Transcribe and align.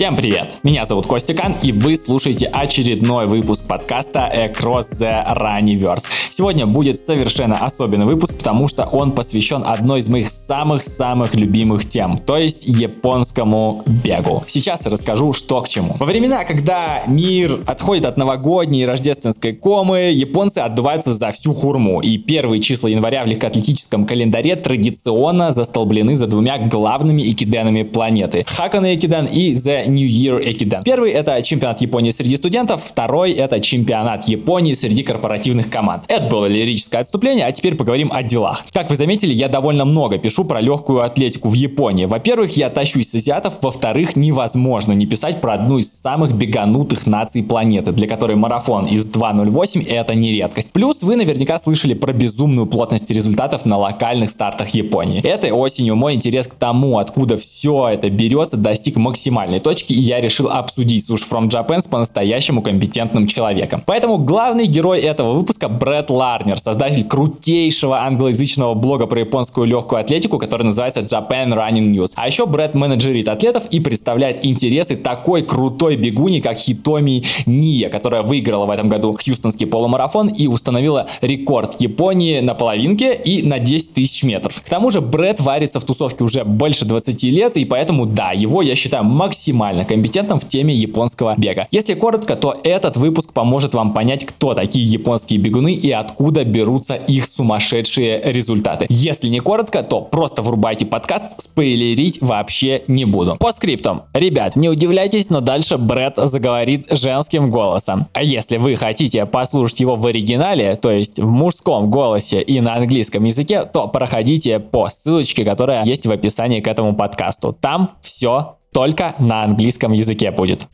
Всем 0.00 0.16
привет! 0.16 0.56
Меня 0.62 0.86
зовут 0.86 1.06
Костя 1.06 1.34
Кан, 1.34 1.56
и 1.60 1.72
вы 1.72 1.94
слушаете 1.94 2.46
очередной 2.46 3.26
выпуск 3.26 3.66
подкаста 3.66 4.32
Across 4.34 4.98
the 4.98 5.36
Runniverse. 5.36 6.04
Сегодня 6.30 6.64
будет 6.64 6.98
совершенно 6.98 7.58
особенный 7.58 8.06
выпуск, 8.06 8.34
потому 8.34 8.66
что 8.66 8.84
он 8.84 9.12
посвящен 9.12 9.62
одной 9.62 9.98
из 10.00 10.08
моих 10.08 10.30
самых-самых 10.30 11.34
любимых 11.34 11.86
тем, 11.86 12.16
то 12.16 12.38
есть 12.38 12.66
японскому 12.66 13.82
бегу. 13.84 14.42
Сейчас 14.48 14.86
расскажу, 14.86 15.34
что 15.34 15.60
к 15.60 15.68
чему. 15.68 15.96
Во 15.98 16.06
времена, 16.06 16.44
когда 16.44 17.02
мир 17.06 17.60
отходит 17.66 18.06
от 18.06 18.16
новогодней 18.16 18.84
и 18.84 18.86
рождественской 18.86 19.52
комы, 19.52 20.12
японцы 20.14 20.60
отдуваются 20.60 21.14
за 21.14 21.30
всю 21.30 21.52
хурму, 21.52 22.00
и 22.00 22.16
первые 22.16 22.62
числа 22.62 22.88
января 22.88 23.22
в 23.22 23.26
легкоатлетическом 23.26 24.06
календаре 24.06 24.56
традиционно 24.56 25.52
застолблены 25.52 26.16
за 26.16 26.26
двумя 26.26 26.56
главными 26.56 27.30
экиденами 27.30 27.82
планеты– 27.82 28.46
Хакана 28.48 28.94
Экиден 28.94 29.26
и 29.26 29.52
The 29.52 29.89
New 29.90 30.08
Year 30.08 30.40
Экиден. 30.42 30.82
Первый– 30.84 31.10
это 31.12 31.42
чемпионат 31.42 31.80
Японии 31.80 32.10
среди 32.10 32.36
студентов, 32.36 32.82
второй– 32.82 33.32
это 33.32 33.60
чемпионат 33.60 34.28
Японии 34.28 34.72
среди 34.72 35.02
корпоративных 35.02 35.68
команд. 35.68 36.04
Это 36.08 36.26
было 36.26 36.46
лирическое 36.46 37.02
отступление, 37.02 37.46
а 37.46 37.52
теперь 37.52 37.74
поговорим 37.74 38.10
о 38.12 38.22
делах. 38.22 38.64
Как 38.72 38.90
вы 38.90 38.96
заметили, 38.96 39.32
я 39.32 39.48
довольно 39.48 39.84
много 39.84 40.18
пишу 40.18 40.44
про 40.44 40.60
легкую 40.60 41.02
атлетику 41.02 41.48
в 41.48 41.54
Японии. 41.54 42.06
Во-первых, 42.06 42.56
я 42.56 42.70
тащусь 42.70 43.10
с 43.10 43.14
азиатов, 43.14 43.54
во-вторых, 43.60 44.16
невозможно 44.16 44.92
не 44.92 45.06
писать 45.06 45.40
про 45.40 45.54
одну 45.54 45.78
из 45.78 45.92
самых 45.92 46.32
беганутых 46.32 47.06
наций 47.06 47.42
планеты, 47.42 47.92
для 47.92 48.06
которой 48.06 48.36
марафон 48.36 48.86
из 48.86 49.04
2.08 49.04 49.86
это 49.86 50.14
не 50.14 50.32
редкость. 50.32 50.72
Плюс 50.72 51.02
вы 51.02 51.16
наверняка 51.16 51.58
слышали 51.58 51.94
про 51.94 52.12
безумную 52.12 52.66
плотность 52.66 53.10
результатов 53.10 53.66
на 53.66 53.76
локальных 53.76 54.30
стартах 54.30 54.70
Японии. 54.70 55.22
Этой 55.22 55.50
осенью 55.50 55.96
мой 55.96 56.14
интерес 56.14 56.46
к 56.46 56.54
тому, 56.54 56.98
откуда 56.98 57.36
все 57.36 57.88
это 57.88 58.10
берется, 58.10 58.56
достиг 58.56 58.96
максимальной 58.96 59.60
точки, 59.70 59.92
и 59.92 60.00
я 60.00 60.20
решил 60.20 60.48
обсудить 60.48 61.08
Sush 61.08 61.22
from 61.30 61.48
Japan 61.48 61.80
с 61.80 61.84
по-настоящему 61.84 62.60
компетентным 62.60 63.28
человеком. 63.28 63.84
Поэтому 63.86 64.18
главный 64.18 64.66
герой 64.66 64.98
этого 64.98 65.34
выпуска 65.34 65.68
Брэд 65.68 66.10
Ларнер, 66.10 66.58
создатель 66.58 67.04
крутейшего 67.04 68.02
англоязычного 68.02 68.74
блога 68.74 69.06
про 69.06 69.20
японскую 69.20 69.68
легкую 69.68 70.00
атлетику, 70.00 70.38
который 70.38 70.64
называется 70.64 71.02
Japan 71.02 71.54
Running 71.54 71.92
News. 71.92 72.14
А 72.16 72.26
еще 72.26 72.46
Брэд 72.46 72.74
менеджерит 72.74 73.28
атлетов 73.28 73.66
и 73.70 73.78
представляет 73.78 74.44
интересы 74.44 74.96
такой 74.96 75.42
крутой 75.42 75.94
бегуни, 75.94 76.40
как 76.40 76.56
Хитоми 76.56 77.22
Ния, 77.46 77.90
которая 77.90 78.22
выиграла 78.22 78.66
в 78.66 78.70
этом 78.70 78.88
году 78.88 79.16
Хьюстонский 79.24 79.68
полумарафон 79.68 80.26
и 80.30 80.48
установила 80.48 81.06
рекорд 81.20 81.80
Японии 81.80 82.40
на 82.40 82.54
половинке 82.54 83.14
и 83.14 83.44
на 83.46 83.60
10 83.60 83.94
тысяч 83.94 84.24
метров. 84.24 84.60
К 84.60 84.68
тому 84.68 84.90
же 84.90 85.00
Брэд 85.00 85.38
варится 85.38 85.78
в 85.78 85.84
тусовке 85.84 86.24
уже 86.24 86.42
больше 86.42 86.84
20 86.84 87.22
лет, 87.22 87.56
и 87.56 87.64
поэтому 87.64 88.06
да, 88.06 88.32
его 88.32 88.62
я 88.62 88.74
считаю 88.74 89.04
максимально 89.04 89.59
компетентным 89.84 90.38
в 90.40 90.48
теме 90.48 90.74
японского 90.74 91.34
бега. 91.36 91.68
Если 91.70 91.94
коротко, 91.94 92.36
то 92.36 92.56
этот 92.64 92.96
выпуск 92.96 93.32
поможет 93.32 93.74
вам 93.74 93.92
понять, 93.92 94.24
кто 94.24 94.54
такие 94.54 94.84
японские 94.84 95.38
бегуны 95.38 95.72
и 95.72 95.90
откуда 95.90 96.44
берутся 96.44 96.94
их 96.94 97.26
сумасшедшие 97.26 98.20
результаты. 98.24 98.86
Если 98.88 99.28
не 99.28 99.40
коротко, 99.40 99.82
то 99.82 100.00
просто 100.00 100.42
врубайте 100.42 100.86
подкаст, 100.86 101.42
спойлерить 101.42 102.20
вообще 102.20 102.82
не 102.86 103.04
буду. 103.04 103.36
По 103.36 103.52
скриптам. 103.52 104.04
Ребят, 104.14 104.56
не 104.56 104.68
удивляйтесь, 104.68 105.30
но 105.30 105.40
дальше 105.40 105.76
Брэд 105.76 106.16
заговорит 106.16 106.86
женским 106.90 107.50
голосом. 107.50 108.06
А 108.12 108.22
если 108.22 108.56
вы 108.56 108.76
хотите 108.76 109.26
послушать 109.26 109.80
его 109.80 109.96
в 109.96 110.06
оригинале, 110.06 110.76
то 110.76 110.90
есть 110.90 111.18
в 111.18 111.26
мужском 111.26 111.90
голосе 111.90 112.40
и 112.40 112.60
на 112.60 112.74
английском 112.74 113.24
языке, 113.24 113.64
то 113.64 113.88
проходите 113.88 114.58
по 114.58 114.88
ссылочке, 114.88 115.44
которая 115.44 115.84
есть 115.84 116.06
в 116.06 116.10
описании 116.10 116.60
к 116.60 116.68
этому 116.68 116.94
подкасту. 116.94 117.56
Там 117.60 117.92
все 118.02 118.56
только 118.72 119.14
на 119.18 119.42
английском 119.44 119.92
языке 119.92 120.30
будет. 120.30 120.66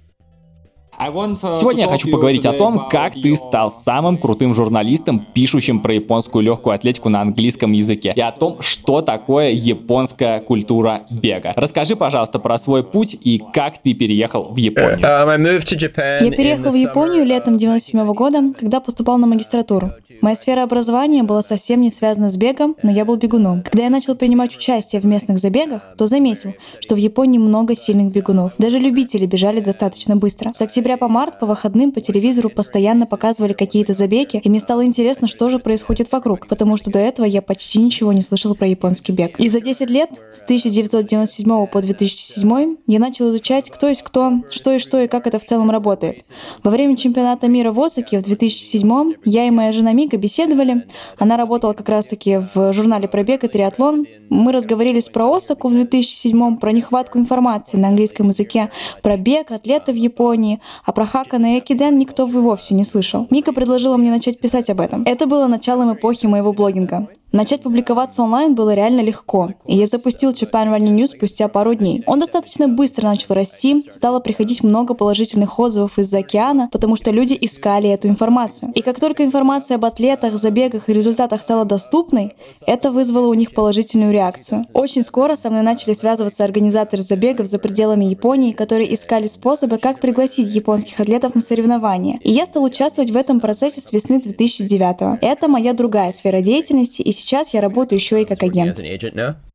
Uh, 0.98 1.54
Сегодня 1.54 1.82
я 1.82 1.88
хочу 1.88 2.10
поговорить 2.10 2.46
о 2.46 2.52
том, 2.52 2.88
как 2.88 3.14
ты 3.14 3.36
стал 3.36 3.70
самым 3.70 4.16
крутым 4.16 4.54
журналистом, 4.54 5.26
пишущим 5.34 5.80
про 5.80 5.94
японскую 5.94 6.42
легкую 6.42 6.74
атлетику 6.74 7.08
на 7.08 7.20
английском 7.20 7.72
языке, 7.72 8.12
и 8.16 8.20
о 8.20 8.32
том, 8.32 8.62
что 8.62 9.02
такое 9.02 9.50
японская 9.50 10.40
культура 10.40 11.02
бега. 11.10 11.52
Расскажи, 11.56 11.96
пожалуйста, 11.96 12.38
про 12.38 12.56
свой 12.58 12.82
путь 12.82 13.16
и 13.20 13.42
как 13.52 13.78
ты 13.78 13.92
переехал 13.92 14.52
в 14.52 14.56
Японию. 14.56 15.00
Uh, 15.00 16.24
Я 16.24 16.30
переехал 16.30 16.72
в 16.72 16.76
Японию 16.76 17.24
летом 17.24 17.58
97 17.58 18.12
года, 18.14 18.42
когда 18.58 18.80
поступал 18.80 19.18
на 19.18 19.26
магистратуру. 19.26 19.92
Моя 20.22 20.36
сфера 20.36 20.62
образования 20.62 21.22
была 21.22 21.42
совсем 21.42 21.82
не 21.82 21.90
связана 21.90 22.30
с 22.30 22.36
бегом, 22.36 22.74
но 22.82 22.90
я 22.90 23.04
был 23.04 23.16
бегуном. 23.16 23.62
Когда 23.62 23.84
я 23.84 23.90
начал 23.90 24.14
принимать 24.14 24.56
участие 24.56 25.00
в 25.00 25.04
местных 25.04 25.38
забегах, 25.38 25.94
то 25.98 26.06
заметил, 26.06 26.54
что 26.80 26.94
в 26.94 26.98
Японии 26.98 27.38
много 27.38 27.76
сильных 27.76 28.12
бегунов. 28.12 28.52
Даже 28.58 28.78
любители 28.78 29.26
бежали 29.26 29.60
достаточно 29.60 30.16
быстро. 30.16 30.52
С 30.54 30.62
октября 30.62 30.85
по 30.94 31.08
март 31.08 31.40
по 31.40 31.46
выходным 31.46 31.90
по 31.90 32.00
телевизору 32.00 32.50
постоянно 32.50 33.06
показывали 33.06 33.52
какие-то 33.52 33.92
забеги, 33.92 34.40
и 34.44 34.48
мне 34.48 34.60
стало 34.60 34.84
интересно, 34.84 35.26
что 35.26 35.48
же 35.48 35.58
происходит 35.58 36.12
вокруг, 36.12 36.46
потому 36.46 36.76
что 36.76 36.92
до 36.92 37.00
этого 37.00 37.26
я 37.26 37.42
почти 37.42 37.82
ничего 37.82 38.12
не 38.12 38.20
слышал 38.20 38.54
про 38.54 38.68
японский 38.68 39.10
бег. 39.10 39.40
И 39.40 39.48
за 39.48 39.60
10 39.60 39.90
лет, 39.90 40.10
с 40.32 40.42
1997 40.42 41.66
по 41.66 41.82
2007, 41.82 42.76
я 42.86 42.98
начал 43.00 43.30
изучать, 43.30 43.70
кто 43.70 43.88
есть 43.88 44.02
кто, 44.02 44.44
что 44.50 44.72
и 44.72 44.78
что 44.78 45.00
и 45.00 45.08
как 45.08 45.26
это 45.26 45.40
в 45.40 45.44
целом 45.44 45.70
работает. 45.70 46.24
Во 46.62 46.70
время 46.70 46.96
чемпионата 46.96 47.48
мира 47.48 47.72
в 47.72 47.80
Осаке 47.80 48.20
в 48.20 48.22
2007 48.22 49.14
я 49.24 49.46
и 49.46 49.50
моя 49.50 49.72
жена 49.72 49.92
Мика 49.92 50.16
беседовали. 50.16 50.86
Она 51.18 51.36
работала 51.36 51.72
как 51.72 51.88
раз-таки 51.88 52.42
в 52.54 52.72
журнале 52.72 53.08
про 53.08 53.24
бег 53.24 53.42
и 53.42 53.48
триатлон. 53.48 54.06
Мы 54.30 54.52
разговорились 54.52 55.08
про 55.08 55.32
Осаку 55.32 55.68
в 55.68 55.72
2007 55.72 56.56
про 56.56 56.72
нехватку 56.72 57.18
информации 57.18 57.76
на 57.76 57.88
английском 57.88 58.28
языке, 58.28 58.70
про 59.02 59.16
бег, 59.16 59.50
атлеты 59.50 59.92
в 59.92 59.96
Японии, 59.96 60.60
а 60.84 60.92
про 60.92 61.06
Хакана 61.06 61.56
и 61.56 61.58
Экиден 61.58 61.96
никто 61.96 62.26
и 62.26 62.32
вовсе 62.32 62.74
не 62.74 62.84
слышал. 62.84 63.26
Мика 63.30 63.52
предложила 63.52 63.96
мне 63.96 64.10
начать 64.10 64.40
писать 64.40 64.70
об 64.70 64.80
этом. 64.80 65.02
Это 65.04 65.26
было 65.26 65.46
началом 65.46 65.94
эпохи 65.94 66.26
моего 66.26 66.52
блогинга. 66.52 67.08
Начать 67.36 67.60
публиковаться 67.60 68.22
онлайн 68.22 68.54
было 68.54 68.72
реально 68.72 69.02
легко, 69.02 69.50
и 69.66 69.76
я 69.76 69.86
запустил 69.86 70.30
Japan 70.30 70.74
Running 70.74 70.96
News 70.96 71.08
спустя 71.08 71.48
пару 71.48 71.74
дней. 71.74 72.02
Он 72.06 72.18
достаточно 72.18 72.66
быстро 72.66 73.08
начал 73.08 73.34
расти, 73.34 73.84
стало 73.90 74.20
приходить 74.20 74.64
много 74.64 74.94
положительных 74.94 75.58
отзывов 75.58 75.98
из-за 75.98 76.20
океана, 76.20 76.70
потому 76.72 76.96
что 76.96 77.10
люди 77.10 77.36
искали 77.38 77.90
эту 77.90 78.08
информацию. 78.08 78.72
И 78.74 78.80
как 78.80 78.98
только 78.98 79.22
информация 79.22 79.74
об 79.74 79.84
атлетах, 79.84 80.32
забегах 80.36 80.88
и 80.88 80.94
результатах 80.94 81.42
стала 81.42 81.66
доступной, 81.66 82.32
это 82.66 82.90
вызвало 82.90 83.26
у 83.26 83.34
них 83.34 83.52
положительную 83.52 84.14
реакцию. 84.14 84.64
Очень 84.72 85.02
скоро 85.02 85.36
со 85.36 85.50
мной 85.50 85.60
начали 85.60 85.92
связываться 85.92 86.42
организаторы 86.42 87.02
забегов 87.02 87.48
за 87.48 87.58
пределами 87.58 88.06
Японии, 88.06 88.52
которые 88.52 88.94
искали 88.94 89.26
способы, 89.26 89.76
как 89.76 90.00
пригласить 90.00 90.48
японских 90.54 90.98
атлетов 91.00 91.34
на 91.34 91.42
соревнования. 91.42 92.18
И 92.22 92.32
я 92.32 92.46
стал 92.46 92.64
участвовать 92.64 93.10
в 93.10 93.16
этом 93.16 93.40
процессе 93.40 93.82
с 93.82 93.92
весны 93.92 94.22
2009 94.22 95.18
Это 95.20 95.48
моя 95.48 95.74
другая 95.74 96.12
сфера 96.12 96.40
деятельности, 96.40 97.02
и 97.02 97.12
сейчас 97.12 97.25
я 97.52 97.60
работаю 97.60 97.98
еще 97.98 98.22
и 98.22 98.24
как 98.24 98.42
агент. 98.42 98.78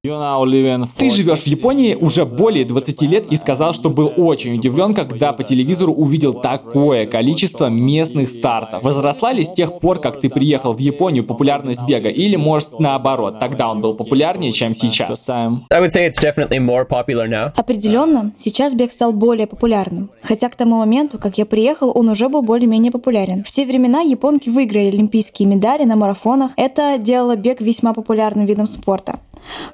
Ты 0.03 1.11
живешь 1.11 1.41
в 1.41 1.47
Японии 1.47 1.93
уже 1.93 2.25
более 2.25 2.65
20 2.65 3.01
лет 3.03 3.31
и 3.31 3.35
сказал, 3.35 3.71
что 3.71 3.91
был 3.91 4.11
очень 4.17 4.55
удивлен, 4.55 4.95
когда 4.95 5.31
по 5.31 5.43
телевизору 5.43 5.93
увидел 5.93 6.33
такое 6.33 7.05
количество 7.05 7.67
местных 7.67 8.31
стартов. 8.31 8.81
Возросла 8.83 9.31
ли 9.31 9.43
с 9.43 9.51
тех 9.51 9.77
пор, 9.77 9.99
как 9.99 10.19
ты 10.19 10.31
приехал 10.31 10.73
в 10.73 10.79
Японию, 10.79 11.23
популярность 11.23 11.85
бега? 11.85 12.09
Или, 12.09 12.35
может, 12.35 12.79
наоборот, 12.79 13.39
тогда 13.39 13.69
он 13.69 13.81
был 13.81 13.93
популярнее, 13.93 14.51
чем 14.51 14.73
сейчас? 14.73 15.07
Определенно, 17.55 18.33
сейчас 18.35 18.73
бег 18.73 18.91
стал 18.91 19.13
более 19.13 19.45
популярным. 19.45 20.09
Хотя 20.23 20.49
к 20.49 20.55
тому 20.55 20.77
моменту, 20.77 21.19
как 21.19 21.37
я 21.37 21.45
приехал, 21.45 21.91
он 21.93 22.09
уже 22.09 22.27
был 22.27 22.41
более-менее 22.41 22.91
популярен. 22.91 23.43
В 23.43 23.51
те 23.51 23.67
времена 23.67 24.01
японки 24.01 24.49
выиграли 24.49 24.87
олимпийские 24.87 25.47
медали 25.47 25.83
на 25.83 25.95
марафонах. 25.95 26.53
Это 26.57 26.97
делало 26.97 27.35
бег 27.35 27.61
весьма 27.61 27.93
популярным 27.93 28.47
видом 28.47 28.65
спорта. 28.65 29.19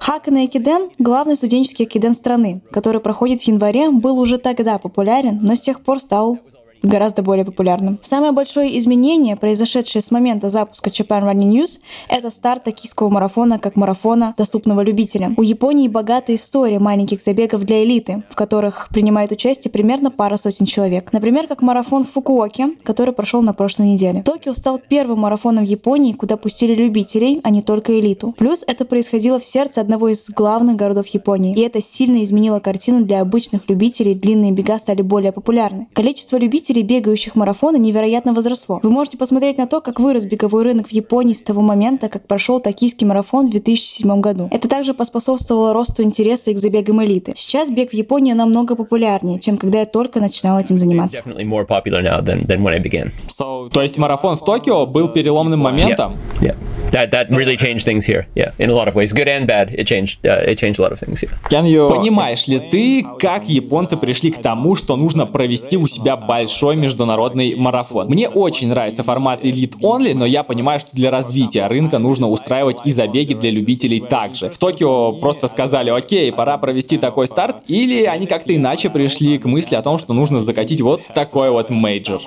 Хакана 0.08 0.46
Экиден– 0.46 0.90
главный 1.00 1.36
студенческий 1.36 1.84
экиден 1.84 2.14
страны, 2.14 2.62
который 2.72 3.02
проходит 3.02 3.42
в 3.42 3.44
январе, 3.44 3.90
был 3.92 4.20
уже 4.20 4.38
тогда 4.38 4.78
популярен, 4.78 5.40
но 5.42 5.54
с 5.54 5.60
тех 5.60 5.82
пор 5.82 6.00
стал 6.00 6.40
гораздо 6.84 7.22
более 7.22 7.46
популярным. 7.46 8.00
Самое 8.02 8.32
большое 8.32 8.78
изменение, 8.78 9.36
произошедшее 9.36 10.02
с 10.02 10.12
момента 10.12 10.50
запуска 10.50 10.90
Japan 10.90 11.24
Running 11.24 11.52
News, 11.52 11.80
это 12.10 12.32
старт 12.32 12.66
токийского 12.66 13.10
марафона 13.10 13.60
как 13.60 13.76
марафона, 13.76 14.34
доступного 14.38 14.82
любителям. 14.82 15.34
У 15.38 15.42
Японии 15.42 15.88
богатая 15.88 16.36
история 16.36 16.80
маленьких 16.80 17.22
забегов 17.22 17.64
для 17.64 17.84
элиты, 17.84 18.24
в 18.30 18.36
которых 18.36 18.90
принимает 18.92 19.32
участие 19.32 19.72
примерно 19.72 20.12
пара 20.12 20.38
сотен 20.38 20.66
человек. 20.66 21.12
Например, 21.14 21.48
как 21.48 21.62
марафон 21.62 22.06
в 22.06 22.12
Фукуоке, 22.12 22.76
который 22.84 23.14
прошел 23.14 23.42
на 23.42 23.54
прошлой 23.54 23.88
неделе. 23.88 24.22
Токио 24.24 24.54
стал 24.54 24.80
первым 24.80 25.20
марафоном 25.20 25.66
в 25.66 25.68
Японии, 25.68 26.14
куда 26.14 26.38
пустили 26.38 26.74
любителей, 26.74 27.40
а 27.44 27.50
не 27.50 27.62
только 27.62 28.00
элиту. 28.00 28.34
Плюс 28.38 28.64
это 28.68 28.86
происходило 28.86 29.40
в 29.40 29.46
сердце 29.46 29.82
одного 29.82 30.10
из 30.10 30.30
главных 30.30 30.76
городов 30.76 31.08
Японии. 31.08 31.56
И 31.56 31.62
это 31.62 31.82
сильно 31.82 32.24
изменило 32.24 32.60
картину 32.60 33.06
для 33.06 33.22
обычных 33.22 33.70
любителей, 33.70 34.14
длинные 34.14 34.52
бега 34.52 34.80
стали 34.80 35.02
более 35.02 35.32
популярны. 35.32 35.88
Количество 35.94 36.38
любителей 36.38 36.67
любителей 36.68 36.84
бегающих 36.84 37.36
марафона 37.36 37.78
невероятно 37.78 38.34
возросло. 38.34 38.80
Вы 38.84 38.90
можете 38.90 39.18
посмотреть 39.18 39.58
на 39.58 39.68
то, 39.68 39.82
как 39.82 40.00
вырос 40.00 40.26
беговой 40.26 40.64
рынок 40.64 40.88
в 40.88 40.92
Японии 40.92 41.34
с 41.34 41.42
того 41.42 41.62
момента, 41.62 42.10
как 42.10 42.28
прошел 42.28 42.60
токийский 42.60 43.08
марафон 43.08 43.48
в 43.48 43.52
2007 43.52 44.22
году. 44.22 44.50
Это 44.52 44.68
также 44.68 44.94
поспособствовало 44.94 45.74
росту 45.74 46.04
интереса 46.04 46.54
к 46.54 46.58
забегам 46.58 47.04
элиты. 47.04 47.34
Сейчас 47.36 47.70
бег 47.70 47.92
в 47.92 47.94
Японии 47.94 48.34
намного 48.34 48.76
популярнее, 48.76 49.40
чем 49.40 49.58
когда 49.58 49.80
я 49.80 49.86
только 49.86 50.20
начинал 50.20 50.60
этим 50.60 50.80
заниматься. 50.80 51.24
So, 53.28 53.70
то 53.70 53.82
есть 53.82 53.98
марафон 53.98 54.36
в 54.36 54.44
Токио 54.44 54.86
был 54.86 55.08
переломным 55.10 55.60
моментом? 55.60 56.18
Yeah. 56.42 56.48
yeah. 56.48 56.56
That, 56.92 57.12
that 57.12 57.30
really 57.30 57.58
changed 57.58 57.86
things 57.86 58.06
here. 58.06 58.28
Yeah, 58.34 58.52
in 58.58 58.70
a 58.70 58.74
lot 58.74 58.88
of 58.88 58.96
ways, 58.96 59.12
good 59.12 59.28
and 59.28 59.46
bad. 59.46 59.74
It 59.74 59.88
changed. 59.88 60.26
Uh, 60.26 60.52
it 60.52 60.58
changed 60.58 60.80
a 60.80 60.82
lot 60.82 60.92
of 60.94 61.00
things 61.00 61.20
here. 61.20 61.32
Can 61.50 61.66
you... 61.66 61.90
Понимаешь 61.90 62.48
ли 62.48 62.60
ты, 62.60 63.06
как 63.20 63.50
японцы 63.50 63.98
пришли 63.98 64.32
к 64.32 64.42
тому, 64.42 64.76
что 64.76 64.96
нужно 64.96 65.26
провести 65.26 65.76
у 65.76 65.86
себя 65.88 66.16
большой 66.16 66.57
международный 66.76 67.56
марафон? 67.56 68.08
Мне 68.08 68.30
очень 68.30 68.70
нравится 68.70 69.04
формат 69.04 69.44
Elite 69.44 69.80
Only, 69.82 70.14
но 70.14 70.26
я 70.26 70.44
понимаю, 70.44 70.80
что 70.80 70.90
для 70.94 71.12
развития 71.12 71.68
рынка 71.68 72.00
нужно 72.00 72.30
устраивать 72.30 72.78
и 72.86 72.92
забеги 72.92 73.34
для 73.34 73.52
любителей 73.52 74.00
также. 74.00 74.50
В 74.50 74.58
Токио 74.58 75.14
просто 75.14 75.48
сказали, 75.48 75.90
окей, 75.90 76.32
пора 76.32 76.58
провести 76.58 76.98
такой 76.98 77.28
старт, 77.28 77.58
или 77.68 78.04
они 78.06 78.28
как-то 78.28 78.56
иначе 78.56 78.90
пришли 78.90 79.38
к 79.38 79.46
мысли 79.46 79.76
о 79.76 79.82
том, 79.82 79.98
что 79.98 80.14
нужно 80.14 80.40
закатить 80.40 80.82
вот 80.82 81.02
такой 81.14 81.50
вот 81.52 81.70
major. 81.70 82.22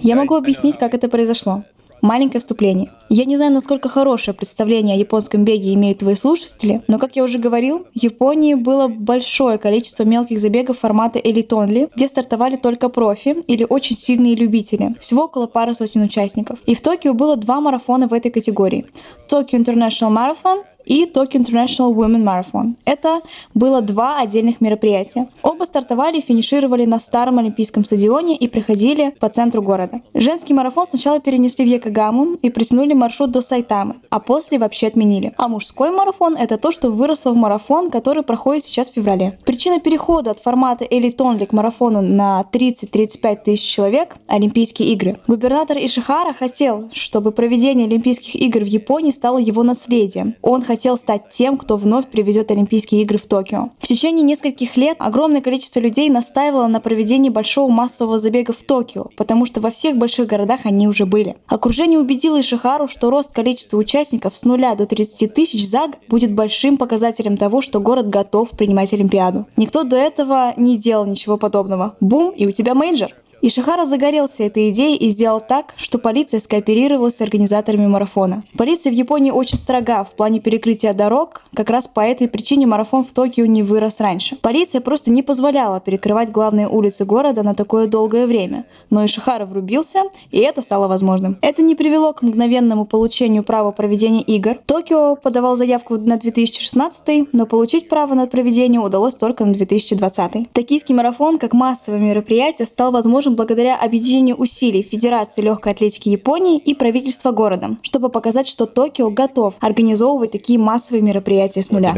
Я 0.00 0.16
могу 0.16 0.36
объяснить, 0.36 0.76
как 0.78 0.94
это 0.94 1.08
произошло. 1.08 1.64
Маленькое 2.02 2.40
вступление. 2.40 2.90
Я 3.08 3.26
не 3.26 3.36
знаю, 3.36 3.52
насколько 3.52 3.88
хорошее 3.88 4.34
представление 4.34 4.96
о 4.96 4.98
японском 4.98 5.44
беге 5.44 5.72
имеют 5.74 6.00
твои 6.00 6.16
слушатели, 6.16 6.82
но, 6.88 6.98
как 6.98 7.14
я 7.14 7.22
уже 7.22 7.38
говорил, 7.38 7.86
в 7.94 8.02
Японии 8.02 8.54
было 8.54 8.88
большое 8.88 9.56
количество 9.56 10.02
мелких 10.02 10.40
забегов 10.40 10.80
формата 10.80 11.20
Elite 11.20 11.50
Only, 11.50 11.90
где 11.94 12.08
стартовали 12.08 12.56
только 12.56 12.88
профи 12.88 13.36
или 13.46 13.64
очень 13.68 13.94
сильные 13.94 14.34
любители. 14.34 14.96
Всего 14.98 15.26
около 15.26 15.46
пары 15.46 15.74
сотен 15.76 16.02
участников. 16.02 16.58
И 16.66 16.74
в 16.74 16.80
Токио 16.80 17.14
было 17.14 17.36
два 17.36 17.60
марафона 17.60 18.08
в 18.08 18.12
этой 18.12 18.32
категории. 18.32 18.86
Tokyo 19.30 19.52
International 19.52 20.10
Marathon 20.10 20.64
и 20.92 21.06
Tokyo 21.06 21.40
International 21.40 21.94
Women 21.94 22.22
Marathon. 22.22 22.74
Это 22.84 23.22
было 23.54 23.80
два 23.80 24.18
отдельных 24.18 24.60
мероприятия. 24.60 25.26
Оба 25.42 25.64
стартовали 25.64 26.18
и 26.18 26.20
финишировали 26.20 26.84
на 26.84 27.00
старом 27.00 27.38
Олимпийском 27.38 27.82
стадионе 27.86 28.36
и 28.36 28.46
проходили 28.46 29.14
по 29.18 29.30
центру 29.30 29.62
города. 29.62 30.02
Женский 30.12 30.52
марафон 30.52 30.86
сначала 30.86 31.18
перенесли 31.18 31.64
в 31.64 31.68
Якогаму 31.68 32.34
и 32.42 32.50
притянули 32.50 32.92
маршрут 32.92 33.30
до 33.30 33.40
Сайтамы, 33.40 33.94
а 34.10 34.20
после 34.20 34.58
вообще 34.58 34.88
отменили. 34.88 35.32
А 35.38 35.48
мужской 35.48 35.90
марафон— 35.90 36.36
это 36.38 36.58
то, 36.58 36.70
что 36.72 36.90
выросло 36.90 37.30
в 37.30 37.38
марафон, 37.38 37.90
который 37.90 38.22
проходит 38.22 38.66
сейчас 38.66 38.90
в 38.90 38.92
феврале. 38.92 39.38
Причина 39.46 39.80
перехода 39.80 40.32
от 40.32 40.40
формата 40.40 40.84
Only 40.84 41.46
к 41.46 41.52
марафону 41.52 42.02
на 42.02 42.44
30-35 42.52 43.44
тысяч 43.44 43.66
человек— 43.66 44.16
Олимпийские 44.28 44.88
игры. 44.92 45.18
Губернатор 45.26 45.78
Ишихара 45.78 46.34
хотел, 46.34 46.90
чтобы 46.92 47.32
проведение 47.32 47.86
Олимпийских 47.86 48.34
игр 48.34 48.60
в 48.60 48.66
Японии 48.66 49.10
стало 49.10 49.38
его 49.38 49.62
наследием. 49.62 50.34
Он 50.42 50.60
хотел 50.60 50.81
стать 50.96 51.30
тем, 51.30 51.56
кто 51.56 51.76
вновь 51.76 52.06
приведет 52.06 52.50
Олимпийские 52.50 53.02
игры 53.02 53.18
в 53.18 53.26
Токио. 53.26 53.70
В 53.78 53.86
течение 53.86 54.22
нескольких 54.22 54.76
лет 54.76 54.96
огромное 54.98 55.40
количество 55.40 55.80
людей 55.80 56.10
настаивало 56.10 56.66
на 56.66 56.80
проведении 56.80 57.30
большого 57.30 57.70
массового 57.70 58.18
забега 58.18 58.52
в 58.52 58.62
Токио, 58.62 59.06
потому 59.16 59.46
что 59.46 59.60
во 59.60 59.70
всех 59.70 59.96
больших 59.96 60.26
городах 60.26 60.60
они 60.64 60.88
уже 60.88 61.06
были. 61.06 61.36
Окружение 61.46 61.98
убедило 61.98 62.40
Ишихару, 62.40 62.88
что 62.88 63.10
рост 63.10 63.32
количества 63.32 63.76
участников 63.76 64.36
с 64.36 64.44
нуля 64.44 64.74
до 64.74 64.86
30 64.86 65.32
тысяч 65.32 65.66
за 65.68 65.86
год 65.86 65.98
будет 66.08 66.34
большим 66.34 66.76
показателем 66.76 67.36
того, 67.36 67.60
что 67.60 67.80
город 67.80 68.08
готов 68.08 68.50
принимать 68.50 68.92
Олимпиаду. 68.92 69.46
Никто 69.56 69.84
до 69.84 69.96
этого 69.96 70.54
не 70.56 70.76
делал 70.76 71.06
ничего 71.06 71.36
подобного. 71.36 71.96
Бум, 72.00 72.30
и 72.30 72.46
у 72.46 72.50
тебя 72.50 72.74
major. 72.74 73.14
Ишихара 73.44 73.86
загорелся 73.86 74.44
этой 74.44 74.70
идеей 74.70 74.96
и 74.96 75.08
сделал 75.08 75.40
так, 75.40 75.74
что 75.76 75.98
полиция 75.98 76.38
скооперировалась 76.38 77.16
с 77.16 77.20
организаторами 77.20 77.88
марафона. 77.88 78.44
Полиция 78.56 78.92
в 78.92 78.94
Японии 78.94 79.32
очень 79.32 79.58
строга 79.58 80.04
в 80.04 80.12
плане 80.12 80.38
перекрытия 80.38 80.94
дорог, 80.94 81.42
как 81.52 81.68
раз 81.68 81.88
по 81.88 81.98
этой 81.98 82.28
причине 82.28 82.68
марафон 82.68 83.04
в 83.04 83.12
Токио 83.12 83.44
не 83.46 83.64
вырос 83.64 83.98
раньше. 83.98 84.36
Полиция 84.36 84.80
просто 84.80 85.10
не 85.10 85.24
позволяла 85.24 85.80
перекрывать 85.80 86.30
главные 86.30 86.68
улицы 86.68 87.04
города 87.04 87.42
на 87.42 87.56
такое 87.56 87.88
долгое 87.88 88.28
время, 88.28 88.64
но 88.90 89.04
Ишихара 89.04 89.44
врубился, 89.44 90.04
и 90.30 90.38
это 90.38 90.62
стало 90.62 90.86
возможным. 90.86 91.36
Это 91.42 91.62
не 91.62 91.74
привело 91.74 92.12
к 92.12 92.22
мгновенному 92.22 92.84
получению 92.84 93.42
права 93.42 93.72
проведения 93.72 94.22
игр. 94.22 94.60
Токио 94.66 95.16
подавал 95.16 95.56
заявку 95.56 95.96
на 95.96 96.16
2016, 96.16 97.34
но 97.34 97.46
получить 97.46 97.88
право 97.88 98.14
на 98.14 98.28
проведение 98.28 98.80
удалось 98.80 99.16
только 99.16 99.44
на 99.44 99.52
2020. 99.52 100.52
Токийский 100.52 100.94
марафон 100.94 101.40
как 101.40 101.54
массовое 101.54 101.98
мероприятие 101.98 102.68
стал 102.68 102.92
возможным 102.92 103.31
возможен 103.32 103.36
благодаря 103.36 103.76
объединению 103.76 104.36
усилий 104.36 104.82
Федерации 104.82 105.42
легкой 105.42 105.72
атлетики 105.72 106.08
Японии 106.08 106.58
и 106.58 106.74
правительства 106.74 107.32
города, 107.32 107.76
чтобы 107.82 108.08
показать, 108.08 108.48
что 108.48 108.66
Токио 108.66 109.10
готов 109.10 109.54
организовывать 109.60 110.32
такие 110.32 110.58
массовые 110.58 111.02
мероприятия 111.02 111.62
с 111.62 111.70
нуля. 111.70 111.92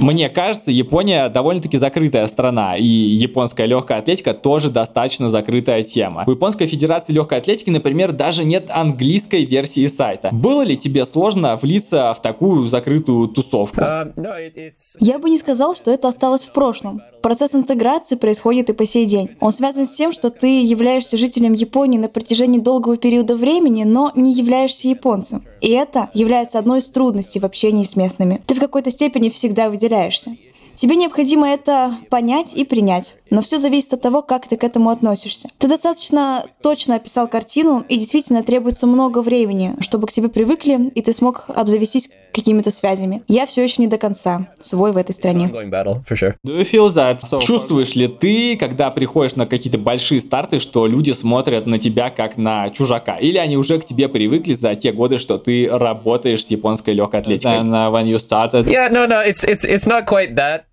Мне 0.00 0.28
кажется, 0.28 0.70
Япония 0.70 1.28
довольно-таки 1.28 1.78
закрытая 1.78 2.26
страна, 2.26 2.76
и 2.76 2.84
японская 2.84 3.66
легкая 3.66 3.98
атлетика 3.98 4.34
тоже 4.34 4.70
достаточно 4.70 5.28
закрытая 5.28 5.82
тема. 5.82 6.24
У 6.26 6.30
Японской 6.30 6.66
Федерации 6.66 7.12
легкой 7.12 7.38
атлетики, 7.38 7.70
например, 7.70 8.12
даже 8.12 8.44
нет 8.44 8.70
английской 8.70 9.44
версии 9.44 9.86
сайта. 9.86 10.30
Было 10.32 10.62
ли 10.62 10.76
тебе 10.76 11.04
сложно 11.04 11.56
влиться 11.56 12.14
в 12.14 12.22
такую 12.22 12.66
закрытую 12.66 13.28
тусовку? 13.28 13.80
Uh, 13.80 14.72
Я 15.00 15.18
бы 15.18 15.30
не 15.30 15.38
сказал, 15.38 15.74
что 15.74 15.90
это 15.90 16.08
осталось 16.08 16.44
в 16.44 16.52
прошлом. 16.52 17.02
Процесс 17.22 17.54
интеграции 17.54 18.11
происходит 18.16 18.70
и 18.70 18.72
по 18.72 18.84
сей 18.84 19.06
день. 19.06 19.30
Он 19.40 19.52
связан 19.52 19.86
с 19.86 19.90
тем, 19.90 20.12
что 20.12 20.30
ты 20.30 20.62
являешься 20.62 21.16
жителем 21.16 21.52
Японии 21.52 21.98
на 21.98 22.08
протяжении 22.08 22.60
долгого 22.60 22.96
периода 22.96 23.36
времени, 23.36 23.84
но 23.84 24.12
не 24.14 24.32
являешься 24.32 24.88
японцем. 24.88 25.44
И 25.60 25.70
это 25.70 26.10
является 26.14 26.58
одной 26.58 26.80
из 26.80 26.88
трудностей 26.88 27.40
в 27.40 27.44
общении 27.44 27.84
с 27.84 27.96
местными. 27.96 28.42
Ты 28.46 28.54
в 28.54 28.60
какой-то 28.60 28.90
степени 28.90 29.28
всегда 29.28 29.70
выделяешься. 29.70 30.36
Тебе 30.74 30.96
необходимо 30.96 31.48
это 31.48 31.98
понять 32.08 32.54
и 32.54 32.64
принять. 32.64 33.14
Но 33.30 33.42
все 33.42 33.58
зависит 33.58 33.92
от 33.92 34.02
того, 34.02 34.22
как 34.22 34.48
ты 34.48 34.56
к 34.56 34.64
этому 34.64 34.90
относишься. 34.90 35.48
Ты 35.58 35.68
достаточно 35.68 36.46
точно 36.62 36.96
описал 36.96 37.28
картину, 37.28 37.84
и 37.88 37.96
действительно 37.96 38.42
требуется 38.42 38.86
много 38.86 39.20
времени, 39.20 39.76
чтобы 39.80 40.06
к 40.06 40.12
тебе 40.12 40.28
привыкли, 40.28 40.90
и 40.94 41.02
ты 41.02 41.12
смог 41.12 41.44
обзавестись 41.48 42.10
какими-то 42.32 42.70
связями. 42.70 43.22
Я 43.28 43.46
все 43.46 43.62
еще 43.62 43.82
не 43.82 43.88
до 43.88 43.98
конца 43.98 44.48
свой 44.60 44.92
в 44.92 44.96
этой 44.96 45.14
стране. 45.14 45.50
Чувствуешь 47.40 47.94
ли 47.94 48.08
ты, 48.08 48.56
когда 48.56 48.90
приходишь 48.90 49.36
на 49.36 49.46
какие-то 49.46 49.78
большие 49.78 50.20
старты, 50.20 50.58
что 50.58 50.86
люди 50.86 51.12
смотрят 51.12 51.66
на 51.66 51.78
тебя 51.78 52.10
как 52.10 52.36
на 52.36 52.70
чужака? 52.70 53.16
Или 53.16 53.38
они 53.38 53.56
уже 53.56 53.78
к 53.78 53.84
тебе 53.84 54.08
привыкли 54.08 54.54
за 54.54 54.74
те 54.74 54.92
годы, 54.92 55.18
что 55.18 55.38
ты 55.38 55.68
работаешь 55.68 56.44
с 56.44 56.48
японской 56.48 56.94
легкой 56.94 57.20
атлетикой? 57.20 57.52
Uh. 57.52 57.62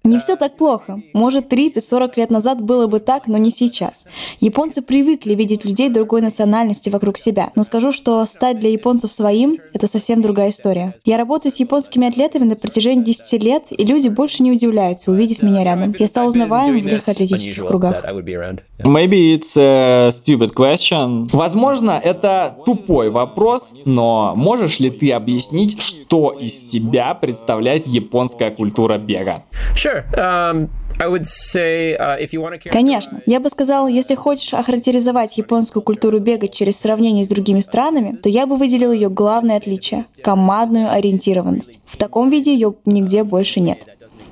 Не 0.03 0.19
все 0.19 0.35
так 0.35 0.57
плохо. 0.57 1.01
Может, 1.13 1.51
30-40 1.51 2.11
лет 2.15 2.31
назад 2.31 2.61
было 2.61 2.87
бы 2.87 2.99
так, 2.99 3.27
но 3.27 3.37
не 3.37 3.51
сейчас. 3.51 4.05
Японцы 4.39 4.81
привыкли 4.81 5.35
видеть 5.35 5.65
людей 5.65 5.89
другой 5.89 6.21
национальности 6.21 6.89
вокруг 6.89 7.17
себя. 7.17 7.51
Но 7.55 7.63
скажу, 7.63 7.91
что 7.91 8.25
стать 8.25 8.59
для 8.59 8.69
японцев 8.69 9.11
своим— 9.11 9.57
это 9.73 9.87
совсем 9.87 10.21
другая 10.21 10.49
история. 10.49 10.95
Я 11.05 11.17
работаю 11.17 11.48
с 11.49 11.59
японскими 11.59 12.07
атлетами 12.07 12.43
на 12.43 12.55
протяжении 12.55 13.03
10 13.03 13.43
лет, 13.43 13.63
и 13.69 13.85
люди 13.85 14.09
больше 14.09 14.43
не 14.43 14.51
удивляются, 14.51 15.11
увидев 15.11 15.41
меня 15.41 15.63
рядом. 15.63 15.95
Я 15.97 16.07
стал 16.07 16.27
узнаваем 16.27 16.79
в 16.79 16.85
легкоатлетических 16.85 17.65
кругах. 17.65 18.03
Maybe 18.83 19.35
it's 19.35 19.57
a 19.57 20.09
stupid 20.09 20.53
question. 20.53 21.29
Возможно, 21.31 21.99
это 22.01 22.55
тупой 22.65 23.09
вопрос, 23.09 23.73
но 23.85 24.33
можешь 24.35 24.79
ли 24.79 24.89
ты 24.89 25.11
объяснить, 25.11 25.81
что 25.81 26.31
из 26.31 26.71
себя 26.71 27.13
представляет 27.13 27.87
японская 27.87 28.51
культура 28.51 28.97
бега? 28.97 29.43
Sure. 29.75 30.03
Um... 30.15 30.69
Uh, 30.99 32.69
Конечно. 32.69 33.21
Я 33.25 33.39
бы 33.39 33.49
сказал, 33.49 33.87
если 33.87 34.15
хочешь 34.15 34.53
охарактеризовать 34.53 35.37
японскую 35.37 35.81
культуру 35.81 36.19
бега 36.19 36.49
через 36.49 36.77
сравнение 36.77 37.23
с 37.23 37.29
другими 37.29 37.61
странами, 37.61 38.17
то 38.17 38.27
я 38.27 38.45
бы 38.45 38.57
выделил 38.57 38.91
ее 38.91 39.09
главное 39.09 39.55
отличие— 39.55 40.05
командную 40.23 40.91
ориентированность. 40.91 41.79
В 41.85 41.95
таком 41.95 42.29
виде 42.29 42.53
ее 42.53 42.75
нигде 42.85 43.23
больше 43.23 43.61
нет. 43.61 43.85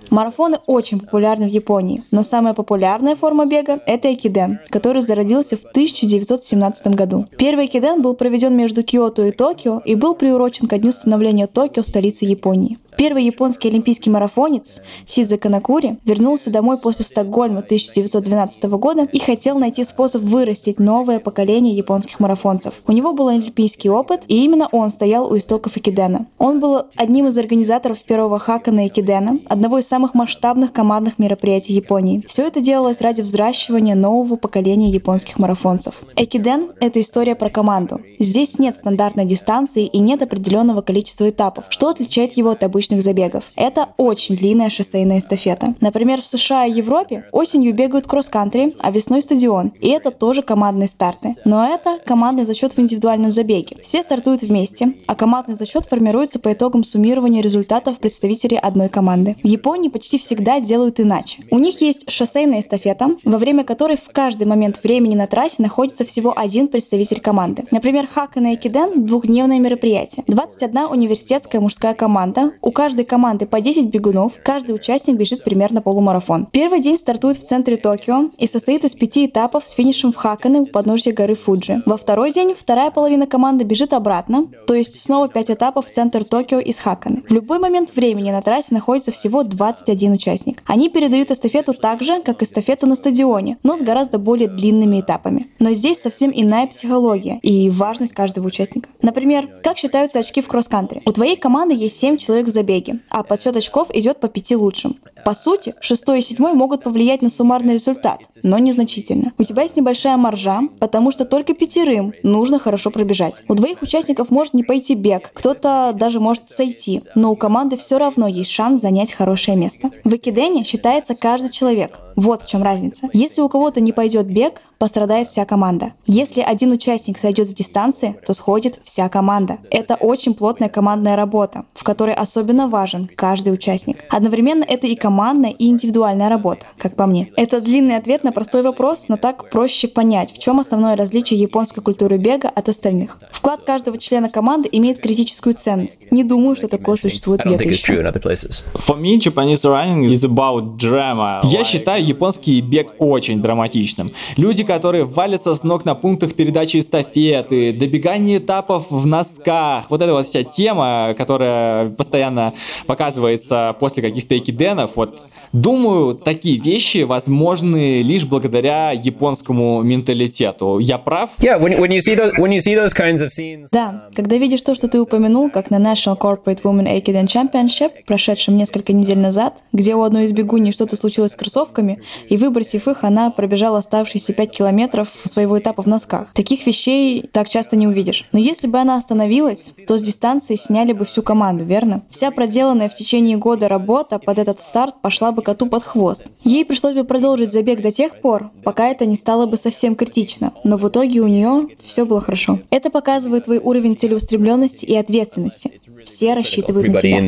Марафоны 0.09 0.57
очень 0.67 0.99
популярны 0.99 1.47
в 1.47 1.51
Японии, 1.51 2.01
но 2.11 2.23
самая 2.23 2.53
популярная 2.53 3.15
форма 3.15 3.45
бега— 3.45 3.81
это 3.85 4.13
экиден, 4.13 4.59
который 4.69 5.01
зародился 5.01 5.57
в 5.57 5.65
1917 5.65 6.87
году. 6.95 7.25
Первый 7.37 7.65
экиден 7.65 8.01
был 8.01 8.13
проведен 8.13 8.55
между 8.55 8.83
Киото 8.83 9.23
и 9.23 9.31
Токио 9.31 9.81
и 9.83 9.95
был 9.95 10.15
приурочен 10.15 10.67
ко 10.67 10.77
дню 10.77 10.91
становления 10.91 11.47
Токио 11.47 11.83
столицей 11.83 12.27
Японии. 12.27 12.77
Первый 12.97 13.25
японский 13.25 13.67
олимпийский 13.69 14.09
марафонец 14.09 14.81
Сидзе 15.05 15.37
Канакури 15.37 15.99
вернулся 16.03 16.49
домой 16.49 16.79
после 16.79 17.05
Стокгольма 17.05 17.59
1912 17.59 18.63
года 18.63 19.07
и 19.11 19.19
хотел 19.19 19.59
найти 19.59 19.83
способ 19.83 20.23
вырастить 20.23 20.79
новое 20.79 21.19
поколение 21.19 21.75
японских 21.75 22.19
марафонцев. 22.19 22.73
У 22.87 22.91
него 22.91 23.13
был 23.13 23.27
олимпийский 23.27 23.91
опыт, 23.91 24.23
и 24.27 24.43
именно 24.43 24.67
он 24.71 24.89
стоял 24.89 25.31
у 25.31 25.37
истоков 25.37 25.77
Экидена. 25.77 26.25
Он 26.39 26.59
был 26.59 26.85
одним 26.95 27.27
из 27.27 27.37
организаторов 27.37 28.01
первого 28.01 28.39
хака 28.39 28.71
на 28.71 28.87
Экидена, 28.87 29.41
одного 29.47 29.77
из 29.77 29.87
самых 29.87 30.15
масштабных 30.15 30.73
командных 30.73 31.19
мероприятий 31.19 31.73
Японии. 31.73 32.23
Все 32.27 32.47
это 32.47 32.61
делалось 32.61 33.01
ради 33.01 33.21
взращивания 33.21 33.93
нового 33.93 34.37
поколения 34.37 34.89
японских 34.89 35.37
марафонцев. 35.37 36.01
Экиден— 36.15 36.71
это 36.79 36.99
история 36.99 37.35
про 37.35 37.51
команду. 37.51 38.01
Здесь 38.17 38.57
нет 38.57 38.75
стандартной 38.75 39.25
дистанции 39.25 39.85
и 39.85 39.99
нет 39.99 40.23
определенного 40.23 40.81
количества 40.81 41.29
этапов, 41.29 41.65
что 41.69 41.89
отличает 41.89 42.33
его 42.33 42.49
от 42.49 42.63
обычных 42.87 43.01
забегов. 43.01 43.43
Это 43.55 43.89
очень 43.97 44.35
длинная 44.35 44.69
шоссейная 44.69 45.19
эстафета. 45.19 45.75
Например, 45.81 46.21
в 46.21 46.25
США 46.25 46.65
и 46.65 46.71
Европе 46.71 47.25
осенью 47.31 47.73
бегают 47.73 48.07
кросс-кантри, 48.07 48.75
а 48.79 48.91
весной 48.91 49.21
стадион. 49.21 49.73
И 49.81 49.89
это 49.89 50.11
тоже 50.11 50.41
командные 50.41 50.87
старты. 50.87 51.35
Но 51.45 51.67
это 51.67 51.99
командный 52.05 52.45
зачет 52.45 52.73
в 52.73 52.79
индивидуальном 52.79 53.31
забеге. 53.31 53.77
Все 53.81 54.03
стартуют 54.03 54.41
вместе, 54.41 54.93
а 55.05 55.15
командный 55.15 55.55
зачет 55.55 55.85
формируется 55.85 56.39
по 56.39 56.53
итогам 56.53 56.83
суммирования 56.83 57.41
результатов 57.41 57.99
представителей 57.99 58.57
одной 58.57 58.89
команды. 58.89 59.35
В 59.43 59.47
Японии 59.47 59.89
почти 59.89 60.17
всегда 60.17 60.59
делают 60.59 60.99
иначе. 60.99 61.43
У 61.51 61.59
них 61.59 61.81
есть 61.81 62.09
шоссейная 62.09 62.61
эстафета, 62.61 63.17
во 63.23 63.37
время 63.37 63.63
которой 63.63 63.97
в 63.97 64.11
каждый 64.13 64.45
момент 64.47 64.79
времени 64.83 65.15
на 65.15 65.27
трассе 65.27 65.61
находится 65.61 66.05
всего 66.05 66.33
один 66.35 66.67
представитель 66.67 67.19
команды. 67.19 67.65
Например, 67.71 68.07
Хакана 68.07 68.53
и 68.53 68.55
Киден– 68.55 69.05
двухдневное 69.05 69.59
мероприятие. 69.59 70.23
21 70.27 70.85
университетская 70.91 71.61
мужская 71.61 71.93
команда. 71.93 72.51
У 72.61 72.71
каждой 72.77 73.05
команды 73.05 73.47
по 73.47 73.59
10 73.59 73.85
бегунов. 73.85 74.33
Каждый 74.43 74.75
участник 74.75 75.15
бежит 75.15 75.43
примерно 75.43 75.81
полумарафон. 75.81 76.45
Первый 76.45 76.79
день 76.79 76.95
стартует 76.95 77.37
в 77.37 77.43
центре 77.43 77.75
Токио 77.75 78.29
и 78.37 78.45
состоит 78.45 78.83
из 78.83 78.93
пяти 78.93 79.25
этапов 79.25 79.65
с 79.65 79.71
финишем 79.71 80.13
в 80.13 80.15
Хакане 80.15 80.59
у 80.59 80.67
подножья 80.67 81.11
горы 81.11 81.33
Фуджи. 81.33 81.81
Во 81.87 81.97
второй 81.97 82.31
день 82.31 82.53
вторая 82.53 82.91
половина 82.91 83.25
команды 83.25 83.63
бежит 83.63 83.93
обратно, 83.93 84.45
то 84.67 84.75
есть 84.75 84.99
снова 84.99 85.27
5 85.27 85.49
этапов 85.49 85.87
в 85.87 85.89
центр 85.89 86.23
Токио 86.23 86.59
из 86.59 86.77
Хаканы. 86.77 87.23
В 87.27 87.33
любой 87.33 87.57
момент 87.57 87.95
времени 87.95 88.29
на 88.29 88.43
трассе 88.43 88.75
находится 88.75 89.09
всего 89.09 89.41
21 89.41 90.11
участник. 90.11 90.61
Они 90.67 90.89
передают 90.89 91.31
эстафету 91.31 91.73
так 91.73 92.03
же, 92.03 92.21
как 92.21 92.43
эстафету 92.43 92.85
на 92.85 92.95
стадионе, 92.95 93.57
но 93.63 93.75
с 93.75 93.81
гораздо 93.81 94.19
более 94.19 94.49
длинными 94.49 95.01
этапами. 95.01 95.47
Но 95.57 95.73
здесь 95.73 95.99
совсем 95.99 96.31
иная 96.31 96.67
психология 96.67 97.39
и 97.41 97.71
важность 97.71 98.13
каждого 98.13 98.45
участника. 98.45 98.89
Например, 99.01 99.49
как 99.63 99.79
считаются 99.79 100.19
очки 100.19 100.43
в 100.43 100.47
кросс-кантри? 100.47 101.01
У 101.07 101.11
твоей 101.11 101.37
команды 101.37 101.73
есть 101.73 101.97
7 101.97 102.17
человек 102.17 102.45
в 102.45 102.51
забеге, 102.51 102.66
а 103.09 103.23
подсчет 103.23 103.55
очков 103.55 103.89
идет 103.93 104.19
по 104.19 104.27
5 104.27 104.51
лучшим. 104.51 104.97
По 105.25 105.33
сути, 105.33 105.73
шестой 105.81 106.19
и 106.19 106.21
седьмой 106.21 106.53
могут 106.53 106.83
повлиять 106.83 107.21
на 107.21 107.29
суммарный 107.29 107.73
результат, 107.73 108.19
но 108.43 108.57
незначительно. 108.59 109.33
У 109.37 109.43
тебя 109.43 109.63
есть 109.63 109.75
небольшая 109.75 110.17
маржа, 110.17 110.61
потому 110.79 111.11
что 111.11 111.25
только 111.25 111.53
пятерым 111.53 112.13
нужно 112.23 112.59
хорошо 112.59 112.91
пробежать. 112.91 113.43
У 113.47 113.55
двоих 113.55 113.81
участников 113.81 114.29
может 114.29 114.53
не 114.53 114.63
пойти 114.63 114.95
бег, 114.95 115.31
кто-то 115.33 115.91
даже 115.93 116.19
может 116.19 116.49
сойти, 116.49 117.01
но 117.15 117.31
у 117.31 117.35
команды 117.35 117.77
все 117.77 117.97
равно 117.97 118.27
есть 118.27 118.51
шанс 118.51 118.81
занять 118.81 119.11
хорошее 119.11 119.57
место. 119.57 119.91
В 120.03 120.15
Экидене 120.15 120.63
считается 120.63 121.15
каждый 121.15 121.51
человек, 121.51 121.99
вот 122.17 122.43
в 122.43 122.49
чем 122.49 122.63
разница. 122.63 123.07
Если 123.13 123.39
у 123.41 123.47
кого-то 123.47 123.79
не 123.79 123.93
пойдет 123.93 124.25
бег, 124.25 124.61
пострадает 124.79 125.27
вся 125.27 125.45
команда. 125.45 125.93
Если 126.05 126.41
один 126.41 126.71
участник 126.71 127.17
сойдет 127.17 127.49
с 127.49 127.53
дистанции, 127.53 128.19
то 128.25 128.33
сходит 128.33 128.79
вся 128.83 129.07
команда. 129.07 129.59
Это 129.71 129.95
очень 129.95 130.33
плотная 130.33 130.67
командная 130.67 131.15
работа, 131.15 131.65
в 131.73 131.83
которой 131.83 132.13
особенно 132.13 132.67
важен 132.67 133.09
каждый 133.15 133.53
участник. 133.53 134.03
Одновременно 134.09 134.63
это 134.63 134.87
и 134.87 134.95
командная, 134.95 135.51
и 135.51 135.67
индивидуальная 135.67 136.27
работа, 136.27 136.65
как 136.77 136.95
по 136.95 137.05
мне. 137.05 137.31
Это 137.37 137.61
длинный 137.61 137.97
ответ 137.97 138.23
на 138.23 138.31
простой 138.31 138.63
вопрос, 138.63 139.05
но 139.07 139.17
так 139.17 139.49
проще 139.49 139.87
понять, 139.87 140.33
в 140.33 140.39
чем 140.39 140.59
основное 140.59 140.95
различие 140.95 141.39
японской 141.39 141.81
культуры 141.81 142.17
бега 142.17 142.49
от 142.49 142.67
остальных. 142.67 143.19
Вклад 143.31 143.61
каждого 143.63 143.97
члена 143.99 144.29
команды 144.29 144.69
имеет 144.71 144.99
критическую 144.99 145.53
ценность. 145.53 146.11
Не 146.11 146.23
думаю, 146.23 146.55
что 146.55 146.67
такое 146.67 146.97
существует 146.97 147.41
где-то 147.45 147.63
еще. 147.63 147.93
For 147.97 148.99
me, 148.99 149.17
Japanese 149.19 149.63
running 149.63 150.07
is 150.07 150.23
about 150.25 150.77
drama. 150.77 151.41
Я 151.43 151.63
считаю 151.63 152.06
японский 152.07 152.61
бег 152.61 152.93
очень 152.99 153.41
драматичным. 153.41 154.11
Люди, 154.35 154.63
которые 154.63 155.03
валятся 155.05 155.53
с 155.53 155.63
ног 155.63 155.85
на 155.85 155.95
пунктах 155.95 156.33
передачи 156.33 156.79
эстафеты, 156.79 157.73
добегание 157.73 158.39
этапов 158.39 158.89
в 158.89 159.05
носках. 159.05 159.89
Вот 159.89 160.01
эта 160.01 160.13
вот 160.13 160.25
вся 160.25 160.43
тема, 160.43 161.13
которая 161.17 161.89
постоянно 161.89 162.53
показывается 162.85 163.75
после 163.79 164.03
каких-то 164.03 164.37
экиденов. 164.37 164.91
Вот 164.95 165.23
думаю, 165.53 166.15
такие 166.15 166.59
вещи 166.59 167.03
возможны 167.03 168.01
лишь 168.01 168.25
благодаря 168.25 168.91
японскому 168.91 169.81
менталитету. 169.81 170.79
Я 170.79 170.97
прав? 170.97 171.29
Yeah, 171.39 171.59
when, 171.59 171.79
when 171.79 171.91
you 171.91 171.99
see 171.99 172.15
those, 172.15 172.31
when 172.37 172.51
you 172.51 172.59
see 172.59 172.75
those 172.75 172.93
kinds 172.93 173.21
of 173.21 173.29
scenes. 173.29 173.67
Да, 173.71 174.09
когда 174.15 174.37
видишь 174.37 174.61
то, 174.61 174.75
что 174.75 174.87
ты 174.87 174.99
упомянул, 174.99 175.49
как 175.49 175.69
на 175.69 175.77
National 175.77 176.17
Corporate 176.19 176.61
Women 176.63 176.87
Aikiden 176.87 177.25
Championship, 177.25 177.91
прошедшем 178.05 178.57
несколько 178.57 178.93
недель 178.93 179.19
назад, 179.19 179.63
где 179.73 179.95
у 179.95 180.03
одной 180.03 180.25
из 180.25 180.31
бегуней 180.31 180.71
что-то 180.71 180.95
случилось 180.95 181.31
с 181.31 181.35
кроссовками, 181.35 181.96
и 182.29 182.37
выбросив 182.37 182.87
их, 182.87 183.03
она 183.03 183.29
пробежала 183.31 183.79
оставшиеся 183.79 184.33
5 184.33 184.51
километров 184.51 185.09
своего 185.25 185.57
этапа 185.59 185.83
в 185.83 185.87
носках. 185.87 186.33
Таких 186.33 186.65
вещей 186.65 187.27
так 187.31 187.49
часто 187.49 187.75
не 187.75 187.87
увидишь. 187.87 188.25
Но 188.31 188.39
если 188.39 188.67
бы 188.67 188.77
она 188.77 188.97
остановилась, 188.97 189.71
то 189.87 189.97
с 189.97 190.01
дистанции 190.01 190.55
сняли 190.55 190.93
бы 190.93 191.05
всю 191.05 191.21
команду, 191.21 191.65
верно? 191.65 192.03
Вся 192.09 192.31
проделанная 192.31 192.89
в 192.89 192.95
течение 192.95 193.37
года 193.37 193.67
работа 193.67 194.19
под 194.19 194.39
этот 194.39 194.59
старт 194.59 194.95
пошла 195.01 195.31
бы 195.31 195.41
коту 195.41 195.67
под 195.67 195.83
хвост. 195.83 196.25
Ей 196.43 196.65
пришлось 196.65 196.93
бы 196.93 197.03
продолжить 197.03 197.51
забег 197.51 197.81
до 197.81 197.91
тех 197.91 198.21
пор, 198.21 198.51
пока 198.63 198.87
это 198.89 199.05
не 199.05 199.15
стало 199.15 199.45
бы 199.45 199.57
совсем 199.57 199.95
критично. 199.95 200.53
Но 200.63 200.77
в 200.77 200.87
итоге 200.87 201.21
у 201.21 201.27
нее 201.27 201.69
все 201.83 202.05
было 202.05 202.21
хорошо. 202.21 202.59
Это 202.69 202.89
показывает 202.89 203.45
твой 203.45 203.57
уровень 203.57 203.97
целеустремленности 203.97 204.85
и 204.85 204.95
ответственности. 204.95 205.79
Все 206.07 206.33
рассчитывают 206.33 206.87
на 206.91 206.99
тебя. 206.99 207.19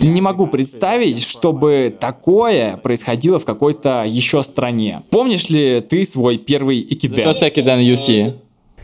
Не 0.00 0.20
могу 0.20 0.46
представить, 0.46 1.22
чтобы 1.26 1.94
такое 1.98 2.76
происходило 2.76 3.38
в 3.38 3.44
какой-то 3.44 4.04
еще 4.06 4.42
стране. 4.42 5.02
Помнишь 5.10 5.48
ли 5.48 5.80
ты 5.80 6.04
свой 6.04 6.38
первый 6.38 6.80
экиден? 6.82 7.28
First 7.28 7.42
Ekiden 7.42 7.80
you 7.82 7.94
see. 7.94 8.34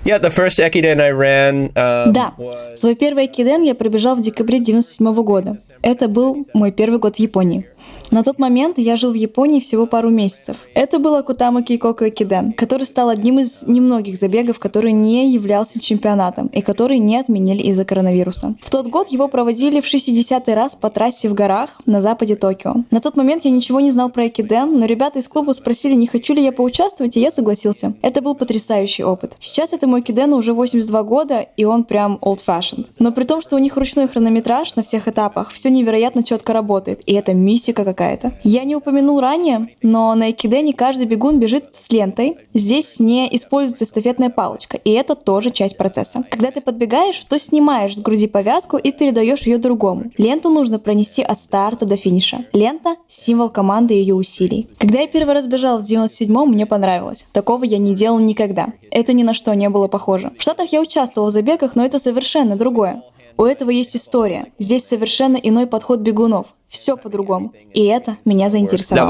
Yeah, 0.04 0.20
the 0.20 0.30
first 0.30 0.58
Ekiden 0.60 1.00
I 1.00 1.10
ran. 1.10 1.72
Um, 1.74 2.12
Да, 2.12 2.34
свой 2.74 2.94
первый 2.94 3.26
экиден 3.26 3.62
я 3.62 3.74
пробежал 3.74 4.14
в 4.14 4.20
декабре 4.20 4.60
97 4.60 5.12
года. 5.22 5.58
Это 5.82 6.06
был 6.08 6.46
мой 6.54 6.70
первый 6.70 7.00
год 7.00 7.16
в 7.16 7.18
Японии. 7.18 7.66
На 8.10 8.22
тот 8.22 8.38
момент 8.38 8.78
я 8.78 8.96
жил 8.96 9.12
в 9.12 9.14
Японии 9.14 9.60
всего 9.60 9.86
пару 9.86 10.10
месяцев. 10.10 10.58
Это 10.75 10.98
был 10.98 11.16
Акутама 11.16 11.62
Кейкоко 11.62 12.08
Экиден, 12.08 12.52
который 12.52 12.84
стал 12.84 13.08
одним 13.08 13.40
из 13.40 13.64
немногих 13.66 14.16
забегов, 14.16 14.58
который 14.58 14.92
не 14.92 15.30
являлся 15.30 15.80
чемпионатом 15.80 16.46
и 16.48 16.60
который 16.60 16.98
не 16.98 17.16
отменили 17.16 17.62
из-за 17.62 17.84
коронавируса. 17.84 18.54
В 18.62 18.70
тот 18.70 18.86
год 18.88 19.08
его 19.08 19.28
проводили 19.28 19.80
в 19.80 19.84
60-й 19.84 20.54
раз 20.54 20.76
по 20.76 20.90
трассе 20.90 21.28
в 21.28 21.34
горах 21.34 21.80
на 21.86 22.00
западе 22.00 22.36
Токио. 22.36 22.75
На 22.90 23.00
тот 23.00 23.16
момент 23.16 23.44
я 23.44 23.50
ничего 23.50 23.80
не 23.80 23.90
знал 23.90 24.10
про 24.10 24.28
Экиден, 24.28 24.78
но 24.78 24.86
ребята 24.86 25.18
из 25.18 25.28
клуба 25.28 25.52
спросили, 25.52 25.94
не 25.94 26.06
хочу 26.06 26.34
ли 26.34 26.44
я 26.44 26.52
поучаствовать, 26.52 27.16
и 27.16 27.20
я 27.20 27.30
согласился. 27.30 27.94
Это 28.02 28.22
был 28.22 28.34
потрясающий 28.34 29.04
опыт. 29.04 29.36
Сейчас 29.40 29.72
этому 29.72 30.00
Экидену 30.00 30.36
уже 30.36 30.52
82 30.52 31.02
года, 31.02 31.46
и 31.56 31.64
он 31.64 31.84
прям 31.84 32.18
old-fashioned. 32.22 32.86
Но 32.98 33.12
при 33.12 33.25
том, 33.25 33.42
что 33.42 33.56
у 33.56 33.58
них 33.58 33.76
ручной 33.76 34.08
хронометраж 34.08 34.76
на 34.76 34.82
всех 34.82 35.08
этапах, 35.08 35.50
все 35.50 35.70
невероятно 35.70 36.22
четко 36.22 36.52
работает, 36.52 37.00
и 37.06 37.14
это 37.14 37.34
мистика 37.34 37.84
какая-то. 37.96 38.34
Я 38.42 38.64
не 38.64 38.76
упомянул 38.76 39.20
ранее, 39.20 39.70
но 39.82 40.14
на 40.14 40.30
Экидене 40.30 40.74
каждый 40.74 41.06
бегун 41.06 41.40
бежит 41.40 41.74
с 41.74 41.90
лентой. 41.90 42.36
Здесь 42.52 43.00
не 43.00 43.34
используется 43.34 43.84
эстафетная 43.84 44.28
палочка, 44.28 44.76
и 44.76 44.90
это 44.90 45.14
тоже 45.14 45.50
часть 45.50 45.78
процесса. 45.78 46.24
Когда 46.30 46.50
ты 46.50 46.60
подбегаешь, 46.60 47.18
то 47.24 47.38
снимаешь 47.38 47.96
с 47.96 48.00
груди 48.00 48.26
повязку 48.26 48.76
и 48.76 48.92
передаешь 48.92 49.46
ее 49.46 49.56
другому. 49.58 50.10
Ленту 50.18 50.50
нужно 50.50 50.78
пронести 50.78 51.22
от 51.22 51.40
старта 51.40 51.86
до 51.86 51.96
финиша. 51.96 52.44
Лента— 52.52 52.96
символ 53.08 53.48
команды 53.48 53.94
и 53.94 53.98
ее 53.98 54.14
усилий. 54.14 54.68
Когда 54.78 55.00
я 55.00 55.06
первый 55.06 55.34
раз 55.34 55.46
бежал 55.46 55.80
в 55.80 55.84
97-м, 55.84 56.50
мне 56.50 56.66
понравилось. 56.66 57.24
Такого 57.32 57.64
я 57.64 57.78
не 57.78 57.94
делал 57.94 58.18
никогда. 58.18 58.68
Это 58.90 59.14
ни 59.14 59.22
на 59.22 59.32
что 59.32 59.54
не 59.54 59.70
было 59.70 59.88
похоже. 59.88 60.32
В 60.38 60.42
Штатах 60.42 60.72
я 60.72 60.80
участвовал 60.82 61.28
в 61.28 61.32
забегах, 61.32 61.74
но 61.74 61.84
это 61.84 61.98
совершенно 61.98 62.56
другое. 62.56 63.02
У 63.38 63.44
этого 63.44 63.68
есть 63.70 63.94
история. 63.96 64.52
Здесь 64.58 64.86
совершенно 64.86 65.36
иной 65.36 65.66
подход 65.66 66.00
бегунов. 66.00 66.46
Все 66.76 66.97
по-другому. 66.97 67.52
И 67.73 67.85
это 67.87 68.18
меня 68.25 68.50
заинтересовало. 68.50 69.06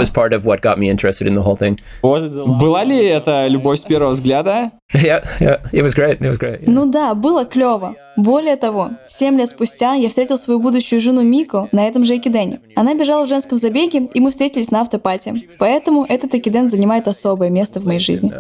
Была 2.03 2.85
ли 2.85 3.05
это 3.05 3.47
любовь 3.49 3.81
с 3.81 3.85
первого 3.85 4.11
взгляда? 4.13 4.71
Yeah, 4.95 5.27
yeah, 5.41 5.61
it 5.73 5.83
was 5.83 5.95
great. 5.95 6.21
It 6.21 6.29
was 6.29 6.39
great. 6.39 6.61
Ну 6.67 6.87
да, 6.87 7.15
было 7.15 7.45
клево. 7.45 7.97
Более 8.17 8.57
того, 8.57 8.93
7 9.07 9.37
лет 9.37 9.51
спустя 9.51 9.93
я 9.95 10.09
встретил 10.09 10.39
свою 10.39 10.59
будущую 10.59 11.03
жену 11.03 11.23
Мико 11.23 11.69
на 11.73 11.87
этом 11.87 12.05
же 12.05 12.17
экидене. 12.17 12.61
Она 12.75 12.95
бежала 12.95 13.27
в 13.27 13.29
женском 13.29 13.59
забеге, 13.59 14.09
и 14.15 14.21
мы 14.21 14.31
встретились 14.31 14.71
на 14.71 14.81
автопате. 14.81 15.35
Поэтому 15.59 16.07
этот 16.09 16.35
экиден 16.35 16.69
занимает 16.69 17.09
особое 17.09 17.51
место 17.51 17.79
в 17.81 17.85
моей 17.85 18.01
жизни. 18.01 18.33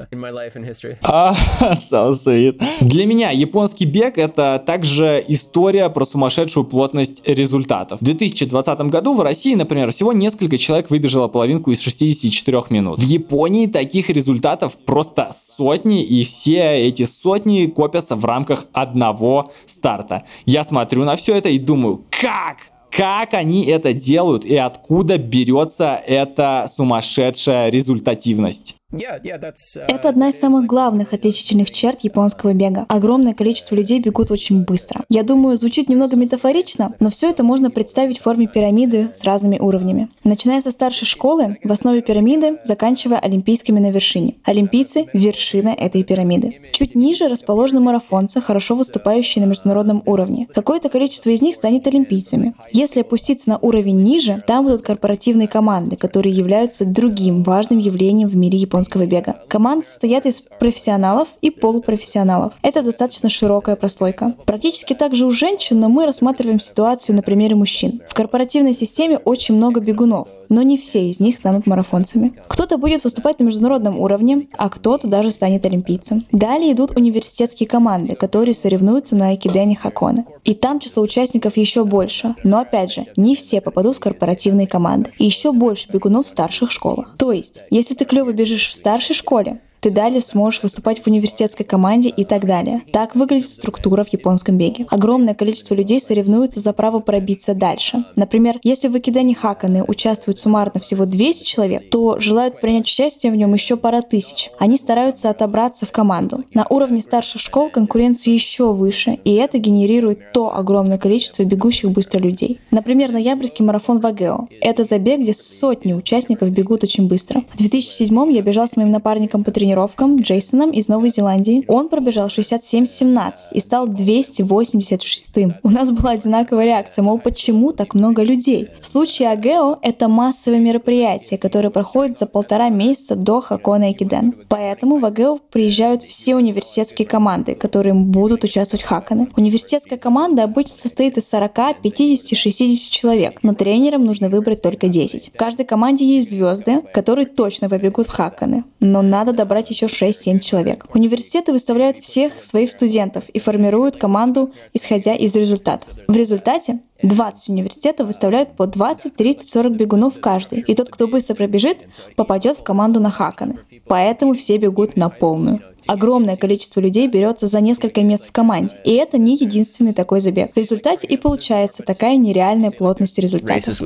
А, 1.02 1.34
so 1.74 2.10
sweet. 2.10 2.62
Для 2.80 3.06
меня 3.06 3.30
японский 3.30 3.84
бег 3.84 4.16
это 4.16 4.62
также 4.64 5.22
история 5.28 5.90
про 5.90 6.06
сумасшедшую 6.06 6.64
плотность 6.64 7.26
результатов. 7.28 8.00
В 8.00 8.04
2020 8.04 8.78
году 8.82 9.14
в 9.14 9.20
России, 9.20 9.54
например, 9.54 9.92
всего 9.92 10.12
несколько 10.12 10.56
человек 10.56 10.90
выбежало 10.90 11.28
половинку 11.28 11.70
из 11.70 11.80
64 11.80 12.62
минут. 12.70 13.00
В 13.00 13.02
Японии 13.02 13.66
таких 13.66 14.08
результатов 14.08 14.78
просто 14.86 15.32
сотни, 15.34 16.02
и 16.02 16.22
все 16.24 16.35
эти 16.44 17.04
сотни 17.04 17.66
копятся 17.66 18.16
в 18.16 18.24
рамках 18.24 18.66
одного 18.72 19.52
старта. 19.66 20.24
Я 20.44 20.64
смотрю 20.64 21.04
на 21.04 21.16
все 21.16 21.36
это 21.36 21.48
и 21.48 21.58
думаю, 21.58 22.04
как? 22.10 22.58
как 22.96 23.34
они 23.34 23.66
это 23.66 23.92
делают 23.92 24.44
и 24.46 24.56
откуда 24.56 25.18
берется 25.18 26.00
эта 26.06 26.66
сумасшедшая 26.74 27.68
результативность. 27.68 28.76
Uh, 28.96 29.84
Это 29.88 30.08
одна 30.08 30.30
из 30.30 30.38
самых 30.38 30.66
главных 30.66 31.12
отличительных 31.12 31.70
черт 31.70 32.00
японского 32.00 32.54
бега. 32.54 32.86
Огромное 32.88 33.34
количество 33.34 33.74
людей 33.74 34.00
бегут 34.00 34.30
очень 34.30 34.64
быстро. 34.64 35.04
Я 35.08 35.22
думаю, 35.22 35.56
звучит 35.56 35.88
немного 35.88 36.16
метафорично, 36.16 36.94
но 36.98 37.10
все 37.10 37.30
это 37.30 37.42
можно 37.44 37.70
представить 37.70 38.18
в 38.18 38.22
форме 38.22 38.46
пирамиды 38.46 39.10
с 39.14 39.24
разными 39.24 39.58
уровнями. 39.58 40.08
Начиная 40.24 40.60
со 40.60 40.70
старшей 40.70 41.04
школы, 41.04 41.58
в 41.62 41.70
основе 41.70 42.00
пирамиды, 42.00 42.58
заканчивая 42.64 43.18
олимпийскими 43.18 43.80
на 43.80 43.90
вершине. 43.90 44.36
Олимпийцы— 44.44 45.06
вершина 45.12 45.70
этой 45.70 46.02
пирамиды. 46.02 46.60
Чуть 46.72 46.94
ниже 46.94 47.28
расположены 47.28 47.80
марафонцы, 47.80 48.40
хорошо 48.40 48.74
выступающие 48.74 49.44
на 49.44 49.48
международном 49.48 50.02
уровне. 50.06 50.48
Какое-то 50.54 50.88
количество 50.88 51.30
из 51.30 51.42
них 51.42 51.56
станет 51.56 51.86
олимпийцами. 51.86 52.54
Если 52.72 53.00
опуститься 53.00 53.50
на 53.50 53.58
уровень 53.58 54.00
ниже, 54.00 54.42
там 54.46 54.64
будут 54.64 54.82
корпоративные 54.82 55.48
команды, 55.48 55.96
которые 55.96 56.34
являются 56.34 56.84
другим 56.84 57.42
важным 57.42 57.78
явлением 57.78 58.28
в 58.28 58.36
мире 58.36 58.58
японского 58.58 58.85
японского 58.86 59.06
бега. 59.06 59.42
Команды 59.48 59.86
состоят 59.86 60.26
из 60.26 60.42
профессионалов 60.60 61.28
и 61.40 61.50
полупрофессионалов. 61.50 62.52
Это 62.62 62.82
достаточно 62.82 63.28
широкая 63.28 63.76
прослойка. 63.76 64.34
Практически 64.46 64.94
так 64.94 65.14
же 65.14 65.26
у 65.26 65.30
женщин, 65.30 65.80
но 65.80 65.88
мы 65.88 66.06
рассматриваем 66.06 66.60
ситуацию 66.60 67.16
на 67.16 67.22
примере 67.22 67.54
мужчин. 67.54 68.00
В 68.08 68.14
корпоративной 68.14 68.74
системе 68.74 69.18
очень 69.18 69.56
много 69.56 69.80
бегунов, 69.80 70.28
но 70.48 70.62
не 70.62 70.78
все 70.78 71.08
из 71.08 71.20
них 71.20 71.36
станут 71.36 71.66
марафонцами. 71.66 72.34
Кто-то 72.46 72.78
будет 72.78 73.04
выступать 73.04 73.40
на 73.40 73.44
международном 73.44 73.98
уровне, 73.98 74.48
а 74.56 74.68
кто-то 74.68 75.08
даже 75.08 75.30
станет 75.30 75.64
олимпийцем. 75.66 76.24
Далее 76.32 76.72
идут 76.72 76.96
университетские 76.96 77.68
команды, 77.68 78.14
которые 78.14 78.54
соревнуются 78.54 79.16
на 79.16 79.34
Экидене 79.34 79.76
Хакона. 79.76 80.24
И 80.44 80.54
там 80.54 80.78
число 80.78 81.02
участников 81.02 81.56
еще 81.56 81.84
больше. 81.84 82.34
Но 82.44 82.58
опять 82.58 82.92
же, 82.92 83.06
не 83.16 83.34
все 83.34 83.60
попадут 83.60 83.96
в 83.96 84.00
корпоративные 84.00 84.68
команды. 84.68 85.10
И 85.18 85.24
еще 85.24 85.52
больше 85.52 85.90
бегунов 85.90 86.26
в 86.26 86.28
старших 86.28 86.70
школах. 86.70 87.16
То 87.18 87.32
есть, 87.32 87.62
если 87.70 87.94
ты 87.94 88.04
клево 88.04 88.32
бежишь 88.32 88.65
в 88.68 88.75
старшей 88.75 89.14
школе, 89.14 89.58
ты 89.86 89.92
далее 89.92 90.20
сможешь 90.20 90.64
выступать 90.64 91.00
в 91.00 91.06
университетской 91.06 91.64
команде 91.64 92.08
и 92.08 92.24
так 92.24 92.44
далее. 92.44 92.82
Так 92.92 93.14
выглядит 93.14 93.48
структура 93.48 94.02
в 94.02 94.12
японском 94.12 94.58
беге. 94.58 94.84
Огромное 94.90 95.32
количество 95.32 95.74
людей 95.74 96.00
соревнуются 96.00 96.58
за 96.58 96.72
право 96.72 96.98
пробиться 96.98 97.54
дальше. 97.54 98.04
Например, 98.16 98.58
если 98.64 98.88
в 98.88 98.96
Акидане 98.96 99.36
Хаканы 99.36 99.84
участвует 99.84 100.40
суммарно 100.40 100.80
всего 100.80 101.04
200 101.04 101.44
человек, 101.44 101.88
то 101.88 102.18
желают 102.18 102.60
принять 102.60 102.86
участие 102.86 103.30
в 103.30 103.36
нем 103.36 103.54
еще 103.54 103.76
пара 103.76 104.02
тысяч. 104.02 104.50
Они 104.58 104.76
стараются 104.76 105.30
отобраться 105.30 105.86
в 105.86 105.92
команду. 105.92 106.42
На 106.52 106.66
уровне 106.68 107.00
старших 107.00 107.40
школ 107.40 107.70
конкуренция 107.70 108.34
еще 108.34 108.72
выше, 108.72 109.20
и 109.22 109.34
это 109.34 109.58
генерирует 109.58 110.32
то 110.32 110.52
огромное 110.52 110.98
количество 110.98 111.44
бегущих 111.44 111.92
быстро 111.92 112.18
людей. 112.18 112.58
Например, 112.72 113.12
ноябрьский 113.12 113.64
марафон 113.64 114.00
в 114.00 114.06
Агео. 114.06 114.48
Это 114.60 114.82
забег, 114.82 115.20
где 115.20 115.32
сотни 115.32 115.92
участников 115.92 116.50
бегут 116.50 116.82
очень 116.82 117.06
быстро. 117.06 117.44
В 117.54 117.58
2007 117.58 118.32
я 118.32 118.42
бежал 118.42 118.68
с 118.68 118.74
моим 118.74 118.90
напарником 118.90 119.44
по 119.44 119.52
тренировке 119.52 119.75
тренировкам 119.76 120.16
Джейсоном 120.16 120.71
из 120.71 120.88
Новой 120.88 121.11
Зеландии. 121.11 121.64
Он 121.68 121.88
пробежал 121.88 122.28
67-17 122.28 123.33
и 123.52 123.61
стал 123.61 123.87
286-м. 123.88 125.56
У 125.62 125.68
нас 125.68 125.90
была 125.90 126.12
одинаковая 126.12 126.64
реакция, 126.64 127.02
мол, 127.02 127.18
почему 127.18 127.73
так 127.73 127.95
много 127.95 128.23
людей? 128.23 128.68
В 128.80 128.87
случае 128.87 129.28
Агео 129.28 129.78
это 129.83 130.09
массовое 130.09 130.61
мероприятие, 130.61 131.38
которое 131.38 131.68
проходит 131.68 132.18
за 132.18 132.26
полтора 132.26 132.71
месяца 132.71 133.16
до 133.16 133.40
Хакона 133.42 133.92
Экиден. 133.92 134.35
Поэтому 134.49 134.99
в 134.99 135.04
Агео 135.04 135.38
приезжают 135.38 136.02
все 136.02 136.37
университетские 136.37 137.06
команды, 137.06 137.54
которые 137.54 137.92
будут 137.95 138.45
участвовать 138.45 138.83
в 138.83 138.88
Хакане. 138.88 139.28
Университетская 139.37 139.99
команда 139.99 140.45
обычно 140.45 140.76
состоит 140.76 141.18
из 141.18 141.28
40, 141.28 141.83
50, 141.83 142.38
60 142.38 142.90
человек, 142.90 143.40
но 143.42 143.52
тренерам 143.52 144.04
нужно 144.04 144.30
выбрать 144.30 144.62
только 144.62 144.88
10. 144.88 145.33
В 145.35 145.37
каждой 145.37 145.66
команде 145.66 146.06
есть 146.06 146.30
звезды, 146.30 146.83
которые 146.95 147.26
точно 147.26 147.68
побегут 147.68 148.06
в 148.06 148.11
Хаканы, 148.11 148.64
но 148.80 149.02
надо 149.02 149.33
добрать 149.33 149.55
набрать 149.56 149.70
еще 149.70 149.86
6-7 149.86 150.40
человек. 150.40 150.84
Университеты 150.94 151.52
выставляют 151.52 151.96
всех 151.96 152.42
своих 152.42 152.70
студентов 152.72 153.25
и 153.30 153.38
формируют 153.38 153.96
команду, 153.96 154.52
исходя 154.75 155.14
из 155.14 155.34
результатов. 155.34 155.88
В 156.08 156.14
результате 156.14 156.80
20 157.02 157.48
университетов 157.48 158.06
выставляют 158.06 158.54
по 158.56 158.66
20, 158.66 159.14
30, 159.14 159.49
40 159.49 159.73
бегунов 159.73 160.21
каждый. 160.21 160.60
И 160.60 160.75
тот, 160.75 160.90
кто 160.90 161.08
быстро 161.08 161.34
пробежит, 161.34 161.86
попадет 162.16 162.58
в 162.58 162.62
команду 162.62 163.00
на 163.00 163.10
Хаканы. 163.10 163.60
Поэтому 163.86 164.34
все 164.34 164.58
бегут 164.58 164.97
на 164.97 165.08
полную. 165.08 165.60
Огромное 165.86 166.36
количество 166.36 166.80
людей 166.80 167.08
берется 167.08 167.47
за 167.47 167.60
несколько 167.60 168.02
мест 168.02 168.28
в 168.28 168.32
команде. 168.32 168.76
И 168.84 168.92
это 168.92 169.16
не 169.16 169.36
единственный 169.36 169.95
такой 169.95 170.21
забег. 170.21 170.52
В 170.52 170.56
результате 170.58 171.06
и 171.06 171.16
получается 171.16 171.82
такая 171.82 172.16
нереальная 172.16 172.73
плотность 172.73 173.19
результатов. 173.19 173.80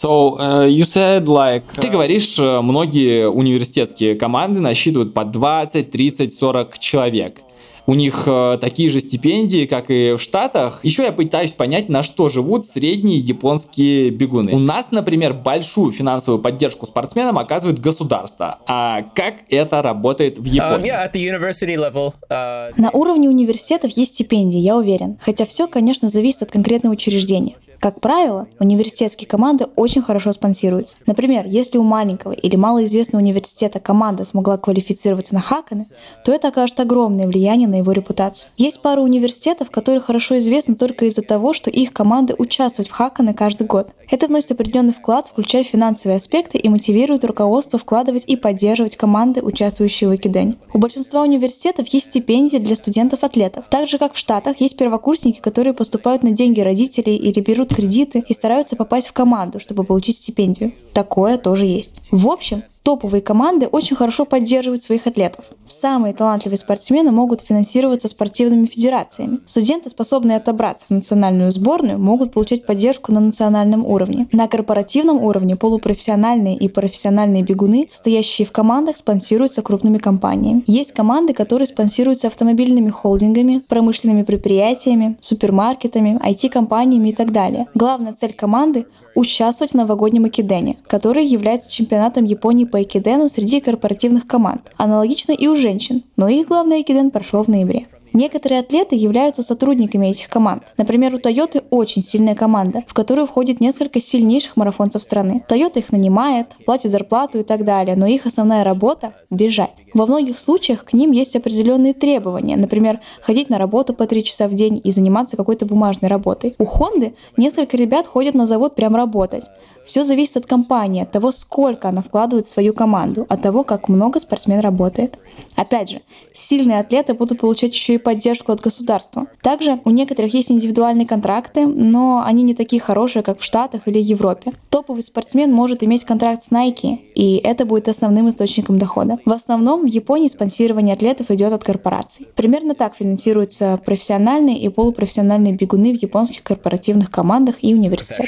So, 0.00 0.38
uh, 0.38 0.64
you 0.68 0.84
said 0.84 1.24
like... 1.26 1.64
Ты 1.74 1.88
говоришь, 1.88 2.38
э, 2.38 2.60
многие 2.60 3.28
университетские 3.28 4.14
команды 4.14 4.60
насчитывают 4.60 5.12
по 5.12 5.24
20, 5.24 5.90
30, 5.90 6.32
40 6.32 6.78
человек. 6.78 7.40
У 7.84 7.94
них 7.94 8.22
э, 8.26 8.58
такие 8.60 8.90
же 8.90 9.00
стипендии, 9.00 9.66
как 9.66 9.90
и 9.90 10.14
в 10.16 10.22
Штатах. 10.22 10.84
Еще 10.84 11.02
я 11.02 11.10
пытаюсь 11.10 11.50
понять, 11.50 11.88
на 11.88 12.04
что 12.04 12.28
живут 12.28 12.64
средние 12.64 13.18
японские 13.18 14.10
бегуны. 14.10 14.52
У 14.52 14.60
нас, 14.60 14.92
например, 14.92 15.34
большую 15.34 15.90
финансовую 15.90 16.40
поддержку 16.40 16.86
спортсменам 16.86 17.36
оказывает 17.36 17.80
государство. 17.80 18.60
А 18.68 19.02
как 19.16 19.34
это 19.50 19.82
работает 19.82 20.38
в 20.38 20.44
um, 20.44 20.48
Японии? 20.48 20.92
Um, 20.92 21.12
yeah, 21.12 21.76
level, 21.76 22.12
uh... 22.30 22.72
На 22.76 22.92
уровне 22.92 23.28
университетов 23.28 23.90
есть 23.96 24.14
стипендии, 24.14 24.58
я 24.58 24.76
уверен. 24.76 25.18
Хотя 25.20 25.44
все, 25.44 25.66
конечно, 25.66 26.08
зависит 26.08 26.42
от 26.42 26.52
конкретного 26.52 26.92
учреждения. 26.92 27.56
Как 27.80 28.00
правило, 28.00 28.48
университетские 28.58 29.28
команды 29.28 29.66
очень 29.76 30.02
хорошо 30.02 30.32
спонсируются. 30.32 30.96
Например, 31.06 31.46
если 31.46 31.78
у 31.78 31.84
маленького 31.84 32.32
или 32.32 32.56
малоизвестного 32.56 33.22
университета 33.22 33.78
команда 33.78 34.24
смогла 34.24 34.58
квалифицироваться 34.58 35.34
на 35.34 35.40
Хаканы, 35.40 35.86
то 36.24 36.32
это 36.32 36.48
окажет 36.48 36.80
огромное 36.80 37.28
влияние 37.28 37.68
на 37.68 37.76
его 37.76 37.92
репутацию. 37.92 38.50
Есть 38.56 38.82
пара 38.82 39.00
университетов, 39.00 39.70
которые 39.70 40.00
хорошо 40.00 40.38
известны 40.38 40.74
только 40.74 41.04
из-за 41.04 41.22
того, 41.22 41.52
что 41.52 41.70
их 41.70 41.92
команды 41.92 42.34
участвуют 42.36 42.88
в 42.88 42.92
Хаканы 42.92 43.32
каждый 43.32 43.68
год. 43.68 43.90
Это 44.10 44.26
вносит 44.26 44.50
определенный 44.50 44.92
вклад, 44.92 45.28
включая 45.28 45.62
финансовые 45.62 46.16
аспекты 46.16 46.58
и 46.58 46.68
мотивирует 46.68 47.24
руководство 47.24 47.78
вкладывать 47.78 48.24
и 48.26 48.36
поддерживать 48.36 48.96
команды, 48.96 49.40
участвующие 49.40 50.10
в 50.10 50.16
Экидене. 50.16 50.56
У 50.74 50.78
большинства 50.78 51.22
университетов 51.22 51.86
есть 51.88 52.06
стипендии 52.06 52.56
для 52.56 52.74
студентов-атлетов. 52.74 53.66
Так 53.70 53.86
же, 53.86 53.98
как 53.98 54.14
в 54.14 54.18
Штатах, 54.18 54.60
есть 54.60 54.76
первокурсники, 54.76 55.38
которые 55.38 55.74
поступают 55.74 56.24
на 56.24 56.32
деньги 56.32 56.60
родителей 56.60 57.16
или 57.16 57.40
берут 57.40 57.67
берут 57.68 57.76
кредиты 57.76 58.24
и 58.26 58.32
стараются 58.32 58.76
попасть 58.76 59.08
в 59.08 59.12
команду, 59.12 59.60
чтобы 59.60 59.84
получить 59.84 60.16
стипендию. 60.16 60.72
Такое 60.92 61.38
тоже 61.38 61.66
есть. 61.66 62.02
В 62.10 62.28
общем, 62.28 62.64
топовые 62.88 63.20
команды 63.20 63.66
очень 63.66 63.96
хорошо 63.96 64.24
поддерживают 64.24 64.82
своих 64.82 65.06
атлетов. 65.06 65.44
Самые 65.66 66.14
талантливые 66.14 66.56
спортсмены 66.56 67.10
могут 67.10 67.42
финансироваться 67.42 68.08
спортивными 68.08 68.64
федерациями. 68.64 69.40
Студенты, 69.44 69.90
способные 69.90 70.38
отобраться 70.38 70.86
в 70.88 70.90
национальную 70.92 71.52
сборную, 71.52 71.98
могут 71.98 72.32
получать 72.32 72.64
поддержку 72.64 73.12
на 73.12 73.20
национальном 73.20 73.84
уровне. 73.84 74.26
На 74.32 74.48
корпоративном 74.48 75.22
уровне 75.22 75.54
полупрофессиональные 75.54 76.56
и 76.56 76.66
профессиональные 76.70 77.42
бегуны, 77.42 77.84
состоящие 77.86 78.46
в 78.46 78.52
командах, 78.52 78.96
спонсируются 78.96 79.60
крупными 79.60 79.98
компаниями. 79.98 80.64
Есть 80.66 80.92
команды, 80.92 81.34
которые 81.34 81.66
спонсируются 81.66 82.28
автомобильными 82.28 82.88
холдингами, 82.88 83.62
промышленными 83.68 84.22
предприятиями, 84.22 85.18
супермаркетами, 85.20 86.18
IT-компаниями 86.26 87.10
и 87.10 87.14
так 87.14 87.32
далее. 87.32 87.66
Главная 87.74 88.14
цель 88.14 88.32
команды 88.32 88.86
участвовать 89.14 89.72
в 89.72 89.76
новогоднем 89.76 90.28
Экидене, 90.28 90.78
который 90.86 91.26
является 91.26 91.70
чемпионатом 91.70 92.24
Японии 92.24 92.64
по 92.64 92.82
Экидену 92.82 93.28
среди 93.28 93.60
корпоративных 93.60 94.26
команд. 94.26 94.70
Аналогично 94.76 95.32
и 95.32 95.46
у 95.46 95.56
женщин, 95.56 96.04
но 96.16 96.28
их 96.28 96.48
главный 96.48 96.82
Экиден 96.82 97.10
прошел 97.10 97.42
в 97.42 97.48
ноябре. 97.48 97.88
Некоторые 98.12 98.60
атлеты 98.60 98.96
являются 98.96 99.42
сотрудниками 99.42 100.06
этих 100.06 100.28
команд. 100.28 100.72
Например, 100.76 101.14
у 101.14 101.18
Toyota 101.18 101.64
очень 101.70 102.02
сильная 102.02 102.34
команда, 102.34 102.82
в 102.86 102.94
которую 102.94 103.26
входит 103.26 103.60
несколько 103.60 104.00
сильнейших 104.00 104.56
марафонцев 104.56 105.02
страны. 105.02 105.44
Toyota 105.48 105.78
их 105.78 105.92
нанимает, 105.92 106.56
платит 106.64 106.90
зарплату 106.90 107.38
и 107.38 107.42
так 107.42 107.64
далее, 107.64 107.96
но 107.96 108.06
их 108.06 108.26
основная 108.26 108.64
работа— 108.64 109.14
бежать. 109.30 109.82
Во 109.94 110.06
многих 110.06 110.38
случаях 110.38 110.84
к 110.84 110.92
ним 110.92 111.12
есть 111.12 111.36
определенные 111.36 111.94
требования, 111.94 112.56
например, 112.56 113.00
ходить 113.20 113.50
на 113.50 113.58
работу 113.58 113.94
по 113.94 114.06
три 114.06 114.24
часа 114.24 114.48
в 114.48 114.54
день 114.54 114.80
и 114.82 114.90
заниматься 114.90 115.36
какой-то 115.36 115.66
бумажной 115.66 116.08
работой. 116.08 116.54
У 116.58 116.64
Honda 116.64 117.14
несколько 117.36 117.76
ребят 117.76 118.06
ходят 118.06 118.34
на 118.34 118.46
завод 118.46 118.74
прям 118.74 118.96
работать. 118.96 119.44
Все 119.88 120.04
зависит 120.04 120.36
от 120.36 120.44
компании, 120.44 121.02
от 121.02 121.10
того, 121.10 121.32
сколько 121.32 121.88
она 121.88 122.02
вкладывает 122.02 122.44
в 122.44 122.50
свою 122.50 122.74
команду, 122.74 123.24
от 123.26 123.40
того, 123.40 123.64
как 123.64 123.88
много 123.88 124.20
спортсмен 124.20 124.60
работает. 124.60 125.18
Опять 125.56 125.88
же, 125.88 126.02
сильные 126.34 126.80
атлеты 126.80 127.14
будут 127.14 127.40
получать 127.40 127.72
еще 127.72 127.94
и 127.94 127.98
поддержку 127.98 128.52
от 128.52 128.60
государства. 128.60 129.28
Также 129.40 129.80
у 129.86 129.90
некоторых 129.90 130.34
есть 130.34 130.50
индивидуальные 130.50 131.06
контракты, 131.06 131.66
но 131.66 132.22
они 132.22 132.42
не 132.42 132.54
такие 132.54 132.82
хорошие, 132.82 133.22
как 133.22 133.40
в 133.40 133.42
Штатах 133.42 133.88
или 133.88 133.98
Европе. 133.98 134.52
Топовый 134.68 135.02
спортсмен 135.02 135.50
может 135.50 135.82
иметь 135.82 136.04
контракт 136.04 136.44
с 136.44 136.50
Nike, 136.50 136.98
и 137.14 137.36
это 137.36 137.64
будет 137.64 137.88
основным 137.88 138.28
источником 138.28 138.78
дохода. 138.78 139.18
В 139.24 139.32
основном 139.32 139.84
в 139.84 139.86
Японии 139.86 140.28
спонсирование 140.28 140.92
атлетов 140.96 141.30
идет 141.30 141.54
от 141.54 141.64
корпораций. 141.64 142.26
Примерно 142.34 142.74
так 142.74 142.94
финансируются 142.94 143.80
профессиональные 143.86 144.60
и 144.60 144.68
полупрофессиональные 144.68 145.54
бегуны 145.54 145.96
в 145.96 146.02
японских 146.02 146.42
корпоративных 146.42 147.10
командах 147.10 147.56
и 147.62 147.72
университетах. 147.72 148.26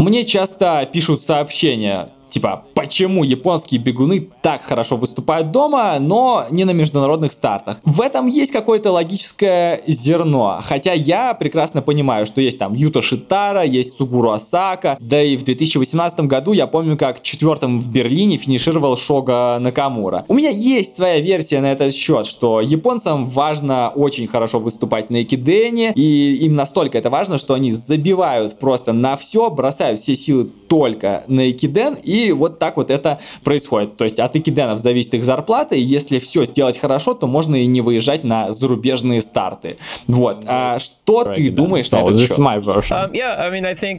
Мне 0.00 0.24
часто 0.24 0.88
пишут 0.92 1.22
сообщения 1.22 2.08
Типа, 2.28 2.64
почему 2.74 3.24
японские 3.24 3.80
бегуны 3.80 4.28
так 4.42 4.62
хорошо 4.62 4.96
выступают 4.96 5.50
дома, 5.50 5.96
но 5.98 6.46
не 6.50 6.64
на 6.64 6.72
международных 6.72 7.32
стартах? 7.32 7.80
В 7.84 8.00
этом 8.00 8.26
есть 8.26 8.52
какое-то 8.52 8.92
логическое 8.92 9.82
зерно. 9.86 10.60
Хотя 10.62 10.92
я 10.92 11.34
прекрасно 11.34 11.82
понимаю, 11.82 12.26
что 12.26 12.40
есть 12.40 12.58
там 12.58 12.74
Юто 12.74 13.02
Шитара, 13.02 13.64
есть 13.64 13.96
Сугуру 13.96 14.30
Асака. 14.30 14.96
Да 15.00 15.22
и 15.22 15.36
в 15.36 15.44
2018 15.44 16.20
году 16.20 16.52
я 16.52 16.66
помню, 16.66 16.96
как 16.96 17.22
четвертым 17.22 17.80
в 17.80 17.88
Берлине 17.88 18.36
финишировал 18.36 18.96
Шога 18.96 19.58
Накамура. 19.60 20.24
У 20.28 20.34
меня 20.34 20.50
есть 20.50 20.96
своя 20.96 21.20
версия 21.20 21.60
на 21.60 21.72
этот 21.72 21.94
счет, 21.94 22.26
что 22.26 22.60
японцам 22.60 23.24
важно 23.24 23.90
очень 23.94 24.26
хорошо 24.26 24.58
выступать 24.58 25.10
на 25.10 25.22
экидене, 25.22 25.92
и 25.94 26.38
им 26.42 26.54
настолько 26.54 26.98
это 26.98 27.10
важно, 27.10 27.38
что 27.38 27.54
они 27.54 27.70
забивают 27.70 28.58
просто 28.58 28.92
на 28.92 29.16
все, 29.16 29.50
бросают 29.50 30.00
все 30.00 30.16
силы 30.16 30.50
только 30.68 31.24
на 31.26 31.50
экиден 31.50 31.94
и 31.94 32.32
вот 32.32 32.58
так 32.58 32.76
вот 32.76 32.90
это 32.90 33.20
происходит. 33.42 33.96
То 33.96 34.04
есть 34.04 34.18
от 34.20 34.36
экиденов 34.36 34.78
зависит 34.78 35.14
их 35.14 35.24
зарплата, 35.24 35.74
и 35.74 35.80
если 35.80 36.18
все 36.18 36.44
сделать 36.44 36.78
хорошо, 36.78 37.14
то 37.14 37.26
можно 37.26 37.56
и 37.56 37.66
не 37.66 37.80
выезжать 37.80 38.24
на 38.24 38.52
зарубежные 38.52 39.20
старты. 39.20 39.78
Вот. 40.06 40.44
А 40.46 40.78
что 40.78 41.24
ты 41.24 41.50
думаешь 41.50 41.90
на 41.90 42.00
этот 42.00 42.18
счет? 42.18 42.38
Um, 42.38 43.12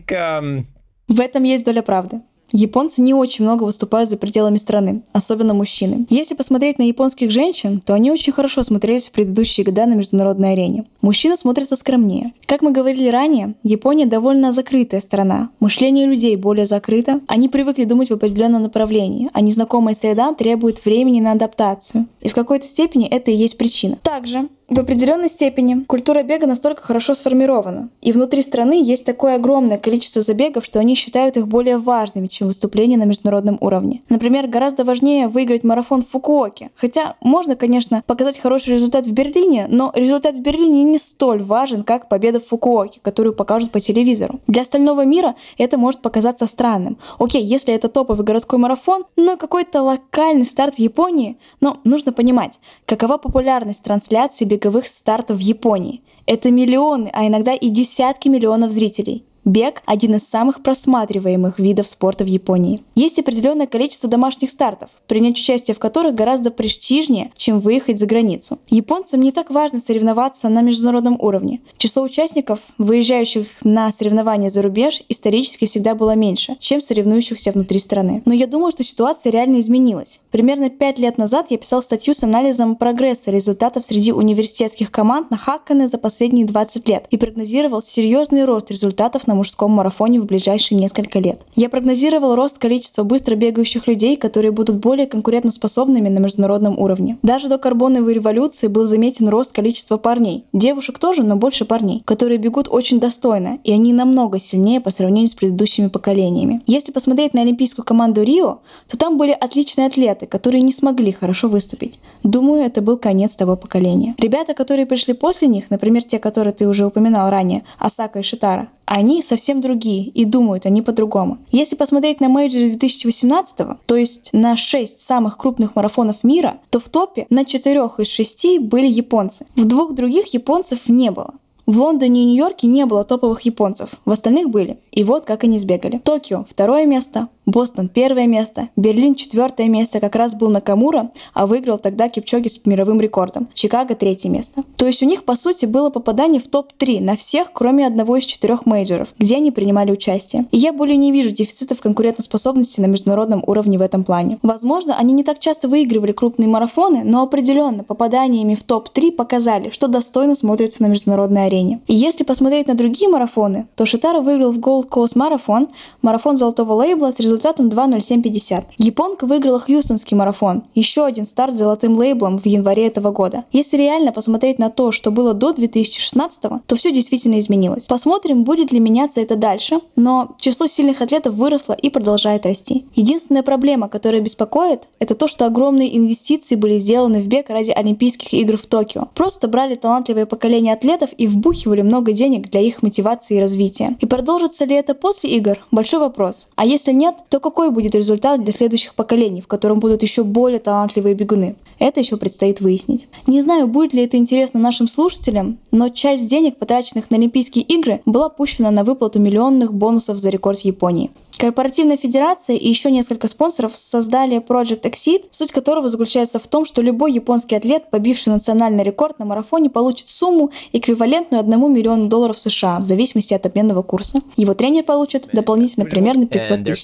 um, 0.08 0.66
В 1.08 1.20
этом 1.20 1.44
есть 1.44 1.66
доля 1.66 1.82
правды. 1.82 2.22
Японцы 2.52 3.02
не 3.02 3.14
очень 3.14 3.46
много 3.46 3.64
выступают 3.64 4.10
за 4.10 4.18
пределами 4.18 4.58
страны, 4.58 5.04
особенно 5.14 5.54
мужчины. 5.54 6.06
Если 6.10 6.36
посмотреть 6.36 6.80
на 6.80 6.84
японских 6.84 7.32
женщин, 7.32 7.82
то 7.86 7.94
они 7.94 8.12
очень 8.12 8.34
хорошо 8.34 8.64
смотрелись 8.64 9.08
в 9.08 9.12
предыдущие 9.12 9.66
года 9.66 9.86
на 9.86 9.94
международной 9.94 10.54
арене. 10.54 10.86
Мужчины 11.02 11.38
смотрятся 11.38 11.76
скромнее. 11.76 12.34
Как 12.46 12.62
мы 12.62 12.72
говорили 12.72 13.08
ранее, 13.08 13.56
Япония 13.64 14.06
довольно 14.06 14.52
закрытая 14.52 15.02
страна. 15.02 15.50
Мышление 15.60 16.08
людей 16.08 16.36
более 16.36 16.66
закрыто. 16.66 17.22
Они 17.28 17.50
привыкли 17.50 17.84
думать 17.84 18.10
в 18.10 18.14
определенном 18.14 18.64
направлении, 18.64 19.30
а 19.34 19.42
незнакомая 19.42 19.96
среда 19.96 20.34
требует 20.34 20.84
времени 20.84 21.22
на 21.22 21.34
адаптацию. 21.34 22.08
И 22.22 22.30
в 22.30 22.34
какой-то 22.34 22.68
степени 22.68 23.08
это 23.08 23.32
и 23.32 23.36
есть 23.36 23.58
причина. 23.58 23.98
Также 24.04 24.50
в 24.70 24.80
определенной 24.80 25.30
степени 25.30 25.84
культура 25.86 26.22
бега 26.22 26.46
настолько 26.46 26.84
хорошо 26.84 27.16
сформирована, 27.16 27.90
и 28.02 28.12
внутри 28.12 28.42
страны 28.42 28.84
есть 28.84 29.06
такое 29.06 29.36
огромное 29.36 29.78
количество 29.78 30.22
забегов, 30.22 30.66
что 30.66 30.80
они 30.80 30.96
считают 30.96 31.38
их 31.38 31.48
более 31.48 31.78
важными, 31.78 32.28
чем 32.28 32.48
выступления 32.48 32.98
на 32.98 33.06
международном 33.06 33.58
уровне. 33.62 34.04
Например, 34.10 34.48
гораздо 34.48 34.84
важнее 34.84 35.28
выиграть 35.28 35.64
марафон 35.64 36.04
в 36.04 36.10
Фукуоке. 36.10 36.70
Хотя 36.76 37.16
можно, 37.22 37.56
конечно, 37.56 38.04
показать 38.06 38.38
хороший 38.38 38.74
результат 38.74 39.08
в 39.08 39.12
Берлине, 39.12 39.66
но 39.70 39.92
результат 39.96 40.36
в 40.36 40.42
Берлине 40.42 40.84
не 40.84 41.00
столь 41.00 41.42
важен, 41.42 41.84
как 41.84 42.08
победа 42.08 42.40
в 42.40 42.48
Фукуоке, 42.48 43.00
которую 43.02 43.34
покажут 43.34 43.72
по 43.72 43.80
телевизору. 43.80 44.40
Для 44.48 44.62
остального 44.62 45.04
мира 45.04 45.36
это 45.58 45.78
может 45.78 46.02
показаться 46.02 46.46
странным. 46.46 46.98
Окей, 47.18 47.44
если 47.44 47.74
это 47.74 47.90
топовый 47.90 48.26
городской 48.26 48.60
марафон, 48.60 49.06
но 49.16 49.36
какой-то 49.36 49.82
локальный 49.82 50.46
старт 50.46 50.76
в 50.76 50.80
Японии, 50.80 51.38
но 51.60 51.80
нужно 51.84 52.14
понимать, 52.14 52.60
какова 52.86 53.18
популярность 53.18 53.84
трансляции 53.84 54.46
беговых 54.60 54.88
стартов 54.88 55.38
в 55.38 55.41
Японии. 55.41 56.02
Это 56.26 56.52
миллионы, 56.52 57.10
а 57.13 57.26
иногда 57.26 57.54
и 57.54 57.69
десятки 57.69 58.28
миллионов 58.28 58.72
зрителей. 58.72 59.26
Бег– 59.45 59.82
один 59.86 60.15
из 60.15 60.28
самых 60.28 60.62
просматриваемых 60.62 61.60
видов 61.60 61.88
спорта 61.88 62.23
в 62.23 62.28
Японии. 62.28 62.84
Есть 62.95 63.19
определенное 63.19 63.67
количество 63.67 64.10
домашних 64.10 64.49
стартов, 64.49 64.89
принять 65.08 65.38
участие 65.38 65.73
в 65.73 65.80
которых 65.80 66.13
гораздо 66.13 66.52
престижнее, 66.52 67.32
чем 67.38 67.60
выехать 67.60 67.99
за 67.99 68.06
границу. 68.06 68.60
Японцам 68.67 69.21
не 69.21 69.32
так 69.32 69.49
важно 69.49 69.80
соревноваться 69.80 70.49
на 70.49 70.62
международном 70.62 71.17
уровне. 71.19 71.62
Число 71.78 72.04
участников, 72.04 72.60
выезжающих 72.78 73.47
на 73.63 73.91
соревнования 73.91 74.49
за 74.49 74.62
рубеж, 74.62 75.02
исторически 75.08 75.65
всегда 75.65 75.95
было 75.95 76.15
меньше, 76.15 76.58
чем 76.60 76.82
соревнующихся 76.82 77.52
внутри 77.52 77.80
страны. 77.80 78.21
Но 78.25 78.34
я 78.34 78.47
думаю, 78.47 78.71
что 78.71 78.84
ситуация 78.84 79.32
реально 79.32 79.62
изменилась. 79.62 80.19
Примерно 80.32 80.69
пять 80.69 80.99
лет 80.99 81.17
назад 81.17 81.47
я 81.49 81.58
писал 81.58 81.82
статью 81.82 82.13
с 82.13 82.23
анализом 82.23 82.75
прогресса 82.75 83.32
результатов 83.32 83.86
среди 83.86 84.12
университетских 84.12 84.91
команд 84.91 85.32
на 85.32 85.38
Хаккане 85.38 85.88
за 85.88 85.97
последние 85.97 86.45
20 86.45 86.89
лет 86.89 87.06
и 87.10 87.17
прогнозировал 87.17 87.82
серьезный 87.82 88.43
рост 88.43 88.69
результатов 88.69 89.28
на 89.30 89.36
мужском 89.36 89.72
марафоне 89.72 90.20
в 90.20 90.26
ближайшие 90.26 90.78
несколько 90.78 91.20
лет. 91.20 91.39
Я 91.56 91.70
прогнозировал 91.70 92.36
рост 92.36 92.58
количества 92.58 93.04
быстро 93.04 93.36
бегающих 93.36 93.88
людей, 93.88 94.18
которые 94.18 94.52
будут 94.52 94.78
более 94.78 95.06
конкурентоспособными 95.06 96.10
на 96.10 96.20
международном 96.20 96.78
уровне. 96.78 97.18
Даже 97.22 97.48
до 97.48 97.58
карбоновой 97.58 98.15
революции 98.15 98.68
был 98.68 98.88
заметен 98.88 99.30
рост 99.30 99.54
количества 99.54 99.98
парней. 99.98 100.44
Девушек 100.52 101.00
тоже, 101.00 101.24
но 101.24 101.36
больше 101.36 101.63
парней, 101.63 102.02
которые 102.06 102.39
бегут 102.39 102.68
очень 102.70 103.00
достойно, 103.00 103.60
и 103.63 103.72
они 103.72 103.94
намного 103.94 104.39
сильнее 104.39 104.82
по 104.82 104.92
сравнению 104.92 105.30
с 105.30 105.36
предыдущими 105.36 105.88
поколениями. 105.88 106.62
Если 106.65 106.92
посмотреть 106.92 107.34
на 107.34 107.42
олимпийскую 107.42 107.86
команду 107.86 108.24
Рио, 108.24 108.60
то 108.88 108.98
там 108.98 109.18
были 109.18 109.32
отличные 109.32 109.88
атлеты, 109.88 110.26
которые 110.26 110.62
не 110.63 110.74
смогли 110.74 111.12
хорошо 111.12 111.48
выступить. 111.48 112.00
Думаю, 112.24 112.63
это 112.63 112.82
был 112.82 112.98
конец 112.98 113.36
того 113.36 113.56
поколения. 113.56 114.15
Ребята, 114.18 114.56
которые 114.56 114.88
пришли 114.88 115.13
после 115.13 115.48
них, 115.48 115.70
например, 115.70 116.04
те, 116.04 116.18
которые 116.18 116.54
ты 116.54 116.68
уже 116.68 116.86
упоминал 116.88 117.30
ранее, 117.30 117.63
Осако 117.78 118.20
и 118.20 118.24
Шитара, 118.24 118.70
они 118.89 119.19
совсем 119.22 119.62
другие 119.62 120.08
и 120.08 120.26
думают 120.26 120.66
они 120.66 120.82
по-другому. 120.82 121.38
Если 121.52 121.76
посмотреть 121.76 122.20
на 122.22 122.30
мейджоры 122.30 122.70
2018, 122.70 123.58
то 123.86 123.96
есть 123.96 124.30
на 124.34 124.56
6 124.56 125.00
самых 125.00 125.38
крупных 125.38 125.76
марафонов 125.76 126.24
мира, 126.24 126.60
то 126.70 126.80
в 126.80 126.90
топе 126.90 127.28
на 127.30 127.46
4 127.46 127.80
из 127.98 128.08
6 128.08 128.60
были 128.60 128.88
японцы. 128.88 129.46
В 129.56 129.66
двух 129.66 129.94
других 129.94 130.34
японцев 130.34 130.88
не 130.88 131.12
было. 131.12 131.34
В 131.70 131.80
Лондоне 131.80 132.24
и 132.24 132.26
Нью-Йорке 132.26 132.66
не 132.66 132.88
было 132.88 133.04
топовых 133.04 133.42
японцев, 133.42 133.92
в 134.04 134.10
остальных 134.10 134.50
были. 134.50 134.80
И 134.92 135.04
вот 135.04 135.26
как 135.26 135.44
они 135.44 135.60
сбегали. 135.60 136.00
Токио– 136.00 136.44
второе 136.50 136.88
место, 136.88 137.28
Бостон 137.50 137.90
первое 137.90 138.28
место, 138.28 138.70
Берлин 138.76 139.16
четвертое 139.16 139.70
место 139.70 140.00
как 140.00 140.16
раз 140.16 140.36
был 140.36 140.50
Накамура, 140.50 141.10
а 141.34 141.48
выиграл 141.48 141.80
тогда 141.80 142.08
Кипчоге 142.08 142.48
с 142.48 142.64
мировым 142.64 143.02
рекордом. 143.02 143.50
Чикаго 143.56 143.96
третье 143.96 144.30
место. 144.30 144.62
То 144.78 144.86
есть 144.86 145.02
у 145.02 145.08
них 145.08 145.24
по 145.24 145.36
сути 145.36 145.66
было 145.66 145.90
попадание 145.90 146.40
в 146.40 146.48
топ-3 146.48 147.02
на 147.02 147.16
всех, 147.16 147.52
кроме 147.52 147.88
одного 147.88 148.18
из 148.18 148.26
четырех 148.26 148.68
мейджоров, 148.68 149.16
где 149.18 149.38
они 149.38 149.50
принимали 149.50 149.92
участие. 149.92 150.46
И 150.52 150.58
я 150.60 150.72
более 150.72 150.96
не 150.96 151.12
вижу 151.12 151.32
дефицитов 151.32 151.82
конкурентоспособности 151.82 152.82
на 152.82 152.86
международном 152.86 153.44
уровне 153.48 153.80
в 153.80 153.82
этом 153.82 154.04
плане. 154.04 154.38
Возможно, 154.44 154.96
они 155.00 155.16
не 155.16 155.24
так 155.24 155.40
часто 155.40 155.68
выигрывали 155.68 156.12
крупные 156.12 156.48
марафоны, 156.48 157.02
но 157.04 157.24
определенно 157.24 157.84
попаданиями 157.84 158.54
в 158.54 158.62
топ-3 158.62 159.12
показали, 159.14 159.72
что 159.72 159.88
достойно 159.88 160.36
смотрится 160.36 160.84
на 160.84 160.88
международной 160.88 161.48
арене. 161.48 161.82
И 161.88 161.96
если 161.96 162.24
посмотреть 162.24 162.68
на 162.68 162.76
другие 162.76 163.10
марафоны, 163.10 163.68
то 163.76 163.88
Шитара 163.88 164.22
выиграл 164.22 164.52
в 164.52 164.60
Gold 164.60 164.88
Coast 164.88 165.16
Marathon, 165.16 165.70
марафон 166.04 166.38
золотого 166.38 166.74
лейбла 166.74 167.12
с 167.12 167.20
результатом 167.20 167.38
результатом 167.39 167.69
2.0750. 167.69 168.65
Японка 168.78 169.25
выиграла 169.25 169.60
Хьюстонский 169.60 170.15
марафон, 170.15 170.63
еще 170.75 171.06
один 171.06 171.25
старт 171.25 171.56
с 171.56 171.58
золотым 171.58 171.97
лейблом 171.97 172.38
в 172.38 172.45
январе 172.45 172.88
этого 172.88 173.12
года. 173.12 173.45
Если 173.52 173.78
реально 173.78 174.12
посмотреть 174.12 174.60
на 174.60 174.69
то, 174.69 174.91
что 174.91 175.12
было 175.12 175.34
до 175.34 175.54
2016, 175.54 176.43
то 176.65 176.75
все 176.75 176.91
действительно 176.91 177.39
изменилось. 177.39 177.86
Посмотрим, 177.86 178.43
будет 178.43 178.71
ли 178.71 178.80
меняться 178.80 179.21
это 179.21 179.36
дальше, 179.36 179.80
но 179.95 180.36
число 180.39 180.67
сильных 180.67 181.02
атлетов 181.02 181.36
выросло 181.36 181.73
и 181.73 181.89
продолжает 181.89 182.45
расти. 182.45 182.86
Единственная 182.95 183.43
проблема, 183.43 183.88
которая 183.88 184.21
беспокоит, 184.21 184.89
это 184.99 185.15
то, 185.15 185.28
что 185.28 185.45
огромные 185.45 185.97
инвестиции 185.97 186.56
были 186.56 186.78
сделаны 186.78 187.21
в 187.21 187.28
бег 187.28 187.49
ради 187.49 187.71
Олимпийских 187.71 188.34
игр 188.34 188.58
в 188.58 188.65
Токио. 188.65 189.08
Просто 189.15 189.47
брали 189.47 189.75
талантливое 189.75 190.25
поколение 190.25 190.73
атлетов 190.73 191.12
и 191.17 191.28
вбухивали 191.28 191.82
много 191.82 192.12
денег 192.12 192.49
для 192.49 192.60
их 192.60 192.84
мотивации 192.84 193.38
и 193.38 193.39
развития. 193.39 193.95
И 194.02 194.06
продолжится 194.06 194.65
ли 194.65 194.75
это 194.75 194.93
после 194.93 195.30
игр? 195.38 195.60
Большой 195.71 195.99
вопрос. 195.99 196.47
А 196.56 196.65
если 196.65 196.91
нет, 196.91 197.15
то 197.30 197.39
какой 197.39 197.70
будет 197.70 197.96
результат 197.96 198.44
для 198.44 198.52
следующих 198.52 198.96
поколений, 198.96 199.42
в 199.42 199.48
котором 199.48 199.80
будут 199.80 200.02
еще 200.02 200.24
более 200.24 200.60
талантливые 200.60 201.15
бегуны? 201.15 201.56
Это 201.78 202.00
еще 202.00 202.18
предстоит 202.18 202.60
выяснить. 202.60 203.08
Не 203.28 203.39
знаю, 203.39 203.68
будет 203.68 203.94
ли 203.94 204.04
это 204.04 204.18
интересно 204.18 204.60
нашим 204.60 204.88
слушателям, 204.88 205.60
но 205.72 205.89
часть 205.89 206.28
денег, 206.28 206.58
потраченных 206.58 207.12
на 207.12 207.18
Олимпийские 207.18 207.63
игры, 207.63 208.02
была 208.06 208.30
пущена 208.30 208.72
на 208.72 208.84
выплату 208.84 209.20
миллионных 209.20 209.74
бонусов 209.74 210.18
за 210.18 210.30
рекорд 210.30 210.60
в 210.60 210.65
Японии. 210.65 211.12
Корпоративная 211.39 211.95
федерация 211.95 212.58
и 212.58 212.67
еще 212.67 212.91
несколько 212.91 213.30
спонсоров 213.30 213.78
создали 213.78 214.41
Project 214.45 214.82
Exceed, 214.82 215.28
суть 215.32 215.54
которого 215.54 215.88
заключается 215.88 216.38
в 216.38 216.47
том, 216.47 216.65
что 216.65 216.82
любой 216.82 217.13
японский 217.13 217.56
атлет, 217.56 217.89
побивший 217.89 218.34
национальный 218.34 218.84
рекорд 218.84 219.19
на 219.19 219.25
марафоне, 219.25 219.69
получит 219.69 220.10
сумму, 220.10 220.52
эквивалентную 220.73 221.39
1 221.39 221.73
миллиону 221.73 222.08
долларов 222.08 222.38
США, 222.38 222.80
в 222.80 222.84
зависимости 222.84 223.34
от 223.34 223.45
обменного 223.45 223.84
курса. 223.84 224.19
Его 224.36 224.54
тренер 224.54 224.84
получит 224.84 225.30
дополнительно 225.32 225.86
примерно 225.86 226.28
500 226.28 226.58
тысяч. 226.65 226.84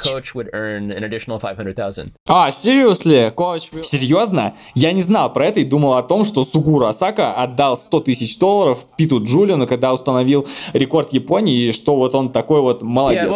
А, 2.29 2.49
серьезно? 2.53 3.33
Коуч... 3.35 3.63
Серьезно? 3.83 4.55
Я 4.73 4.93
не 4.93 5.01
знал 5.01 5.33
про 5.33 5.47
это 5.47 5.59
и 5.59 5.65
думал 5.65 5.95
о 5.95 6.01
том, 6.01 6.23
что 6.23 6.45
Сугура 6.45 6.87
Асака 6.87 7.33
отдал 7.33 7.75
100 7.75 7.99
тысяч 7.99 8.37
долларов 8.39 8.85
Питу 8.95 9.21
Джулиану, 9.21 9.67
когда 9.67 9.93
установил 9.93 10.47
рекорд 10.71 11.11
Японии, 11.11 11.67
и 11.67 11.71
что 11.73 11.97
вот 11.97 12.15
он 12.15 12.31
такой 12.31 12.61
вот 12.61 12.81
молодец. 12.83 13.27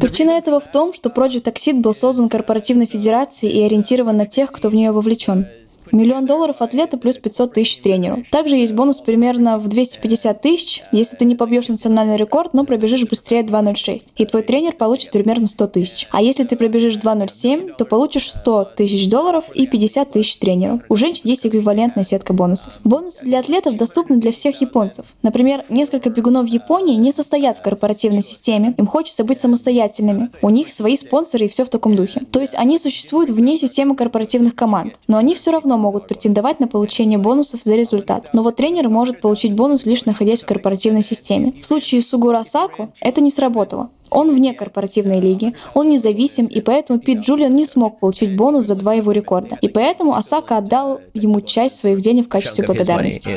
Причина 0.00 0.29
Причина 0.30 0.42
этого 0.42 0.60
в 0.60 0.70
том, 0.70 0.92
что 0.94 1.08
Project 1.08 1.52
Exit 1.52 1.80
был 1.80 1.92
создан 1.92 2.28
корпоративной 2.28 2.86
федерацией 2.86 3.52
и 3.52 3.64
ориентирован 3.64 4.16
на 4.16 4.26
тех, 4.26 4.52
кто 4.52 4.68
в 4.68 4.76
нее 4.76 4.92
вовлечен. 4.92 5.48
Миллион 5.92 6.26
долларов 6.26 6.56
атлету 6.60 6.98
плюс 6.98 7.16
500 7.16 7.52
тысяч 7.52 7.78
тренеру. 7.78 8.24
Также 8.30 8.56
есть 8.56 8.74
бонус 8.74 9.00
примерно 9.00 9.58
в 9.58 9.68
250 9.68 10.40
тысяч, 10.40 10.82
если 10.92 11.16
ты 11.16 11.24
не 11.24 11.34
побьешь 11.34 11.68
национальный 11.68 12.16
рекорд, 12.16 12.54
но 12.54 12.64
пробежишь 12.64 13.08
быстрее 13.08 13.42
2.06. 13.42 14.08
И 14.16 14.24
твой 14.24 14.42
тренер 14.42 14.74
получит 14.74 15.10
примерно 15.10 15.46
100 15.46 15.66
тысяч. 15.68 16.08
А 16.10 16.22
если 16.22 16.44
ты 16.44 16.56
пробежишь 16.56 16.96
2.07, 16.96 17.74
то 17.76 17.84
получишь 17.84 18.30
100 18.30 18.70
тысяч 18.76 19.08
долларов 19.08 19.50
и 19.54 19.66
50 19.66 20.12
тысяч 20.12 20.36
тренеру. 20.38 20.80
У 20.88 20.96
женщин 20.96 21.22
есть 21.24 21.46
эквивалентная 21.46 22.04
сетка 22.04 22.32
бонусов. 22.32 22.78
Бонусы 22.84 23.24
для 23.24 23.40
атлетов 23.40 23.76
доступны 23.76 24.16
для 24.16 24.32
всех 24.32 24.60
японцев. 24.60 25.06
Например, 25.22 25.64
несколько 25.68 26.10
бегунов 26.10 26.46
Японии 26.48 26.96
не 26.96 27.12
состоят 27.12 27.58
в 27.58 27.62
корпоративной 27.62 28.22
системе, 28.22 28.74
им 28.76 28.86
хочется 28.86 29.24
быть 29.24 29.40
самостоятельными. 29.40 30.30
У 30.42 30.50
них 30.50 30.72
свои 30.72 30.96
спонсоры 30.96 31.46
и 31.46 31.48
все 31.48 31.64
в 31.64 31.70
таком 31.70 31.96
духе. 31.96 32.22
То 32.30 32.40
есть 32.40 32.54
они 32.54 32.78
существуют 32.78 33.30
вне 33.30 33.56
системы 33.56 33.96
корпоративных 33.96 34.54
команд, 34.54 34.98
но 35.08 35.18
они 35.18 35.34
все 35.34 35.50
равно 35.50 35.76
могут 35.80 36.06
претендовать 36.06 36.60
на 36.60 36.68
получение 36.68 37.18
бонусов 37.18 37.62
за 37.62 37.74
результат. 37.74 38.30
Но 38.32 38.42
вот 38.42 38.56
тренер 38.56 38.88
может 38.88 39.20
получить 39.20 39.54
бонус 39.54 39.86
лишь 39.86 40.04
находясь 40.04 40.42
в 40.42 40.46
корпоративной 40.46 41.02
системе. 41.02 41.54
В 41.60 41.66
случае 41.66 42.02
Сугура 42.02 42.44
Саку 42.44 42.92
это 43.00 43.20
не 43.20 43.30
сработало. 43.30 43.90
Он 44.10 44.34
вне 44.34 44.54
корпоративной 44.54 45.20
лиги, 45.20 45.54
он 45.74 45.90
независим, 45.90 46.46
и 46.46 46.60
поэтому 46.60 46.98
Пит 46.98 47.20
Джулиан 47.20 47.52
не 47.54 47.64
смог 47.64 48.00
получить 48.00 48.36
бонус 48.36 48.66
за 48.66 48.74
два 48.74 48.94
его 48.94 49.12
рекорда. 49.12 49.58
И 49.60 49.68
поэтому 49.68 50.14
Асака 50.14 50.58
отдал 50.58 51.00
ему 51.14 51.40
часть 51.40 51.78
своих 51.78 52.00
денег 52.00 52.26
в 52.26 52.28
качестве 52.28 52.64
благодарности. 52.64 53.28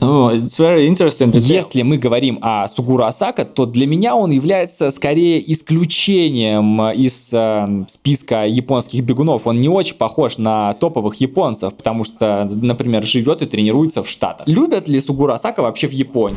Oh, 0.00 0.30
Если 1.54 1.82
мы 1.82 1.96
говорим 1.98 2.38
о 2.42 2.68
Сугура 2.68 3.06
Асака, 3.06 3.44
то 3.44 3.66
для 3.66 3.86
меня 3.86 4.14
он 4.14 4.30
является 4.30 4.90
скорее 4.90 5.52
исключением 5.52 6.90
из 6.90 7.30
э, 7.32 7.84
списка 7.88 8.46
японских 8.46 9.04
бегунов. 9.04 9.46
Он 9.46 9.60
не 9.60 9.68
очень 9.68 9.96
похож 9.96 10.38
на 10.38 10.74
топовых 10.74 11.16
японцев, 11.16 11.74
потому 11.74 12.04
что, 12.04 12.48
например, 12.50 13.04
живет 13.04 13.42
и 13.42 13.46
тренируется 13.46 14.02
в 14.02 14.08
Штатах. 14.08 14.46
Любят 14.48 14.88
ли 14.88 15.00
Сугура 15.00 15.34
Асака 15.34 15.62
вообще 15.62 15.88
в 15.88 15.92
Японии? 15.92 16.36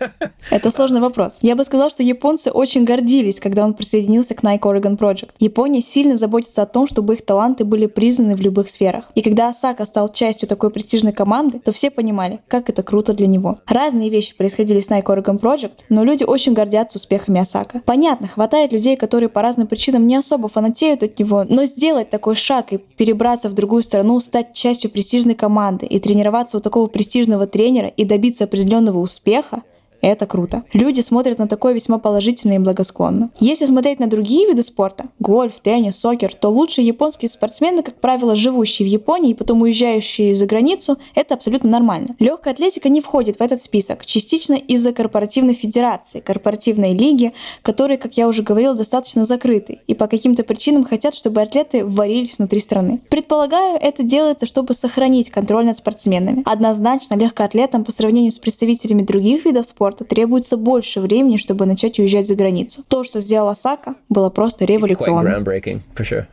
Это 0.50 0.70
сложный 0.70 1.00
вопрос 1.00 1.15
вопрос. 1.16 1.38
Я 1.42 1.56
бы 1.56 1.64
сказал, 1.64 1.90
что 1.90 2.02
японцы 2.02 2.50
очень 2.50 2.84
гордились, 2.84 3.40
когда 3.40 3.64
он 3.64 3.74
присоединился 3.74 4.34
к 4.34 4.42
Nike 4.42 4.60
Oregon 4.60 4.98
Project. 4.98 5.30
Япония 5.38 5.80
сильно 5.80 6.16
заботится 6.16 6.62
о 6.62 6.66
том, 6.66 6.86
чтобы 6.86 7.14
их 7.14 7.24
таланты 7.24 7.64
были 7.64 7.86
признаны 7.86 8.36
в 8.36 8.40
любых 8.40 8.68
сферах. 8.70 9.10
И 9.14 9.22
когда 9.22 9.48
Асака 9.48 9.86
стал 9.86 10.10
частью 10.10 10.48
такой 10.48 10.70
престижной 10.70 11.12
команды, 11.12 11.58
то 11.58 11.72
все 11.72 11.90
понимали, 11.90 12.40
как 12.48 12.68
это 12.68 12.82
круто 12.82 13.14
для 13.14 13.26
него. 13.26 13.58
Разные 13.66 14.10
вещи 14.10 14.36
происходили 14.36 14.80
с 14.80 14.88
Nike 14.88 15.04
Oregon 15.04 15.40
Project, 15.40 15.84
но 15.88 16.04
люди 16.04 16.24
очень 16.24 16.52
гордятся 16.52 16.98
успехами 16.98 17.40
Асака. 17.40 17.82
Понятно, 17.84 18.28
хватает 18.28 18.72
людей, 18.72 18.96
которые 18.96 19.28
по 19.28 19.42
разным 19.42 19.66
причинам 19.66 20.06
не 20.06 20.16
особо 20.16 20.48
фанатеют 20.48 21.02
от 21.02 21.18
него, 21.18 21.44
но 21.48 21.64
сделать 21.64 22.10
такой 22.10 22.36
шаг 22.36 22.72
и 22.72 22.78
перебраться 22.78 23.48
в 23.48 23.54
другую 23.54 23.82
страну, 23.82 24.20
стать 24.20 24.52
частью 24.52 24.90
престижной 24.90 25.34
команды 25.34 25.86
и 25.86 25.98
тренироваться 25.98 26.58
у 26.58 26.60
такого 26.60 26.86
престижного 26.86 27.46
тренера 27.46 27.88
и 27.88 28.04
добиться 28.04 28.44
определенного 28.44 28.98
успеха, 28.98 29.62
это 30.00 30.26
круто. 30.26 30.64
Люди 30.72 31.00
смотрят 31.00 31.38
на 31.38 31.48
такое 31.48 31.72
весьма 31.72 31.98
положительно 31.98 32.54
и 32.54 32.58
благосклонно. 32.58 33.30
Если 33.40 33.66
смотреть 33.66 34.00
на 34.00 34.06
другие 34.06 34.46
виды 34.46 34.62
спорта, 34.62 35.06
гольф, 35.18 35.54
теннис, 35.60 35.98
сокер, 35.98 36.34
то 36.34 36.48
лучшие 36.48 36.86
японские 36.86 37.28
спортсмены, 37.28 37.82
как 37.82 38.00
правило, 38.00 38.36
живущие 38.36 38.86
в 38.86 38.90
Японии 38.90 39.30
и 39.30 39.34
потом 39.34 39.62
уезжающие 39.62 40.34
за 40.34 40.46
границу, 40.46 40.98
это 41.14 41.34
абсолютно 41.34 41.70
нормально. 41.70 42.14
Легкая 42.18 42.54
атлетика 42.54 42.88
не 42.88 43.00
входит 43.00 43.36
в 43.36 43.40
этот 43.40 43.62
список, 43.62 44.06
частично 44.06 44.54
из-за 44.54 44.92
корпоративной 44.92 45.54
федерации, 45.54 46.20
корпоративной 46.20 46.94
лиги, 46.94 47.32
которые, 47.62 47.98
как 47.98 48.16
я 48.16 48.28
уже 48.28 48.42
говорил, 48.42 48.74
достаточно 48.74 49.24
закрыты 49.24 49.80
и 49.86 49.94
по 49.94 50.06
каким-то 50.06 50.44
причинам 50.44 50.84
хотят, 50.84 51.14
чтобы 51.14 51.42
атлеты 51.42 51.84
варились 51.84 52.38
внутри 52.38 52.60
страны. 52.60 53.00
Предполагаю, 53.08 53.78
это 53.80 54.02
делается, 54.02 54.46
чтобы 54.46 54.74
сохранить 54.74 55.30
контроль 55.30 55.66
над 55.66 55.78
спортсменами. 55.78 56.42
Однозначно, 56.44 57.14
легкоатлетам 57.14 57.84
по 57.84 57.92
сравнению 57.92 58.30
с 58.30 58.38
представителями 58.38 59.02
других 59.02 59.44
видов 59.44 59.66
спорта 59.66 59.85
спорта 59.86 60.04
требуется 60.04 60.56
больше 60.56 61.00
времени, 61.00 61.36
чтобы 61.36 61.64
начать 61.64 62.00
уезжать 62.00 62.26
за 62.26 62.34
границу. 62.34 62.82
То, 62.88 63.04
что 63.04 63.20
сделала 63.20 63.54
Сака, 63.54 63.94
было 64.08 64.30
просто 64.30 64.64
революционно. 64.64 65.44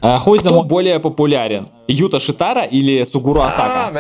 А 0.02 0.20
Кто 0.20 0.64
более 0.64 1.00
популярен? 1.00 1.68
Юта 1.88 2.20
Шитара 2.20 2.64
или 2.64 3.04
Сугуру 3.04 3.42
ah, 3.42 3.48
Асака? 3.48 3.92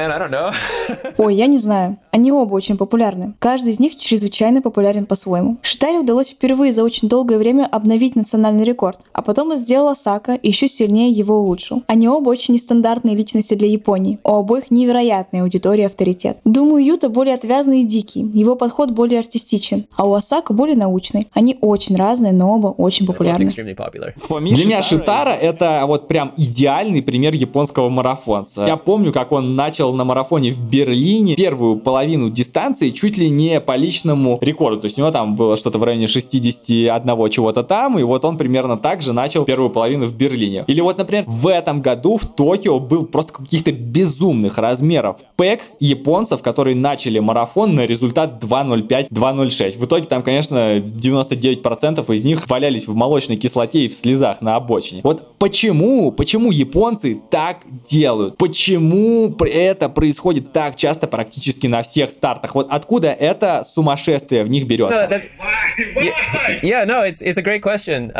Ой, 1.17 1.35
я 1.35 1.47
не 1.47 1.57
знаю. 1.57 1.97
Они 2.11 2.31
оба 2.31 2.53
очень 2.55 2.77
популярны. 2.77 3.33
Каждый 3.39 3.71
из 3.71 3.79
них 3.79 3.97
чрезвычайно 3.97 4.61
популярен 4.61 5.05
по-своему. 5.05 5.57
Шитаре 5.61 5.99
удалось 5.99 6.29
впервые 6.29 6.71
за 6.71 6.83
очень 6.83 7.09
долгое 7.09 7.37
время 7.37 7.67
обновить 7.69 8.15
национальный 8.15 8.63
рекорд, 8.63 8.99
а 9.11 9.21
потом 9.21 9.51
это 9.51 9.61
сделал 9.61 9.89
Асака 9.89 10.35
и 10.35 10.47
еще 10.47 10.69
сильнее 10.69 11.11
его 11.11 11.39
улучшил. 11.39 11.83
Они 11.87 12.07
оба 12.07 12.29
очень 12.29 12.53
нестандартные 12.53 13.17
личности 13.17 13.53
для 13.53 13.67
Японии. 13.67 14.19
У 14.23 14.29
обоих 14.29 14.71
невероятная 14.71 15.41
аудитория 15.41 15.83
и 15.83 15.87
авторитет. 15.87 16.37
Думаю, 16.45 16.85
Юта 16.85 17.09
более 17.09 17.35
отвязный 17.35 17.81
и 17.81 17.85
дикий. 17.85 18.21
Его 18.33 18.55
подход 18.55 18.91
более 18.91 19.19
артистичен, 19.43 19.85
а 19.95 20.05
у 20.05 20.13
Асака 20.13 20.53
более 20.53 20.75
научный. 20.75 21.27
Они 21.33 21.57
очень 21.61 21.95
разные, 21.95 22.33
но 22.33 22.55
оба 22.55 22.67
очень 22.67 23.05
популярны. 23.05 23.51
Для 23.51 24.65
меня 24.65 24.81
Шитара 24.81 25.31
это 25.31 25.83
вот 25.85 26.07
прям 26.07 26.33
идеальный 26.37 27.01
пример 27.01 27.33
японского 27.33 27.53
японского 27.73 27.89
марафонца. 27.89 28.65
Я 28.65 28.77
помню, 28.77 29.11
как 29.11 29.31
он 29.31 29.55
начал 29.55 29.93
на 29.93 30.03
марафоне 30.03 30.51
в 30.51 30.59
Берлине 30.59 31.35
первую 31.35 31.77
половину 31.77 32.29
дистанции 32.29 32.89
чуть 32.89 33.17
ли 33.17 33.29
не 33.29 33.59
по 33.59 33.75
личному 33.75 34.37
рекорду. 34.41 34.81
То 34.81 34.85
есть 34.85 34.97
у 34.97 35.01
него 35.01 35.11
там 35.11 35.35
было 35.35 35.57
что-то 35.57 35.77
в 35.77 35.83
районе 35.83 36.07
61 36.07 37.29
чего-то 37.29 37.63
там, 37.63 37.99
и 37.99 38.03
вот 38.03 38.25
он 38.25 38.37
примерно 38.37 38.77
так 38.77 39.01
же 39.01 39.13
начал 39.13 39.45
первую 39.45 39.69
половину 39.69 40.05
в 40.05 40.13
Берлине. 40.13 40.65
Или 40.67 40.81
вот, 40.81 40.97
например, 40.97 41.25
в 41.27 41.47
этом 41.47 41.81
году 41.81 42.17
в 42.17 42.25
Токио 42.25 42.79
был 42.79 43.05
просто 43.05 43.33
каких-то 43.33 43.71
безумных 43.71 44.57
размеров 44.57 45.17
пэк 45.37 45.61
японцев, 45.79 46.41
которые 46.41 46.75
начали 46.75 47.19
марафон 47.19 47.75
на 47.75 47.85
результат 47.85 48.39
2.05-2.06. 49.33 49.77
В 49.77 49.85
итоге 49.85 50.05
там, 50.05 50.23
конечно, 50.23 50.77
99% 50.77 52.13
из 52.13 52.23
них 52.23 52.47
валялись 52.47 52.87
в 52.87 52.95
молочной 52.95 53.37
кислоте 53.37 53.85
и 53.85 53.87
в 53.87 53.93
слезах 53.93 54.41
на 54.41 54.55
обочине. 54.55 55.01
Вот 55.03 55.37
почему, 55.39 56.11
почему 56.11 56.51
японцы 56.51 57.21
так 57.29 57.61
делают. 57.89 58.37
Почему 58.37 59.35
это 59.39 59.89
происходит 59.89 60.53
так 60.53 60.75
часто 60.75 61.07
практически 61.07 61.67
на 61.67 61.81
всех 61.81 62.11
стартах? 62.11 62.55
Вот 62.55 62.67
откуда 62.69 63.09
это 63.09 63.65
сумасшествие 63.67 64.43
в 64.43 64.49
них 64.49 64.67
берется? 64.67 65.21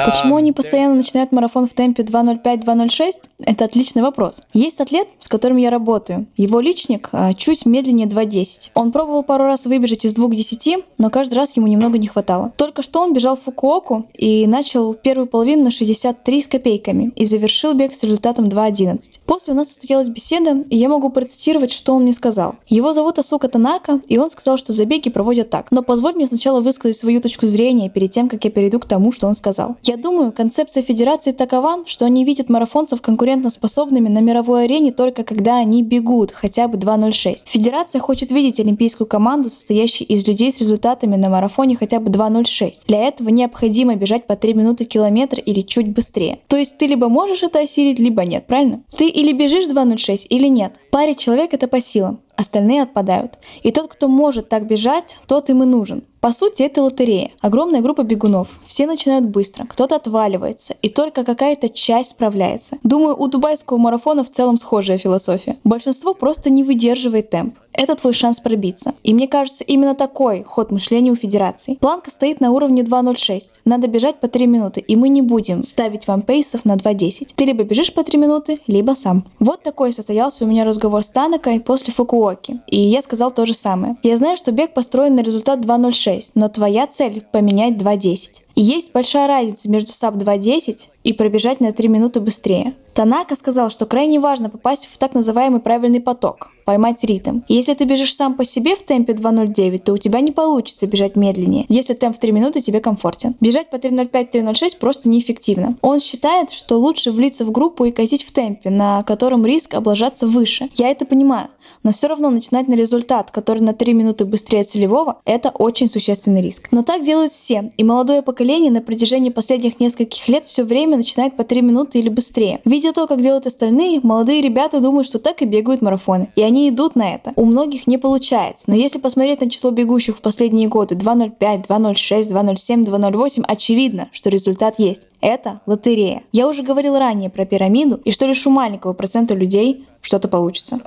Почему 0.06 0.36
они 0.38 0.52
um, 0.52 0.54
постоянно 0.54 0.96
начинают 0.96 1.32
марафон 1.32 1.68
в 1.68 1.74
темпе 1.74 2.04
2.05-2.06? 2.04 3.14
Это 3.46 3.66
отличный 3.66 4.02
вопрос. 4.02 4.42
Есть 4.54 4.80
атлет, 4.80 5.08
с 5.20 5.28
которым 5.28 5.58
я 5.58 5.70
работаю. 5.70 6.28
Его 6.36 6.60
личник 6.60 7.10
а, 7.12 7.34
чуть 7.34 7.66
медленнее 7.66 8.08
2.10. 8.08 8.72
Он 8.74 8.92
пробовал 8.92 9.24
пару 9.24 9.46
раз 9.46 9.66
выбежать 9.66 10.06
из 10.06 10.16
2.10, 10.16 10.84
но 10.98 11.10
каждый 11.10 11.36
раз 11.36 11.56
ему 11.56 11.68
немного 11.68 11.98
не 11.98 12.08
хватало. 12.08 12.54
Только 12.58 12.82
что 12.82 13.02
он 13.02 13.14
бежал 13.14 13.38
в 13.38 13.44
Фукуоку 13.44 14.08
и 14.14 14.48
начал 14.48 14.94
первую 14.94 15.28
половину 15.28 15.66
на 15.66 15.72
63 15.72 16.42
с 16.42 16.48
копейками 16.48 17.12
и 17.16 17.26
завершил 17.26 17.74
бег 17.74 17.96
с 17.96 18.04
результатом 18.04 18.46
2.11. 18.46 19.20
После 19.26 19.54
у 19.54 19.56
нас 19.56 19.70
состоялась 19.70 20.10
беседа, 20.10 20.64
и 20.70 20.78
я 20.78 20.90
могу 20.90 21.10
процитировать, 21.10 21.72
что 21.72 21.94
он 21.94 22.04
мне 22.04 22.14
сказал. 22.14 22.56
Его 22.68 22.94
зовут 22.94 23.20
Асука 23.20 23.48
Танака, 23.48 24.02
и 24.08 24.18
он 24.18 24.30
сказал, 24.30 24.58
что 24.58 24.74
забеги 24.74 25.10
проводят 25.10 25.50
так. 25.50 25.72
Но 25.72 25.84
позволь 25.84 26.14
мне 26.14 26.28
сначала 26.28 26.62
высказать 26.62 26.98
свою 26.98 27.22
точку 27.22 27.43
зрения 27.48 27.90
перед 27.90 28.12
тем, 28.12 28.30
как 28.30 28.44
я 28.46 28.52
перейду 28.52 28.80
к 28.80 28.86
тому, 28.86 29.12
что 29.12 29.28
он 29.28 29.34
сказал. 29.34 29.78
Я 29.84 29.98
думаю, 29.98 30.32
концепция 30.32 30.84
федерации 30.84 31.32
такова, 31.32 31.84
что 31.86 32.06
они 32.06 32.26
видят 32.26 32.50
марафонцев 32.50 33.02
конкурентоспособными 33.02 34.10
на 34.10 34.20
мировой 34.20 34.66
арене 34.66 34.92
только 34.92 35.24
когда 35.24 35.58
они 35.58 35.84
бегут 35.84 36.32
хотя 36.32 36.68
бы 36.68 36.78
2.06. 36.78 37.44
Федерация 37.46 38.00
хочет 38.02 38.32
видеть 38.32 38.60
олимпийскую 38.60 39.08
команду, 39.08 39.50
состоящую 39.50 40.08
из 40.08 40.28
людей 40.28 40.52
с 40.52 40.60
результатами 40.60 41.16
на 41.16 41.30
марафоне 41.30 41.76
хотя 41.76 42.00
бы 42.00 42.12
2.06. 42.12 42.84
Для 42.88 43.08
этого 43.08 43.30
необходимо 43.30 43.96
бежать 43.96 44.28
по 44.28 44.36
3 44.36 44.54
минуты 44.54 44.86
километр 44.86 45.40
или 45.40 45.62
чуть 45.62 45.90
быстрее. 45.90 46.40
То 46.48 46.58
есть 46.58 46.78
ты 46.78 46.88
либо 46.88 47.10
можешь 47.10 47.44
это 47.44 47.60
осилить, 47.60 48.00
либо 48.00 48.24
нет, 48.26 48.48
правильно? 48.48 48.84
Ты 48.96 49.08
или 49.10 49.34
бежишь 49.34 49.68
2.06, 49.68 50.28
или 50.30 50.48
нет. 50.48 50.74
Паре 50.92 51.16
человек 51.16 51.54
это 51.54 51.68
по 51.68 51.82
силам, 51.82 52.22
остальные 52.36 52.84
отпадают. 52.84 53.40
И 53.64 53.72
тот, 53.72 53.92
кто 53.92 54.08
может 54.08 54.50
так 54.50 54.68
бежать, 54.68 55.18
тот 55.28 55.50
им 55.50 55.64
и 55.64 55.66
нужен. 55.66 56.04
По 56.24 56.32
сути, 56.32 56.64
это 56.64 56.82
лотерея. 56.82 57.32
Огромная 57.42 57.82
группа 57.82 58.04
бегунов. 58.04 58.48
Все 58.66 58.88
начинают 58.88 59.26
быстро, 59.26 59.66
кто-то 59.66 59.98
отваливается, 59.98 60.74
и 60.82 60.88
только 60.88 61.26
какая-то 61.26 61.68
часть 61.68 62.12
справляется. 62.12 62.78
Думаю, 62.82 63.22
у 63.22 63.28
дубайского 63.28 63.76
марафона 63.76 64.24
в 64.24 64.32
целом 64.32 64.58
схожая 64.58 64.98
философия. 64.98 65.58
Большинство 65.66 66.14
просто 66.14 66.50
не 66.50 66.64
выдерживает 66.64 67.30
темп. 67.30 67.56
Это 67.74 67.96
твой 67.96 68.14
шанс 68.14 68.40
пробиться. 68.40 68.94
И 69.04 69.14
мне 69.14 69.28
кажется, 69.28 69.64
именно 69.64 69.96
такой 69.96 70.44
ход 70.44 70.72
мышления 70.72 71.12
у 71.12 71.16
Федерации. 71.16 71.76
Планка 71.80 72.12
стоит 72.12 72.40
на 72.40 72.52
уровне 72.52 72.84
2.06. 72.84 73.42
Надо 73.66 73.88
бежать 73.88 74.20
по 74.20 74.28
3 74.28 74.46
минуты, 74.46 74.80
и 74.80 74.96
мы 74.96 75.10
не 75.10 75.22
будем 75.22 75.64
ставить 75.64 76.08
вам 76.08 76.22
пейсов 76.22 76.66
на 76.66 76.76
2.10. 76.76 77.30
Ты 77.36 77.46
либо 77.46 77.64
бежишь 77.64 77.94
по 77.94 78.04
3 78.04 78.20
минуты, 78.20 78.60
либо 78.68 78.92
сам. 78.92 79.26
Вот 79.40 79.64
такой 79.64 79.92
состоялся 79.92 80.46
у 80.46 80.48
меня 80.48 80.66
разговор 80.66 81.04
с 81.04 81.08
Танакой 81.08 81.60
после 81.60 81.94
Фукуоки. 81.94 82.62
И 82.68 82.80
я 82.80 83.02
сказал 83.02 83.32
то 83.32 83.46
же 83.46 83.56
самое. 83.56 83.98
Я 84.04 84.18
знаю, 84.18 84.38
что 84.38 84.52
бег 84.52 84.74
построен 84.74 85.16
на 85.16 85.22
результат 85.22 85.60
2.06, 85.60 86.13
но 86.36 86.50
твоя 86.50 86.88
цель— 86.88 87.22
поменять 87.32 87.76
2.10. 87.76 88.43
И 88.56 88.62
есть 88.62 88.92
большая 88.92 89.28
разница 89.28 89.70
между 89.70 89.92
SAP 89.92 90.18
2.10 90.18 90.90
и 91.04 91.14
пробежать 91.14 91.60
на 91.60 91.72
3 91.72 91.88
минуты 91.88 92.20
быстрее. 92.20 92.76
Танака 92.94 93.36
сказал, 93.36 93.72
что 93.72 93.88
крайне 93.88 94.20
важно 94.20 94.52
попасть 94.52 94.86
в 94.86 94.98
так 95.00 95.16
называемый 95.16 95.60
правильный 95.60 96.00
поток, 96.00 96.52
поймать 96.64 97.04
ритм. 97.04 97.40
И 97.48 97.56
если 97.56 97.74
ты 97.74 97.86
бежишь 97.86 98.16
сам 98.16 98.36
по 98.36 98.46
себе 98.46 98.76
в 98.76 98.84
темпе 98.84 99.14
2.09, 99.14 99.80
то 99.80 99.94
у 99.94 99.98
тебя 99.98 100.20
не 100.20 100.32
получится 100.32 100.86
бежать 100.86 101.16
медленнее, 101.16 101.66
если 101.70 101.96
темп 101.96 102.18
в 102.18 102.20
3 102.20 102.32
минуты 102.32 102.62
тебе 102.62 102.80
комфортен. 102.80 103.36
Бежать 103.42 103.72
по 103.72 103.78
3.05-3.06 103.78 104.78
просто 104.80 105.10
неэффективно. 105.10 105.76
Он 105.82 106.00
считает, 106.00 106.52
что 106.52 106.78
лучше 106.78 107.12
влиться 107.12 107.46
в 107.46 107.52
группу 107.52 107.86
и 107.86 107.92
катить 107.92 108.24
в 108.24 108.32
темпе, 108.32 108.70
на 108.70 109.02
котором 109.02 109.44
риск 109.44 109.74
облажаться 109.74 110.28
выше. 110.28 110.70
Я 110.76 110.92
это 110.92 111.06
понимаю, 111.06 111.48
но 111.82 111.92
все 111.92 112.08
равно 112.08 112.30
начинать 112.30 112.68
на 112.68 112.76
результат, 112.76 113.32
который 113.32 113.64
на 113.64 113.74
3 113.74 113.92
минуты 113.94 114.26
быстрее 114.26 114.66
целевого, 114.66 115.20
это 115.26 115.50
очень 115.50 115.90
существенный 115.90 116.44
риск. 116.44 116.68
Но 116.70 116.84
так 116.84 117.04
делают 117.04 117.32
все, 117.32 117.72
и 117.76 117.84
молодое 117.84 118.22
поколение 118.22 118.43
на 118.44 118.82
протяжении 118.82 119.30
последних 119.30 119.80
нескольких 119.80 120.28
лет 120.28 120.46
все 120.46 120.64
время 120.64 120.98
начинает 120.98 121.36
по 121.36 121.44
3 121.44 121.62
минуты 121.62 122.00
или 122.00 122.10
быстрее. 122.10 122.60
Видя 122.66 122.94
то, 122.94 123.08
как 123.08 123.22
делают 123.22 123.48
остальные, 123.48 124.02
молодые 124.04 124.42
ребята 124.42 124.80
думают, 124.80 125.08
что 125.08 125.20
так 125.20 125.42
и 125.42 125.46
бегают 125.46 125.82
марафоны. 125.82 126.30
И 126.36 126.42
они 126.42 126.70
идут 126.70 126.96
на 126.96 127.14
это. 127.14 127.34
У 127.36 127.46
многих 127.46 127.88
не 127.88 127.98
получается. 127.98 128.66
Но 128.70 128.76
если 128.76 129.00
посмотреть 129.00 129.42
на 129.42 129.50
число 129.50 129.72
бегущих 129.72 130.18
в 130.18 130.22
последние 130.22 130.68
годы 130.68 130.96
2.05, 130.96 131.68
2.06, 131.68 132.22
2.07, 132.32 132.86
2.08, 132.86 133.44
очевидно, 133.48 134.10
что 134.12 134.30
результат 134.30 134.80
есть. 134.80 135.02
Это 135.22 135.62
лотерея. 135.66 136.24
Я 136.32 136.48
уже 136.48 136.64
говорил 136.64 136.98
ранее 136.98 137.30
про 137.30 137.46
пирамиду, 137.46 138.02
и 138.04 138.12
что 138.12 138.26
лишь 138.26 138.46
у 138.46 138.50
маленького 138.50 138.94
процента 138.94 139.34
людей 139.36 139.86
что-то 140.02 140.28
получится. 140.28 140.80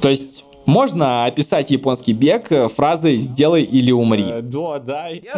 То 0.00 0.08
есть 0.08 0.44
можно 0.70 1.24
описать 1.26 1.70
японский 1.70 2.12
бег 2.12 2.52
э, 2.52 2.68
фразой 2.68 3.18
«сделай 3.18 3.62
или 3.64 3.90
умри». 3.90 4.24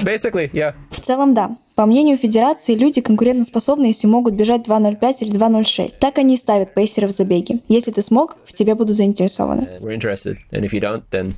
Basically, 0.02 0.50
yeah. 0.52 0.74
В 0.90 1.00
целом, 1.00 1.32
да. 1.34 1.56
По 1.74 1.86
мнению 1.86 2.18
Федерации, 2.18 2.74
люди 2.74 3.00
конкурентоспособны, 3.00 3.86
если 3.86 4.06
могут 4.06 4.34
бежать 4.34 4.66
2.05 4.68 5.16
или 5.20 5.32
2.06. 5.32 5.92
Так 5.98 6.18
они 6.18 6.34
и 6.34 6.36
ставят 6.36 6.74
пейсеров 6.74 7.10
в 7.10 7.16
забеге. 7.16 7.60
Если 7.68 7.90
ты 7.90 8.02
смог, 8.02 8.36
в 8.44 8.52
тебе 8.52 8.74
будут 8.74 8.96
заинтересованы. 8.96 9.68
Then 11.10 11.34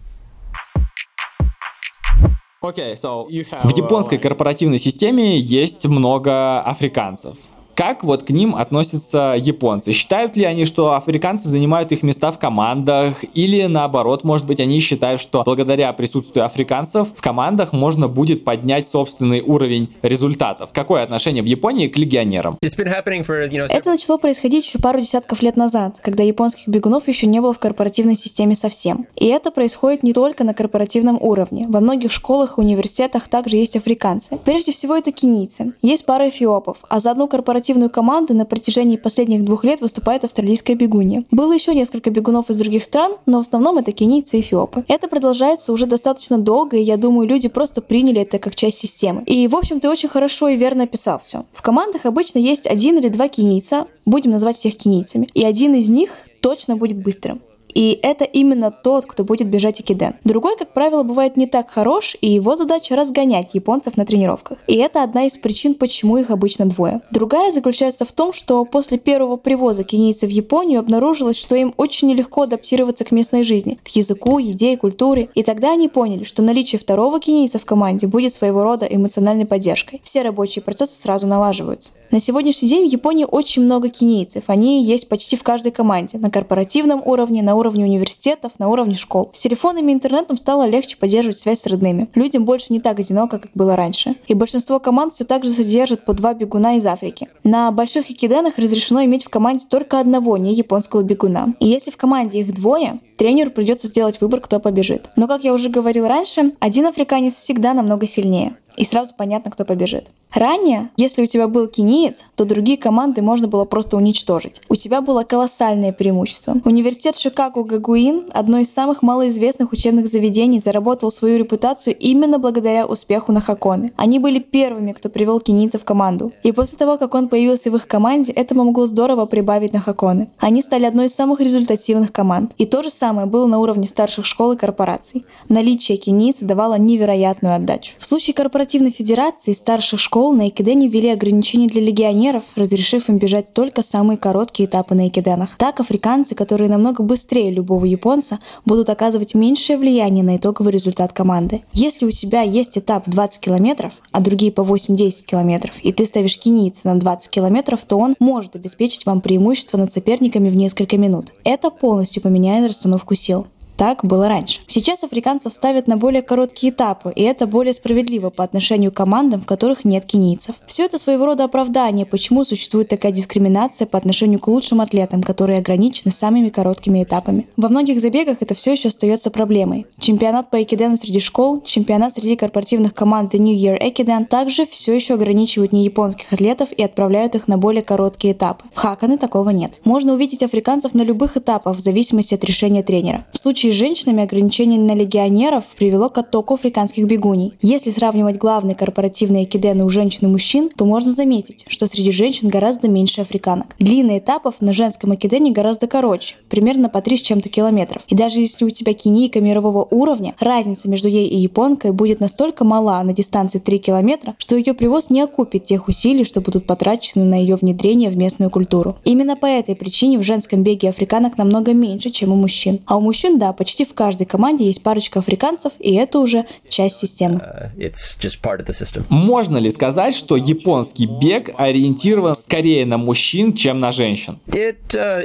Okay, 2.62 2.96
so 2.96 3.28
в 3.28 3.76
японской 3.76 4.16
корпоративной 4.16 4.78
системе 4.78 5.38
есть 5.38 5.85
много 5.85 6.62
африканцев. 6.62 7.37
Как 7.75 8.05
вот 8.05 8.23
к 8.23 8.31
ним 8.31 8.55
относятся 8.55 9.35
японцы? 9.37 9.93
Считают 9.93 10.37
ли 10.37 10.45
они, 10.45 10.65
что 10.65 10.95
африканцы 10.95 11.49
занимают 11.49 11.91
их 11.91 12.05
места 12.05 12.31
в 12.31 12.39
командах? 12.39 13.25
Или 13.35 13.65
наоборот, 13.65 14.23
может 14.23 14.47
быть, 14.47 14.61
они 14.61 14.79
считают, 14.79 15.21
что 15.21 15.43
благодаря 15.45 15.93
присутствию 15.93 16.45
африканцев 16.45 17.09
в 17.15 17.21
командах 17.21 17.73
можно 17.73 18.07
будет 18.07 18.45
поднять 18.45 18.87
собственный 18.87 19.41
уровень 19.41 19.93
результатов? 20.03 20.71
Какое 20.73 21.03
отношение 21.03 21.43
в 21.43 21.47
Японии 21.47 21.89
к 21.89 21.99
легионерам? 21.99 22.59
Это 22.63 23.89
начало 23.91 24.19
происходить 24.19 24.67
еще 24.67 24.79
пару 24.79 25.01
десятков 25.01 25.43
лет 25.43 25.57
назад, 25.57 25.97
когда 26.01 26.23
японских 26.23 26.69
бегунов 26.69 27.09
еще 27.09 27.27
не 27.27 27.41
было 27.41 27.53
в 27.53 27.59
корпоративной 27.59 28.15
системе 28.15 28.55
совсем. 28.55 29.09
И 29.17 29.27
это 29.27 29.51
происходит 29.51 30.05
не 30.05 30.13
только 30.13 30.45
на 30.45 30.55
корпоративном 30.55 31.19
уровне. 31.21 31.67
Во 31.69 31.81
многих 31.81 32.13
школах 32.13 32.57
и 32.57 32.61
университетах 32.61 33.27
также 33.27 33.57
есть 33.57 33.75
африканцы. 33.75 34.39
Прежде 34.45 34.71
всего 34.71 34.95
это 34.95 35.11
кенийцы. 35.11 35.75
Есть 35.83 36.07
пара 36.07 36.29
эфиопов, 36.29 36.79
а 36.89 37.01
за 37.01 37.11
одну 37.11 37.27
корпоративную 37.27 37.63
спортивную 37.64 37.88
команду 37.88 38.35
на 38.35 38.44
протяжении 38.44 38.98
последних 38.98 39.42
двух 39.42 39.64
лет 39.64 39.81
выступает 39.81 40.22
австралийская 40.22 40.77
бегунья. 40.77 41.24
Было 41.31 41.55
еще 41.55 41.74
несколько 41.74 42.11
бегунов 42.11 42.50
из 42.50 42.59
других 42.59 42.85
стран, 42.85 43.12
но 43.24 43.38
в 43.38 43.46
основном 43.46 43.79
это 43.79 43.90
кенийцы 43.90 44.37
и 44.37 44.40
эфиопы. 44.42 44.85
Это 44.87 45.09
продолжается 45.09 45.72
уже 45.72 45.87
достаточно 45.87 46.37
долго, 46.37 46.77
и 46.77 46.83
я 46.83 46.98
думаю, 46.98 47.27
люди 47.27 47.48
просто 47.48 47.81
приняли 47.81 48.20
это 48.20 48.38
как 48.38 48.55
часть 48.55 48.81
системы. 48.81 49.22
И, 49.24 49.48
в 49.48 49.57
общем, 49.57 49.81
ты 49.81 49.88
очень 49.88 50.11
хорошо 50.11 50.48
и 50.48 50.59
верно 50.59 50.85
описал 50.85 51.20
все. 51.20 51.46
В 51.55 51.62
командах 51.62 52.05
обычно 52.05 52.38
есть 52.38 52.66
один 52.66 52.98
или 52.98 53.09
два 53.09 53.29
кенийца, 53.29 53.87
будем 54.05 54.33
называть 54.33 54.59
всех 54.59 54.77
кенийцами, 54.77 55.31
и 55.33 55.42
один 55.42 55.74
из 55.74 55.88
них 55.88 56.11
точно 56.42 56.77
будет 56.77 57.03
быстрым. 57.03 57.40
И 57.75 57.99
это 58.03 58.25
именно 58.25 58.71
тот, 58.71 59.07
кто 59.07 59.25
будет 59.25 59.49
бежать 59.49 59.81
Икиден. 59.81 60.15
Другой, 60.25 60.57
как 60.57 60.73
правило, 60.73 61.03
бывает 61.03 61.37
не 61.37 61.47
так 61.47 61.69
хорош, 61.69 62.17
и 62.21 62.31
его 62.31 62.57
задача 62.57 62.97
разгонять 62.97 63.55
японцев 63.55 63.97
на 63.97 64.07
тренировках. 64.07 64.59
И 64.67 64.77
это 64.77 65.03
одна 65.03 65.25
из 65.25 65.37
причин, 65.37 65.75
почему 65.75 66.17
их 66.17 66.31
обычно 66.31 66.67
двое. 66.67 67.01
Другая 67.11 67.51
заключается 67.51 68.05
в 68.05 68.13
том, 68.13 68.33
что 68.33 68.65
после 68.65 68.97
первого 68.99 69.37
привоза 69.37 69.85
кенийцев 69.85 70.31
в 70.31 70.33
Японию 70.33 70.81
обнаружилось, 70.81 71.37
что 71.37 71.57
им 71.57 71.75
очень 71.77 72.09
нелегко 72.09 72.43
адаптироваться 72.43 73.05
к 73.05 73.11
местной 73.11 73.43
жизни, 73.43 73.79
к 73.83 73.89
языку, 73.89 74.39
еде 74.39 74.73
и 74.73 74.77
культуре. 74.77 75.29
И 75.35 75.43
тогда 75.43 75.73
они 75.73 75.89
поняли, 75.89 76.25
что 76.25 76.43
наличие 76.43 76.79
второго 76.79 77.21
кенийца 77.21 77.59
в 77.59 77.65
команде 77.65 78.07
будет 78.07 78.33
своего 78.33 78.63
рода 78.63 78.87
эмоциональной 78.87 79.47
поддержкой. 79.47 80.01
Все 80.05 80.23
рабочие 80.23 80.63
процессы 80.63 81.01
сразу 81.01 81.27
налаживаются. 81.27 81.93
На 82.11 82.21
сегодняшний 82.21 82.69
день 82.69 82.89
в 82.89 82.93
Японии 82.93 83.27
очень 83.29 83.63
много 83.63 83.89
кенийцев. 83.89 84.45
Они 84.47 84.85
есть 84.85 85.09
почти 85.09 85.37
в 85.37 85.43
каждой 85.43 85.73
команде. 85.73 86.19
На 86.19 86.31
корпоративном 86.31 87.03
уровне, 87.05 87.43
на 87.43 87.57
уровне 87.57 87.63
уровне 87.64 87.85
университетов, 87.85 88.53
на 88.59 88.68
уровне 88.68 88.94
школ. 88.94 89.31
С 89.33 89.40
телефонами 89.40 89.90
и 89.90 89.94
интернетом 89.94 90.37
стало 90.37 90.66
легче 90.66 90.98
поддерживать 90.98 91.38
связь 91.38 91.61
с 91.61 91.66
родными. 91.66 92.11
Людям 92.14 92.44
больше 92.44 92.72
не 92.72 92.81
так 92.81 93.00
одиноко, 93.00 93.38
как 93.38 93.50
было 93.55 93.74
раньше. 93.74 94.16
И 94.29 94.35
большинство 94.35 94.79
команд 94.79 95.14
все 95.14 95.24
так 95.24 95.44
же 95.44 95.50
содержат 95.50 96.05
по 96.05 96.12
два 96.12 96.35
бегуна 96.35 96.77
из 96.77 96.87
Африки. 96.87 97.29
На 97.42 97.70
больших 97.70 98.11
экиденах 98.11 98.59
разрешено 98.59 99.03
иметь 99.05 99.24
в 99.24 99.31
команде 99.31 99.64
только 99.68 99.98
одного 99.98 100.37
не 100.37 100.53
японского 100.53 101.03
бегуна. 101.03 101.55
И 101.59 101.66
если 101.66 101.90
в 101.90 101.96
команде 101.96 102.40
их 102.40 102.55
двое, 102.55 103.00
тренеру 103.16 103.50
придется 103.50 103.87
сделать 103.87 104.20
выбор, 104.20 104.40
кто 104.40 104.61
побежит. 104.61 105.09
Но, 105.16 105.27
как 105.27 105.42
я 105.42 105.55
уже 105.55 105.70
говорил 105.70 106.07
раньше, 106.07 106.53
один 106.61 106.87
африканец 106.87 107.35
всегда 107.35 107.72
намного 107.72 108.07
сильнее 108.07 108.57
и 108.77 108.85
сразу 108.85 109.14
понятно, 109.16 109.50
кто 109.50 109.64
побежит. 109.64 110.11
Ранее, 110.35 110.90
если 110.97 111.23
у 111.23 111.27
тебя 111.27 111.47
был 111.47 111.68
кениец, 111.68 112.25
то 112.35 112.44
другие 112.44 112.77
команды 112.77 113.23
можно 113.23 113.47
было 113.47 113.64
просто 113.64 113.97
уничтожить. 113.97 114.61
У 114.68 114.75
тебя 114.75 115.01
было 115.01 115.23
колоссальное 115.23 115.92
преимущество. 115.92 116.57
Университет 116.64 117.16
Шикаго 117.16 117.62
Гагуин, 117.62 118.25
одно 118.33 118.59
из 118.59 118.73
самых 118.73 119.03
малоизвестных 119.03 119.70
учебных 119.73 120.09
заведений, 120.09 120.59
заработал 120.59 121.12
свою 121.12 121.38
репутацию 121.38 121.97
именно 121.97 122.40
благодаря 122.40 122.85
успеху 122.85 123.31
на 123.31 123.40
Хаконы. 123.40 123.92
Они 123.97 124.18
были 124.18 124.40
первыми, 124.40 124.90
кто 124.90 125.09
привел 125.09 125.38
кенийца 125.38 125.79
в 125.79 125.85
команду. 125.85 126.33
И 126.42 126.51
после 126.51 126.79
того, 126.79 126.99
как 126.99 127.14
он 127.14 127.29
появился 127.29 127.70
в 127.70 127.77
их 127.77 127.87
команде, 127.87 128.33
это 128.33 128.57
могло 128.57 128.87
здорово 128.87 129.27
прибавить 129.27 129.73
на 129.73 129.79
Хаконы. 129.79 130.31
Они 130.38 130.62
стали 130.62 130.85
одной 130.85 131.07
из 131.07 131.14
самых 131.14 131.38
результативных 131.38 132.12
команд. 132.12 132.53
И 132.59 132.66
то 132.66 132.83
же 132.83 132.90
самое 132.90 133.29
было 133.29 133.47
на 133.47 133.61
уровне 133.61 133.87
старших 133.87 134.27
школ 134.27 134.53
и 134.53 134.57
корпораций. 134.57 135.25
Наличие 135.49 135.97
кенийца 135.97 136.44
давало 136.44 136.77
невероятную 136.77 137.55
отдачу. 137.55 137.92
В 138.01 138.05
случае 138.05 138.35
корпоративной 138.35 138.90
федерации 138.90 139.53
старших 139.53 140.01
школ 140.01 140.24
школ 140.25 140.33
на 140.33 140.49
Экидене 140.49 140.89
ввели 140.89 141.11
ограничения 141.11 141.67
для 141.67 141.83
легионеров, 141.83 142.45
разрешив 142.57 143.11
им 143.11 143.19
бежать 143.19 143.53
только 143.53 143.83
самые 143.83 144.17
короткие 144.17 144.67
этапы 144.67 144.95
на 144.95 145.09
Экиденах. 145.09 145.59
Так 145.59 145.81
африканцы, 145.81 146.35
которые 146.35 146.71
намного 146.71 147.03
быстрее 147.03 147.51
любого 147.51 147.85
японца, 147.85 148.39
будут 148.65 148.89
оказывать 148.89 149.35
меньшее 149.35 149.77
влияние 149.77 150.25
на 150.25 150.39
итоговый 150.39 150.73
результат 150.73 151.13
команды. 151.13 151.61
Если 151.75 152.07
у 152.07 152.11
тебя 152.11 152.41
есть 152.41 152.79
этап 152.79 153.07
в 153.07 153.11
20 153.11 153.39
километров, 153.39 153.93
а 154.13 154.23
другие 154.23 154.51
по 154.51 154.63
8-10 154.63 155.27
километров, 155.27 155.75
и 155.83 155.93
ты 155.93 156.07
ставишь 156.07 156.39
кенийца 156.39 156.89
на 156.89 156.99
20 156.99 157.31
километров, 157.31 157.85
то 157.85 157.99
он 157.99 158.15
может 158.19 158.57
обеспечить 158.57 159.05
вам 159.05 159.21
преимущество 159.21 159.77
над 159.77 159.93
соперниками 159.93 160.49
в 160.49 160.57
несколько 160.57 160.97
минут. 160.97 161.35
Это 161.45 161.69
полностью 161.69 162.23
поменяет 162.23 162.67
расстановку 162.67 163.15
сил. 163.15 163.47
Так 163.77 164.05
было 164.05 164.29
раньше. 164.29 164.61
Сейчас 164.67 165.03
африканцев 165.03 165.53
ставят 165.53 165.87
на 165.87 165.97
более 165.97 166.23
короткие 166.23 166.73
этапы, 166.73 167.13
и 167.15 167.23
это 167.23 167.47
более 167.47 167.75
справедливо 167.75 168.31
по 168.31 168.45
отношению 168.45 168.93
к 168.93 168.97
командам, 168.97 169.41
в 169.41 169.47
которых 169.47 169.85
нет 169.85 170.05
кенийцев. 170.05 170.55
Все 170.67 170.85
это 170.85 170.99
своего 170.99 171.27
рода 171.27 171.45
оправдание, 171.45 172.07
почему 172.07 172.45
существует 172.45 172.89
такая 172.89 173.13
дискриминация 173.13 173.87
по 173.87 173.99
отношению 173.99 174.39
к 174.39 174.49
лучшим 174.49 174.81
атлетам, 174.81 175.23
которые 175.23 175.59
ограничены 175.59 176.13
самыми 176.13 176.51
короткими 176.51 177.03
этапами. 177.03 177.49
Во 177.57 177.69
многих 177.69 178.01
забегах 178.01 178.39
это 178.41 178.55
все 178.55 178.73
еще 178.73 178.89
остается 178.89 179.31
проблемой. 179.31 179.87
Чемпионат 179.99 180.51
по 180.51 180.63
экидену 180.63 180.97
среди 180.97 181.19
школ, 181.19 181.61
чемпионат 181.63 182.15
среди 182.15 182.37
корпоративных 182.37 182.95
команд 182.95 183.35
The 183.35 183.39
New 183.39 183.57
Year 183.57 183.77
Экиден 183.81 184.27
также 184.27 184.67
все 184.67 184.95
еще 184.95 185.15
ограничивают 185.15 185.73
не 185.73 185.85
японских 185.85 186.33
атлетов 186.33 186.71
и 186.73 186.83
отправляют 186.83 187.35
их 187.35 187.49
на 187.49 187.59
более 187.59 187.83
короткие 187.83 188.35
этапы. 188.35 188.65
В 188.73 188.79
Хаканы 188.79 189.19
такого 189.19 189.51
нет. 189.51 189.79
Можно 189.85 190.13
увидеть 190.13 190.43
африканцев 190.43 190.95
на 190.95 191.03
любых 191.03 191.37
этапах 191.37 191.77
в 191.77 191.81
зависимости 191.81 192.35
от 192.35 192.45
решения 192.45 192.83
тренера. 192.83 193.27
В 193.33 193.39
случае 193.39 193.63
случае 193.64 193.72
с 193.72 193.77
женщинами 193.77 194.22
ограничение 194.22 194.79
на 194.79 194.94
легионеров 194.94 195.64
привело 195.77 196.11
к 196.11 196.18
оттоку 196.18 196.55
африканских 196.55 197.07
бегуней. 197.07 197.55
Если 197.62 197.91
сравнивать 197.91 198.36
главные 198.36 198.74
корпоративные 198.74 199.45
экидены 199.45 199.84
у 199.84 199.89
женщин 199.89 200.26
и 200.26 200.30
мужчин, 200.30 200.68
то 200.76 200.84
можно 200.84 201.12
заметить, 201.12 201.64
что 201.68 201.86
среди 201.86 202.11
женщин 202.12 202.49
гораздо 202.49 202.89
меньше 202.89 203.22
африканок. 203.22 203.74
Длина 203.78 204.18
этапов 204.18 204.57
на 204.61 204.74
женском 204.74 205.14
экидене 205.14 205.51
гораздо 205.51 205.86
короче, 205.86 206.36
примерно 206.51 206.91
по 206.91 207.01
3 207.01 207.16
с 207.16 207.22
чем-то 207.22 207.49
километров. 207.49 208.03
И 208.09 208.14
даже 208.14 208.41
если 208.41 208.66
у 208.66 208.70
тебя 208.70 208.93
кинейка 208.93 209.41
мирового 209.41 209.86
уровня, 209.91 210.34
разница 210.41 210.91
между 210.91 211.09
ей 211.09 211.28
и 211.28 211.36
японкой 211.36 211.93
будет 211.93 212.20
настолько 212.20 212.64
мала 212.64 213.03
на 213.03 213.14
дистанции 213.14 213.61
3 213.61 213.78
километра, 213.78 214.34
что 214.36 214.57
ее 214.57 214.74
привоз 214.74 215.09
не 215.09 215.22
окупит 215.22 215.64
тех 215.64 215.89
усилий, 215.89 216.24
что 216.24 216.43
будут 216.43 216.66
потрачены 216.66 217.24
на 217.24 217.41
ее 217.41 217.57
внедрение 217.57 218.11
в 218.11 218.16
местную 218.18 218.51
культуру. 218.51 218.97
Именно 219.05 219.36
по 219.36 219.47
этой 219.47 219.74
причине 219.74 220.18
в 220.18 220.22
женском 220.22 220.62
беге 220.62 220.91
африканок 220.91 221.39
намного 221.39 221.72
меньше, 221.72 222.11
чем 222.11 222.30
у 222.32 222.34
мужчин. 222.34 222.80
А 222.84 222.99
у 222.99 223.01
мужчин, 223.01 223.39
да, 223.39 223.53
почти 223.55 223.84
в 223.84 223.94
каждой 223.94 224.26
команде 224.26 224.66
есть 224.66 224.82
парочка 224.82 225.20
африканцев, 225.20 225.72
и 225.78 225.94
это 225.94 226.18
уже 226.18 226.46
часть 226.68 226.98
системы. 226.98 227.40
Uh, 227.76 229.05
Можно 229.09 229.57
ли 229.59 229.70
сказать, 229.70 230.14
что 230.14 230.36
японский 230.36 231.07
бег 231.07 231.50
ориентирован 231.57 232.36
скорее 232.36 232.84
на 232.86 232.98
мужчин, 232.98 233.52
чем 233.55 233.80
на 233.80 233.92
женщин? 233.92 234.38
It, 234.48 234.76
uh, 234.94 235.24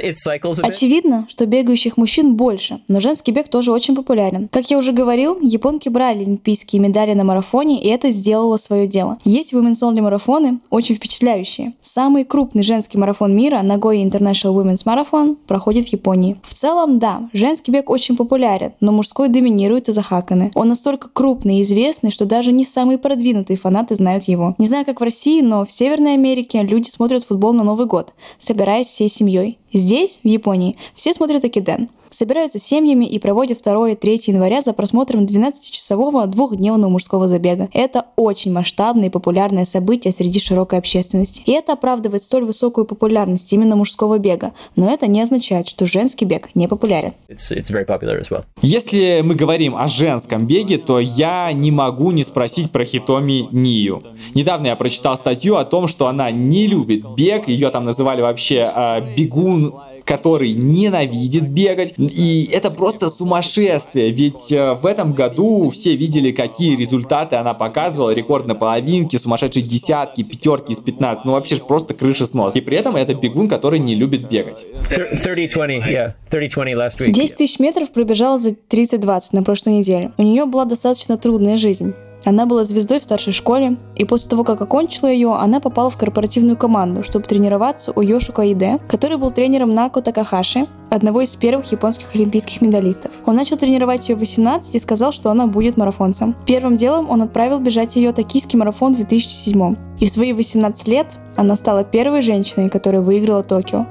Очевидно, 0.62 1.26
что 1.28 1.46
бегающих 1.46 1.96
мужчин 1.96 2.34
больше, 2.34 2.80
но 2.88 3.00
женский 3.00 3.32
бег 3.32 3.48
тоже 3.48 3.72
очень 3.72 3.94
популярен. 3.94 4.48
Как 4.48 4.70
я 4.70 4.78
уже 4.78 4.92
говорил, 4.92 5.38
японки 5.40 5.88
брали 5.88 6.20
олимпийские 6.22 6.80
медали 6.80 7.14
на 7.14 7.24
марафоне, 7.24 7.82
и 7.82 7.88
это 7.88 8.10
сделало 8.10 8.56
свое 8.56 8.86
дело. 8.86 9.18
Есть 9.24 9.52
women's 9.52 9.82
only 9.82 10.00
марафоны, 10.00 10.60
очень 10.70 10.94
впечатляющие. 10.94 11.74
Самый 11.80 12.24
крупный 12.24 12.62
женский 12.62 12.98
марафон 12.98 13.34
мира, 13.34 13.60
Nagoya 13.62 14.02
International 14.02 14.54
Women's 14.54 14.84
Marathon, 14.84 15.36
проходит 15.46 15.88
в 15.88 15.92
Японии. 15.92 16.36
В 16.42 16.54
целом, 16.54 16.98
да, 16.98 17.28
женский 17.32 17.72
бег 17.72 17.90
очень 17.90 18.16
популярен, 18.20 18.74
но 18.80 18.92
мужской 18.92 19.30
доминирует 19.30 19.88
из-за 19.88 20.02
Хаканы. 20.02 20.50
Он 20.54 20.68
настолько 20.68 21.08
крупный 21.08 21.56
и 21.56 21.62
известный, 21.62 22.10
что 22.10 22.26
даже 22.26 22.52
не 22.52 22.66
самые 22.66 22.98
продвинутые 22.98 23.56
фанаты 23.56 23.94
знают 23.94 24.24
его. 24.24 24.54
Не 24.58 24.66
знаю, 24.66 24.84
как 24.84 25.00
в 25.00 25.04
России, 25.04 25.40
но 25.40 25.64
в 25.64 25.72
Северной 25.72 26.12
Америке 26.12 26.62
люди 26.62 26.90
смотрят 26.90 27.24
футбол 27.24 27.54
на 27.54 27.64
Новый 27.64 27.86
год, 27.86 28.12
собираясь 28.36 28.88
всей 28.88 29.08
семьей. 29.08 29.58
Здесь, 29.72 30.20
в 30.24 30.28
Японии, 30.28 30.76
все 30.94 31.14
смотрят 31.14 31.44
Акиден. 31.44 31.88
Собираются 32.10 32.58
семьями 32.58 33.04
и 33.04 33.20
проводят 33.20 33.62
2 33.62 33.90
и 33.90 33.94
3 33.94 34.20
января 34.26 34.62
за 34.62 34.72
просмотром 34.72 35.26
12-часового 35.26 36.26
двухдневного 36.26 36.90
мужского 36.90 37.28
забега. 37.28 37.68
Это 37.72 38.06
очень 38.16 38.52
масштабное 38.52 39.06
и 39.06 39.10
популярное 39.10 39.64
событие 39.64 40.12
среди 40.12 40.40
широкой 40.40 40.80
общественности. 40.80 41.42
И 41.46 41.52
это 41.52 41.74
оправдывает 41.74 42.24
столь 42.24 42.44
высокую 42.46 42.84
популярность 42.84 43.52
именно 43.52 43.76
мужского 43.76 44.18
бега. 44.18 44.52
Но 44.74 44.90
это 44.92 45.06
не 45.06 45.22
означает, 45.22 45.68
что 45.68 45.86
женский 45.86 46.24
бег 46.24 46.50
не 46.56 46.66
популярен. 46.66 47.12
It's, 47.28 47.52
it's 47.52 47.70
well. 47.70 48.44
Если 48.60 49.20
мы 49.22 49.36
говорим 49.36 49.76
о 49.76 49.86
женском 49.86 50.48
беге, 50.48 50.78
то 50.78 50.98
я 50.98 51.52
не 51.52 51.70
могу 51.70 52.10
не 52.10 52.24
спросить 52.24 52.72
про 52.72 52.84
Хитоми 52.84 53.48
Нию. 53.52 54.02
Недавно 54.34 54.66
я 54.66 54.76
прочитал 54.76 55.16
статью 55.16 55.56
о 55.56 55.64
том, 55.64 55.86
что 55.86 56.08
она 56.08 56.32
не 56.32 56.66
любит 56.66 57.04
бег, 57.16 57.46
ее 57.46 57.70
там 57.70 57.84
называли 57.84 58.20
вообще 58.20 58.68
э, 58.74 59.14
бегун 59.16 59.59
который 60.04 60.52
ненавидит 60.52 61.48
бегать. 61.48 61.94
И 61.96 62.48
это 62.52 62.70
просто 62.70 63.08
сумасшествие, 63.08 64.10
ведь 64.10 64.50
э, 64.50 64.74
в 64.74 64.86
этом 64.86 65.12
году 65.12 65.70
все 65.70 65.94
видели, 65.94 66.32
какие 66.32 66.76
результаты 66.76 67.36
она 67.36 67.54
показывала. 67.54 68.10
Рекорд 68.10 68.46
на 68.46 68.54
половинке, 68.54 69.18
сумасшедшие 69.18 69.62
десятки, 69.62 70.22
пятерки 70.22 70.72
из 70.72 70.78
15. 70.78 71.24
Ну 71.24 71.32
вообще 71.32 71.56
просто 71.56 71.94
крыша 71.94 72.26
снос. 72.26 72.56
И 72.56 72.60
при 72.60 72.76
этом 72.76 72.96
это 72.96 73.14
бегун, 73.14 73.48
который 73.48 73.78
не 73.78 73.94
любит 73.94 74.28
бегать. 74.28 74.64
30-20, 74.84 75.54
yeah. 75.88 76.14
30-20 76.30 76.74
last 76.74 76.98
week. 76.98 77.12
10 77.12 77.36
тысяч 77.36 77.58
метров 77.58 77.92
пробежала 77.92 78.38
за 78.38 78.50
30-20 78.50 79.22
на 79.32 79.42
прошлой 79.42 79.74
неделе. 79.74 80.12
У 80.18 80.22
нее 80.22 80.44
была 80.44 80.64
достаточно 80.64 81.16
трудная 81.16 81.56
жизнь. 81.56 81.94
Она 82.24 82.46
была 82.46 82.64
звездой 82.64 83.00
в 83.00 83.04
старшей 83.04 83.32
школе, 83.32 83.76
и 83.96 84.04
после 84.04 84.28
того, 84.28 84.44
как 84.44 84.60
окончила 84.60 85.08
ее, 85.08 85.34
она 85.34 85.60
попала 85.60 85.90
в 85.90 85.96
корпоративную 85.96 86.56
команду, 86.56 87.02
чтобы 87.02 87.26
тренироваться 87.26 87.92
у 87.94 88.00
Йоши 88.02 88.32
Каиде, 88.32 88.78
который 88.88 89.16
был 89.16 89.30
тренером 89.30 89.74
Нако 89.74 90.02
Такахаши, 90.02 90.66
одного 90.90 91.22
из 91.22 91.34
первых 91.36 91.70
японских 91.72 92.14
олимпийских 92.14 92.60
медалистов. 92.60 93.12
Он 93.24 93.36
начал 93.36 93.56
тренировать 93.56 94.08
ее 94.08 94.16
в 94.16 94.18
18 94.18 94.74
и 94.74 94.78
сказал, 94.78 95.12
что 95.12 95.30
она 95.30 95.46
будет 95.46 95.76
марафонцем. 95.76 96.36
Первым 96.46 96.76
делом 96.76 97.08
он 97.08 97.22
отправил 97.22 97.58
бежать 97.58 97.96
ее 97.96 98.12
токийский 98.12 98.58
марафон 98.58 98.94
в 98.94 98.96
2007. 98.96 99.76
И 100.00 100.06
в 100.06 100.10
свои 100.10 100.32
18 100.32 100.88
лет 100.88 101.06
она 101.36 101.56
стала 101.56 101.84
первой 101.84 102.22
женщиной, 102.22 102.68
которая 102.68 103.02
выиграла 103.02 103.42
Токио. 103.42 103.86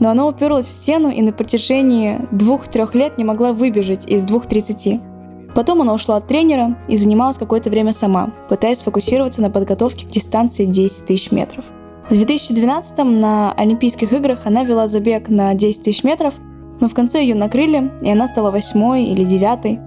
Но 0.00 0.10
она 0.10 0.26
уперлась 0.26 0.66
в 0.66 0.72
стену 0.72 1.10
и 1.10 1.22
на 1.22 1.32
протяжении 1.32 2.18
двух-трех 2.32 2.94
лет 2.94 3.18
не 3.18 3.24
могла 3.24 3.52
выбежать 3.52 4.06
из 4.06 4.24
2.30. 4.24 5.11
Потом 5.54 5.82
она 5.82 5.92
ушла 5.92 6.16
от 6.16 6.26
тренера 6.26 6.76
и 6.88 6.96
занималась 6.96 7.36
какое-то 7.36 7.70
время 7.70 7.92
сама, 7.92 8.30
пытаясь 8.48 8.78
сфокусироваться 8.78 9.42
на 9.42 9.50
подготовке 9.50 10.06
к 10.06 10.10
дистанции 10.10 10.64
10 10.64 11.06
тысяч 11.06 11.30
метров. 11.30 11.64
В 12.08 12.14
2012 12.14 12.98
на 13.04 13.52
Олимпийских 13.52 14.12
играх 14.12 14.40
она 14.44 14.64
вела 14.64 14.88
забег 14.88 15.28
на 15.28 15.54
10 15.54 15.82
тысяч 15.82 16.04
метров, 16.04 16.34
но 16.80 16.88
в 16.88 16.94
конце 16.94 17.22
ее 17.22 17.34
накрыли, 17.34 17.92
и 18.02 18.10
она 18.10 18.28
стала 18.28 18.50
восьмой 18.50 19.04
или 19.04 19.24
девятой. 19.24 19.78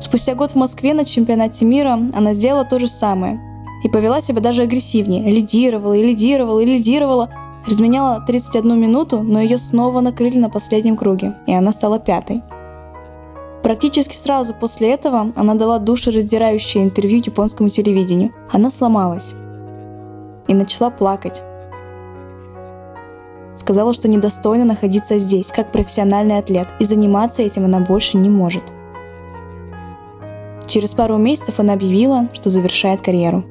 Спустя 0.00 0.34
год 0.34 0.52
в 0.52 0.56
Москве 0.56 0.94
на 0.94 1.04
чемпионате 1.04 1.64
мира 1.64 1.98
она 2.14 2.34
сделала 2.34 2.64
то 2.64 2.78
же 2.78 2.86
самое 2.86 3.40
и 3.82 3.88
повела 3.88 4.20
себя 4.20 4.40
даже 4.40 4.62
агрессивнее, 4.62 5.30
лидировала 5.30 5.94
и 5.94 6.04
лидировала 6.04 6.60
и 6.60 6.66
лидировала, 6.66 7.30
разменяла 7.66 8.22
31 8.26 8.80
минуту, 8.80 9.22
но 9.22 9.40
ее 9.40 9.58
снова 9.58 10.00
накрыли 10.00 10.38
на 10.38 10.50
последнем 10.50 10.96
круге, 10.96 11.34
и 11.46 11.54
она 11.54 11.72
стала 11.72 11.98
пятой. 11.98 12.42
Практически 13.64 14.14
сразу 14.14 14.52
после 14.52 14.92
этого 14.92 15.32
она 15.34 15.54
дала 15.54 15.78
душераздирающее 15.78 16.84
интервью 16.84 17.22
японскому 17.24 17.70
телевидению. 17.70 18.34
Она 18.52 18.70
сломалась 18.70 19.32
и 20.46 20.52
начала 20.52 20.90
плакать. 20.90 21.42
Сказала, 23.56 23.94
что 23.94 24.06
недостойна 24.06 24.66
находиться 24.66 25.16
здесь, 25.16 25.46
как 25.46 25.72
профессиональный 25.72 26.36
атлет, 26.36 26.68
и 26.78 26.84
заниматься 26.84 27.40
этим 27.40 27.64
она 27.64 27.80
больше 27.80 28.18
не 28.18 28.28
может. 28.28 28.64
Через 30.66 30.92
пару 30.92 31.16
месяцев 31.16 31.58
она 31.58 31.72
объявила, 31.72 32.28
что 32.34 32.50
завершает 32.50 33.00
карьеру. 33.00 33.46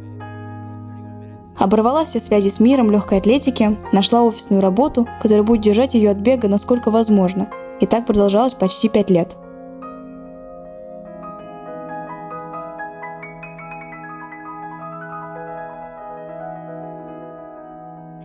Оборвала 1.57 2.05
все 2.05 2.20
связи 2.20 2.49
с 2.49 2.59
миром 2.59 2.91
легкой 2.91 3.18
атлетики, 3.18 3.80
нашла 3.91 4.22
офисную 4.22 4.61
работу, 4.61 5.07
которая 5.24 5.43
будет 5.43 5.61
держать 5.61 5.95
ее 5.95 6.11
от 6.11 6.18
бега 6.18 6.47
насколько 6.47 6.91
возможно. 6.91 7.49
И 7.82 7.88
так 7.88 8.05
продолжалось 8.05 8.53
почти 8.53 8.89
пять 8.89 9.09
лет– 9.09 9.38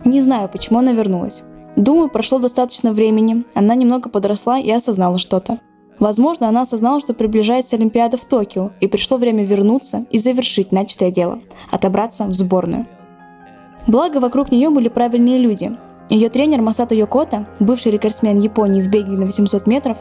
Не 0.09 0.21
знаю, 0.21 0.49
почему 0.49 0.79
она 0.79 0.91
вернулась. 0.91 1.43
Думаю, 1.75 2.09
прошло 2.09 2.39
достаточно 2.39 2.93
времени, 2.93 3.43
она 3.53 3.75
немного 3.75 4.09
подросла 4.09 4.57
и 4.57 4.71
осознала 4.71 5.19
что-то. 5.19 5.59
Возможно, 5.99 6.47
она 6.47 6.63
осознала, 6.63 6.99
что 6.99 7.13
приближается 7.13 7.75
Олимпиада 7.75 8.17
в 8.17 8.25
Токио, 8.25 8.71
и 8.79 8.87
пришло 8.87 9.17
время 9.17 9.45
вернуться 9.45 10.07
и 10.09 10.17
завершить 10.17 10.71
начатое 10.71 11.11
дело– 11.11 11.41
отобраться 11.71 12.25
в 12.25 12.33
сборную. 12.33 12.87
Благо, 13.85 14.17
вокруг 14.17 14.51
нее 14.51 14.71
были 14.71 14.87
правильные 14.87 15.37
люди, 15.37 15.77
ее 16.09 16.29
тренер 16.29 16.61
Масато 16.61 16.95
Йокота, 16.95 17.45
бывший 17.59 17.91
рекордсмен 17.91 18.39
Японии 18.39 18.81
в 18.81 18.89
беге 18.89 19.11
на 19.11 19.25
800 19.25 19.67
метров, 19.67 19.97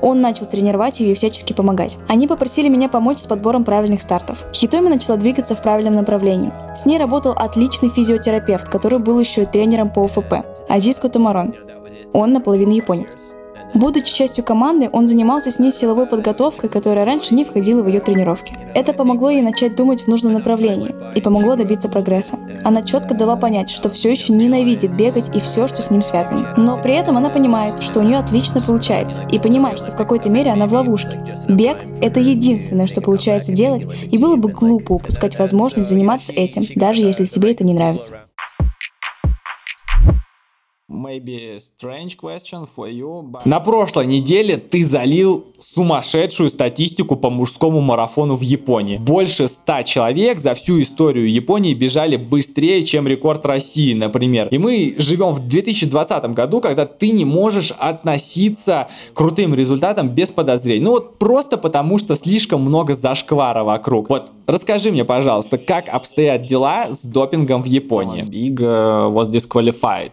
он 0.00 0.20
начал 0.20 0.46
тренировать 0.46 1.00
ее 1.00 1.12
и 1.12 1.14
всячески 1.14 1.52
помогать. 1.52 1.96
Они 2.08 2.28
попросили 2.28 2.68
меня 2.68 2.88
помочь 2.88 3.18
с 3.18 3.26
подбором 3.26 3.64
правильных 3.64 4.00
стартов. 4.00 4.44
Хитоми 4.52 4.88
начала 4.88 5.16
двигаться 5.16 5.56
в 5.56 5.62
правильном 5.62 5.96
направлении. 5.96 6.52
С 6.76 6.86
ней 6.86 6.98
работал 6.98 7.32
отличный 7.32 7.90
физиотерапевт, 7.90 8.68
который 8.68 9.00
был 9.00 9.18
еще 9.18 9.42
и 9.42 9.46
тренером 9.46 9.90
по 9.90 10.04
ОФП, 10.04 10.46
Азиско 10.68 11.08
Томарон. 11.08 11.54
Он 12.12 12.32
наполовину 12.32 12.74
японец. 12.74 13.16
Будучи 13.74 14.14
частью 14.14 14.44
команды, 14.44 14.88
он 14.92 15.06
занимался 15.08 15.50
с 15.50 15.58
ней 15.58 15.70
силовой 15.70 16.06
подготовкой, 16.06 16.70
которая 16.70 17.04
раньше 17.04 17.34
не 17.34 17.44
входила 17.44 17.82
в 17.82 17.88
ее 17.88 18.00
тренировки. 18.00 18.56
Это 18.74 18.92
помогло 18.92 19.30
ей 19.30 19.42
начать 19.42 19.76
думать 19.76 20.02
в 20.02 20.08
нужном 20.08 20.32
направлении 20.32 20.94
и 21.14 21.20
помогло 21.20 21.56
добиться 21.56 21.88
прогресса. 21.88 22.38
Она 22.64 22.82
четко 22.82 23.14
дала 23.14 23.36
понять, 23.36 23.70
что 23.70 23.90
все 23.90 24.10
еще 24.10 24.32
ненавидит 24.32 24.96
бегать 24.96 25.34
и 25.36 25.40
все, 25.40 25.66
что 25.66 25.82
с 25.82 25.90
ним 25.90 26.02
связано. 26.02 26.54
Но 26.56 26.80
при 26.80 26.94
этом 26.94 27.16
она 27.16 27.30
понимает, 27.30 27.82
что 27.82 28.00
у 28.00 28.02
нее 28.02 28.18
отлично 28.18 28.60
получается, 28.60 29.22
и 29.30 29.38
понимает, 29.38 29.78
что 29.78 29.92
в 29.92 29.96
какой-то 29.96 30.28
мере 30.28 30.50
она 30.50 30.66
в 30.66 30.72
ловушке. 30.72 31.22
Бег— 31.48 31.78
это 32.00 32.20
единственное, 32.20 32.86
что 32.86 33.00
получается 33.00 33.52
делать, 33.52 33.86
и 34.10 34.18
было 34.18 34.36
бы 34.36 34.50
глупо 34.50 34.92
упускать 34.92 35.38
возможность 35.38 35.88
заниматься 35.88 36.32
этим, 36.32 36.66
даже 36.74 37.02
если 37.02 37.26
тебе 37.26 37.52
это 37.52 37.64
не 37.64 37.74
нравится. 37.74 38.24
На 43.44 43.60
прошлой 43.60 44.06
неделе 44.06 44.56
ты 44.56 44.82
залил 44.82 45.44
сумасшедшую 45.58 46.48
статистику 46.48 47.16
по 47.16 47.28
мужскому 47.28 47.80
марафону 47.80 48.36
в 48.36 48.40
Японии. 48.40 48.96
Больше 48.96 49.48
100 49.48 49.82
человек 49.82 50.40
за 50.40 50.54
всю 50.54 50.80
историю 50.80 51.30
Японии 51.30 51.74
бежали 51.74 52.16
быстрее, 52.16 52.82
чем 52.84 53.06
рекорд 53.06 53.44
России, 53.44 53.92
например. 53.92 54.48
И 54.50 54.56
мы 54.56 54.94
живем 54.96 55.32
в 55.32 55.46
2020 55.46 56.24
году, 56.32 56.62
когда 56.62 56.86
ты 56.86 57.10
не 57.10 57.26
можешь 57.26 57.70
относиться 57.72 58.88
к 59.12 59.16
крутым 59.16 59.54
результатам 59.54 60.08
без 60.08 60.30
подозрений. 60.30 60.84
Ну 60.84 60.92
вот 60.92 61.18
просто 61.18 61.58
потому, 61.58 61.98
что 61.98 62.16
слишком 62.16 62.62
много 62.62 62.94
зашквара 62.94 63.62
вокруг. 63.62 64.08
Вот 64.08 64.30
расскажи 64.46 64.90
мне, 64.90 65.04
пожалуйста, 65.04 65.58
как 65.58 65.88
обстоят 65.88 66.46
дела 66.46 66.86
с 66.92 67.02
допингом 67.02 67.62
в 67.62 67.66
Японии? 67.66 68.22
Big 68.22 68.54
uh, 68.54 69.12
was 69.12 69.28
disqualified. 69.28 70.12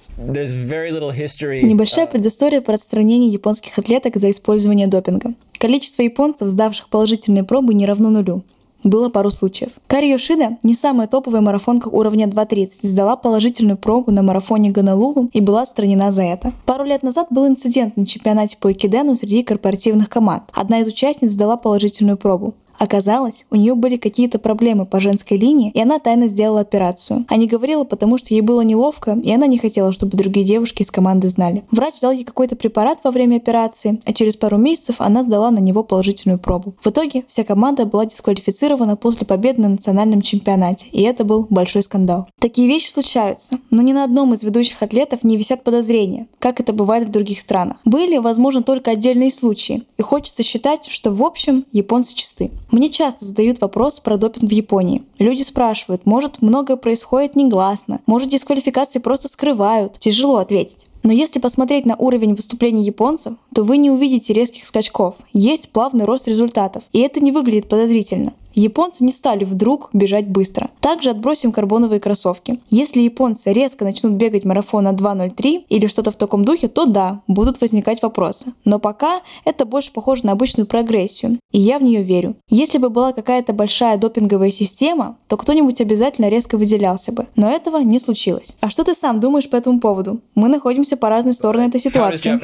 Небольшая 1.63 2.07
предыстория 2.07 2.61
про 2.61 2.75
отстранение 2.75 3.31
японских 3.31 3.77
атлеток 3.77 4.17
за 4.17 4.31
использование 4.31 4.87
допинга. 4.87 5.33
Количество 5.57 6.01
японцев, 6.01 6.49
сдавших 6.49 6.89
положительные 6.89 7.43
пробы, 7.43 7.73
не 7.73 7.85
равно 7.85 8.09
нулю. 8.09 8.43
Было 8.85 9.09
пару 9.09 9.31
случаев. 9.31 9.71
Кари 9.87 10.11
Йошида, 10.11 10.57
не 10.61 10.75
самая 10.75 11.07
топовая 11.07 11.41
марафонка 11.41 11.87
уровня 11.87 12.27
2.30, 12.27 12.69
сдала 12.83 13.15
положительную 13.15 13.77
пробу 13.77 14.11
на 14.11 14.21
марафоне 14.21 14.69
Гонолулу 14.69 15.31
и 15.33 15.41
была 15.41 15.63
отстранена 15.63 16.11
за 16.11 16.21
это. 16.21 16.53
Пару 16.67 16.83
лет 16.83 17.01
назад 17.01 17.27
был 17.31 17.47
инцидент 17.47 17.97
на 17.97 18.05
чемпионате 18.05 18.57
по 18.59 18.71
экидену 18.71 19.15
среди 19.15 19.41
корпоративных 19.41 20.07
команд. 20.07 20.43
Одна 20.53 20.81
из 20.81 20.87
участниц 20.87 21.31
сдала 21.31 21.57
положительную 21.57 22.17
пробу. 22.17 22.53
Оказалось, 22.79 23.45
у 23.51 23.55
нее 23.55 23.75
были 23.75 23.97
какие-то 23.97 24.39
проблемы 24.39 24.85
по 24.85 24.99
женской 24.99 25.37
линии, 25.37 25.71
и 25.73 25.81
она 25.81 25.99
тайно 25.99 26.27
сделала 26.27 26.61
операцию. 26.61 27.25
А 27.29 27.35
не 27.35 27.47
говорила, 27.47 27.83
потому 27.83 28.17
что 28.17 28.33
ей 28.33 28.41
было 28.41 28.61
неловко, 28.61 29.17
и 29.23 29.33
она 29.33 29.47
не 29.47 29.57
хотела, 29.57 29.91
чтобы 29.91 30.17
другие 30.17 30.45
девушки 30.45 30.81
из 30.81 30.91
команды 30.91 31.29
знали. 31.29 31.63
Врач 31.71 31.99
дал 32.01 32.11
ей 32.11 32.23
какой-то 32.23 32.55
препарат 32.55 32.99
во 33.03 33.11
время 33.11 33.37
операции, 33.37 33.99
а 34.05 34.13
через 34.13 34.35
пару 34.35 34.57
месяцев 34.57 34.95
она 34.99 35.23
сдала 35.23 35.51
на 35.51 35.59
него 35.59 35.83
положительную 35.83 36.39
пробу. 36.39 36.75
В 36.81 36.87
итоге 36.87 37.23
вся 37.27 37.43
команда 37.43 37.85
была 37.85 38.05
дисквалифицирована 38.05 38.95
после 38.95 39.25
победы 39.25 39.61
на 39.61 39.69
национальном 39.69 40.21
чемпионате, 40.21 40.87
и 40.91 41.01
это 41.03 41.23
был 41.23 41.47
большой 41.49 41.83
скандал. 41.83 42.27
Такие 42.39 42.67
вещи 42.67 42.89
случаются, 42.89 43.59
но 43.71 43.81
ни 43.81 43.93
на 43.93 44.03
одном 44.03 44.33
из 44.33 44.43
ведущих 44.43 44.81
атлетов 44.81 45.23
не 45.23 45.37
висят 45.37 45.63
подозрения, 45.63 46.27
как 46.39 46.59
это 46.59 46.73
бывает 46.73 47.07
в 47.07 47.11
других 47.11 47.39
странах. 47.39 47.77
Были, 47.85 48.17
возможно, 48.17 48.61
только 48.61 48.91
отдельные 48.91 49.31
случаи, 49.31 49.83
и 49.97 50.01
хочется 50.01 50.43
считать, 50.43 50.85
что 50.85 51.11
в 51.11 51.23
общем 51.23 51.65
японцы 51.71 52.15
чисты. 52.15 52.51
Мне 52.71 52.89
часто 52.89 53.25
задают 53.25 53.61
вопрос 53.61 53.99
про 53.99 54.17
допинг 54.17 54.49
в 54.49 54.53
Японии. 54.53 55.03
Люди 55.19 55.43
спрашивают, 55.43 56.05
может 56.05 56.41
многое 56.41 56.77
происходит 56.77 57.35
негласно, 57.35 58.01
может 58.05 58.29
дисквалификации 58.29 58.99
просто 58.99 59.27
скрывают. 59.27 59.99
Тяжело 59.99 60.37
ответить. 60.37 60.87
Но 61.03 61.13
если 61.13 61.39
посмотреть 61.39 61.85
на 61.85 61.95
уровень 61.95 62.33
выступлений 62.33 62.83
японцев, 62.83 63.35
то 63.53 63.63
вы 63.63 63.77
не 63.77 63.91
увидите 63.91 64.33
резких 64.33 64.65
скачков. 64.65 65.15
Есть 65.33 65.69
плавный 65.69 66.05
рост 66.05 66.27
результатов, 66.27 66.83
и 66.93 66.99
это 66.99 67.19
не 67.19 67.31
выглядит 67.31 67.69
подозрительно. 67.69 68.33
Японцы 68.55 69.03
не 69.03 69.11
стали 69.11 69.43
вдруг 69.43 69.89
бежать 69.91 70.27
быстро. 70.27 70.69
Также 70.79 71.09
отбросим 71.09 71.51
карбоновые 71.51 71.99
кроссовки. 71.99 72.61
Если 72.69 73.01
японцы 73.01 73.51
резко 73.51 73.83
начнут 73.83 74.13
бегать 74.13 74.45
марафон 74.45 74.85
на 74.85 74.93
2.03 74.93 75.65
или 75.67 75.87
что-то 75.87 76.11
в 76.11 76.15
таком 76.15 76.45
духе, 76.45 76.67
то 76.67 76.85
да, 76.85 77.21
будут 77.27 77.59
возникать 77.59 78.01
вопросы. 78.01 78.53
Но 78.63 78.79
пока 78.79 79.21
это 79.43 79.65
больше 79.65 79.91
похоже 79.91 80.25
на 80.25 80.31
обычную 80.31 80.67
прогрессию, 80.67 81.39
и 81.51 81.59
я 81.59 81.79
в 81.79 81.83
нее 81.83 82.01
верю. 82.01 82.35
Если 82.49 82.77
бы 82.77 82.89
была 82.89 83.11
какая-то 83.11 83.51
большая 83.51 83.97
допинговая 83.97 84.51
система, 84.51 85.17
то 85.27 85.37
кто-нибудь 85.37 85.81
обязательно 85.81 86.29
резко 86.29 86.57
выделялся 86.57 87.11
бы. 87.11 87.27
Но 87.35 87.49
этого 87.49 87.79
не 87.79 87.99
случилось. 87.99 88.55
А 88.61 88.69
что 88.69 88.83
ты 88.83 88.93
сам 88.93 89.19
думаешь 89.19 89.49
по 89.49 89.55
этому 89.55 89.79
поводу? 89.79 90.21
Мы 90.35 90.47
находимся 90.47 90.95
по 90.97 91.09
разные 91.09 91.33
стороны 91.33 91.63
этой 91.63 91.79
ситуации. 91.79 92.39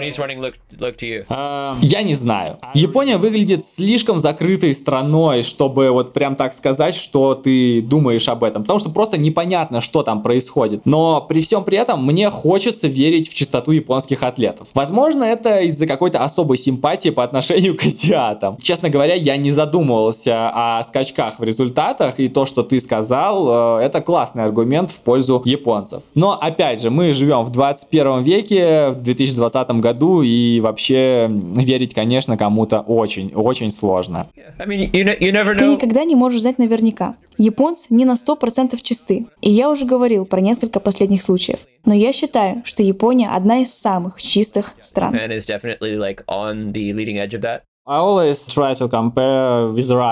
Uh, 1.30 1.76
я 1.82 2.03
не 2.03 2.14
знаю. 2.16 2.57
Япония 2.74 3.18
выглядит 3.18 3.66
слишком 3.66 4.20
закрытой 4.20 4.74
страной, 4.74 5.43
чтобы 5.43 5.91
вот 5.91 6.01
вот 6.02 6.14
прям 6.14 6.36
так 6.36 6.54
сказать, 6.54 6.95
что 6.95 7.36
ты 7.36 7.82
думаешь 7.82 8.28
об 8.28 8.43
этом, 8.43 8.64
потому 8.64 8.80
что 8.80 8.89
просто 8.89 9.18
непонятно, 9.18 9.82
что 9.82 10.04
там 10.04 10.22
происходит. 10.22 10.82
Но 10.86 11.22
при 11.22 11.41
всем 11.41 11.64
при 11.64 11.78
этом 11.78 12.06
мне 12.06 12.30
хочется 12.30 12.88
верить 12.88 13.30
в 13.30 13.34
чистоту 13.34 13.72
японских 13.72 14.24
атлетов. 14.24 14.70
Возможно, 14.74 15.24
это 15.24 15.60
из-за 15.62 15.88
какой-то 15.88 16.24
особой 16.24 16.58
симпатии 16.58 17.10
по 17.10 17.24
отношению 17.24 17.78
к 17.78 17.86
азиатам. 17.86 18.58
Честно 18.62 18.89
говоря, 18.89 19.14
я 19.14 19.38
не 19.38 19.52
задумывался 19.52 20.49
о 20.54 20.84
скачках 20.84 21.39
в 21.39 21.43
результатах, 21.43 22.20
и 22.20 22.28
то, 22.28 22.45
что 22.45 22.64
ты 22.64 22.80
сказал, 22.80 23.80
э, 23.80 23.84
это 23.84 24.02
классный 24.02 24.43
аргумент 24.43 24.91
в 24.91 24.99
пользу 24.99 25.41
японцев. 25.45 26.04
Но, 26.16 26.38
опять 26.39 26.82
же, 26.82 26.89
мы 26.89 27.14
живем 27.14 27.43
в 27.43 27.52
21 27.52 28.22
веке, 28.22 28.89
в 28.89 29.02
2020 29.02 29.70
году, 29.82 30.22
и 30.22 30.60
вообще 30.60 31.28
верить, 31.30 31.93
конечно, 31.93 32.38
кому-то 32.38 32.80
очень-очень 32.80 33.72
сложно. 33.72 34.28
I 34.60 34.66
mean, 34.66 34.91
you, 34.91 35.18
you 35.20 35.32
never 35.32 35.56
know 35.56 35.78
никогда 35.92 36.06
не 36.06 36.16
можешь 36.16 36.42
знать 36.42 36.58
наверняка. 36.58 37.16
Японцы 37.38 37.88
не 37.89 38.06
на 38.06 38.14
100% 38.14 38.80
чисты. 38.82 39.28
И 39.42 39.50
я 39.50 39.70
уже 39.70 39.86
говорил 39.86 40.26
про 40.26 40.39
несколько 40.39 40.80
последних 40.80 41.22
случаев. 41.22 41.60
Но 41.86 41.94
я 41.94 42.14
считаю, 42.14 42.62
что 42.64 42.82
Япония 42.82 43.30
одна 43.30 43.60
из 43.60 43.74
самых 43.74 44.22
чистых 44.22 44.76
стран. 44.80 45.14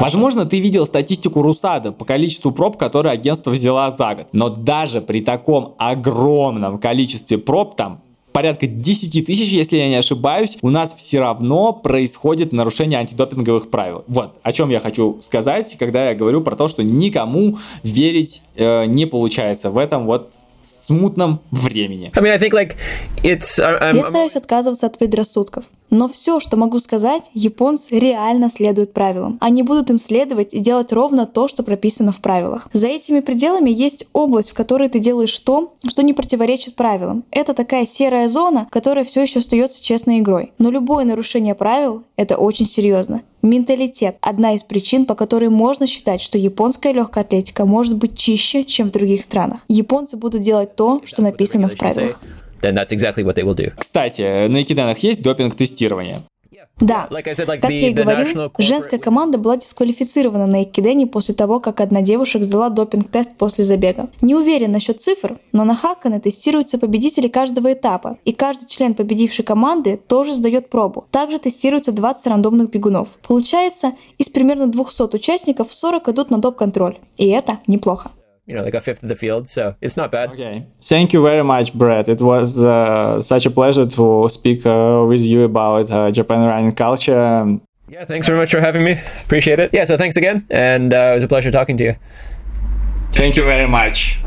Возможно, 0.01 0.45
ты 0.45 0.59
видел 0.59 0.85
статистику 0.85 1.41
Русада 1.41 1.91
по 1.91 2.03
количеству 2.03 2.51
проб, 2.51 2.77
которые 2.77 3.13
агентство 3.13 3.51
взяло 3.51 3.91
за 3.91 4.15
год. 4.15 4.27
Но 4.33 4.49
даже 4.49 5.01
при 5.01 5.21
таком 5.21 5.75
огромном 5.77 6.79
количестве 6.79 7.37
проб 7.37 7.75
там 7.75 8.01
порядка 8.31 8.67
10 8.67 9.25
тысяч, 9.25 9.49
если 9.49 9.77
я 9.77 9.87
не 9.87 9.95
ошибаюсь, 9.95 10.57
у 10.61 10.69
нас 10.69 10.93
все 10.93 11.19
равно 11.19 11.73
происходит 11.73 12.53
нарушение 12.53 12.99
антидопинговых 12.99 13.69
правил. 13.69 14.03
Вот 14.07 14.33
о 14.43 14.51
чем 14.51 14.69
я 14.69 14.79
хочу 14.79 15.19
сказать, 15.21 15.75
когда 15.77 16.09
я 16.09 16.15
говорю 16.15 16.41
про 16.41 16.55
то, 16.55 16.67
что 16.67 16.83
никому 16.83 17.57
верить 17.83 18.41
э, 18.55 18.85
не 18.85 19.05
получается 19.05 19.71
в 19.71 19.77
этом 19.77 20.05
вот 20.05 20.31
смутном 20.63 21.41
времени. 21.51 22.11
I 22.15 22.21
mean, 22.21 22.31
I 22.31 22.37
think, 22.37 22.51
like, 22.51 22.75
it's, 23.23 23.59
I'm, 23.59 23.95
Я 23.95 24.03
стараюсь 24.03 24.35
отказываться 24.35 24.87
от 24.87 24.97
предрассудков. 24.97 25.65
Но 25.89 26.07
все, 26.07 26.39
что 26.39 26.57
могу 26.57 26.79
сказать, 26.79 27.29
японцы 27.33 27.97
реально 27.97 28.49
следуют 28.49 28.93
правилам. 28.93 29.37
Они 29.41 29.63
будут 29.63 29.89
им 29.89 29.99
следовать 29.99 30.53
и 30.53 30.59
делать 30.59 30.93
ровно 30.93 31.25
то, 31.25 31.47
что 31.47 31.63
прописано 31.63 32.11
в 32.11 32.19
правилах. 32.19 32.69
За 32.73 32.87
этими 32.87 33.19
пределами 33.21 33.69
есть 33.69 34.07
область, 34.13 34.51
в 34.51 34.53
которой 34.53 34.89
ты 34.89 34.99
делаешь 34.99 35.37
то, 35.39 35.73
что 35.87 36.03
не 36.03 36.13
противоречит 36.13 36.75
правилам. 36.75 37.23
Это 37.31 37.53
такая 37.53 37.85
серая 37.85 38.27
зона, 38.27 38.67
которая 38.71 39.05
все 39.05 39.21
еще 39.21 39.39
остается 39.39 39.83
честной 39.83 40.19
игрой. 40.19 40.53
Но 40.57 40.69
любое 40.69 41.05
нарушение 41.05 41.55
правил— 41.55 42.03
это 42.15 42.37
очень 42.37 42.65
серьезно. 42.65 43.21
Менталитет– 43.41 44.17
одна 44.21 44.53
из 44.55 44.63
причин, 44.63 45.05
по 45.05 45.15
которой 45.15 45.49
можно 45.49 45.87
считать, 45.87 46.21
что 46.21 46.37
японская 46.37 46.91
легкая 46.91 47.23
атлетика 47.23 47.65
может 47.65 47.97
быть 47.97 48.17
чище, 48.17 48.65
чем 48.65 48.89
в 48.89 48.91
других 48.91 49.23
странах. 49.23 49.61
Японцы 49.69 50.17
будут 50.17 50.41
делать 50.41 50.75
то, 50.75 51.01
что 51.05 51.21
написано 51.21 51.69
в 51.69 51.77
правилах. 51.77 52.21
Then 52.61 52.75
that's 52.75 52.91
exactly 52.91 53.23
what 53.23 53.35
they 53.35 53.43
will 53.43 53.55
do. 53.55 53.71
Кстати, 53.77 54.47
на 54.47 54.61
Экиданах 54.61 54.99
есть 54.99 55.21
допинг-тестирование. 55.21 56.23
Да, 56.81 57.09
как 57.11 57.69
я 57.71 57.89
и 57.89 57.93
говорил, 57.93 58.51
женская 58.57 58.99
команда 58.99 59.37
была 59.37 59.57
дисквалифицирована 59.57 60.47
на 60.47 60.63
Экидене 60.63 61.07
после 61.07 61.35
того, 61.35 61.59
как 61.59 61.81
одна 61.81 62.01
девушек 62.01 62.43
сдала 62.43 62.69
допинг-тест 62.69 63.35
после 63.37 63.65
забега. 63.65 64.09
Не 64.21 64.33
уверен 64.33 64.71
насчет 64.71 65.01
цифр, 65.01 65.39
но 65.51 65.65
на 65.65 65.75
Хаккане 65.75 66.21
тестируются 66.21 66.77
победители 66.77 67.27
каждого 67.27 67.73
этапа, 67.73 68.17
и 68.23 68.31
каждый 68.31 68.67
член 68.67 68.93
победившей 68.93 69.43
команды 69.43 69.97
тоже 69.97 70.33
сдает 70.33 70.69
пробу. 70.69 71.05
Также 71.11 71.37
тестируются 71.37 71.91
20 71.91 72.27
рандомных 72.27 72.69
бегунов. 72.69 73.09
Получается, 73.27 73.93
из 74.17 74.29
примерно 74.29 74.67
200 74.67 75.13
участников 75.15 75.73
40 75.73 76.07
идут 76.07 76.31
на 76.31 76.37
доп-контроль, 76.37 76.99
и 77.17 77.27
это 77.27 77.59
неплохо. 77.67 78.11
You 78.49 78.55
know, 78.55 78.63
like 78.63 78.73
a 78.73 78.81
fifth 78.81 79.03
of 79.03 79.09
the 79.09 79.15
field. 79.15 79.47
So 79.47 79.75
it's 79.79 79.95
not 79.95 80.11
bad. 80.11 80.31
Okay. 80.31 80.65
Thank 80.81 81.13
you 81.13 81.21
very 81.21 81.43
much, 81.43 81.73
Brett. 81.73 82.09
It 82.09 82.19
was 82.19 82.61
uh, 82.61 83.21
such 83.21 83.45
a 83.45 83.51
pleasure 83.51 83.85
to 83.85 84.27
speak 84.29 84.65
uh, 84.65 85.05
with 85.07 85.21
you 85.21 85.43
about 85.43 85.91
uh, 85.91 86.09
Japan 86.11 86.43
running 86.45 86.73
culture. 86.73 87.59
Yeah, 87.87 88.05
thanks 88.05 88.27
very 88.27 88.39
much 88.39 88.51
for 88.51 88.59
having 88.59 88.83
me. 88.83 88.99
Appreciate 89.23 89.59
it. 89.59 89.69
Yeah, 89.71 89.85
so 89.85 89.97
thanks 89.97 90.17
again. 90.17 90.47
And 90.49 90.93
uh, 90.93 91.11
it 91.11 91.15
was 91.15 91.23
a 91.23 91.27
pleasure 91.27 91.51
talking 91.51 91.77
to 91.77 91.83
you. 91.83 91.95
Thank 93.11 93.35
you 93.35 93.43
very 93.43 93.67
much. 93.67 94.19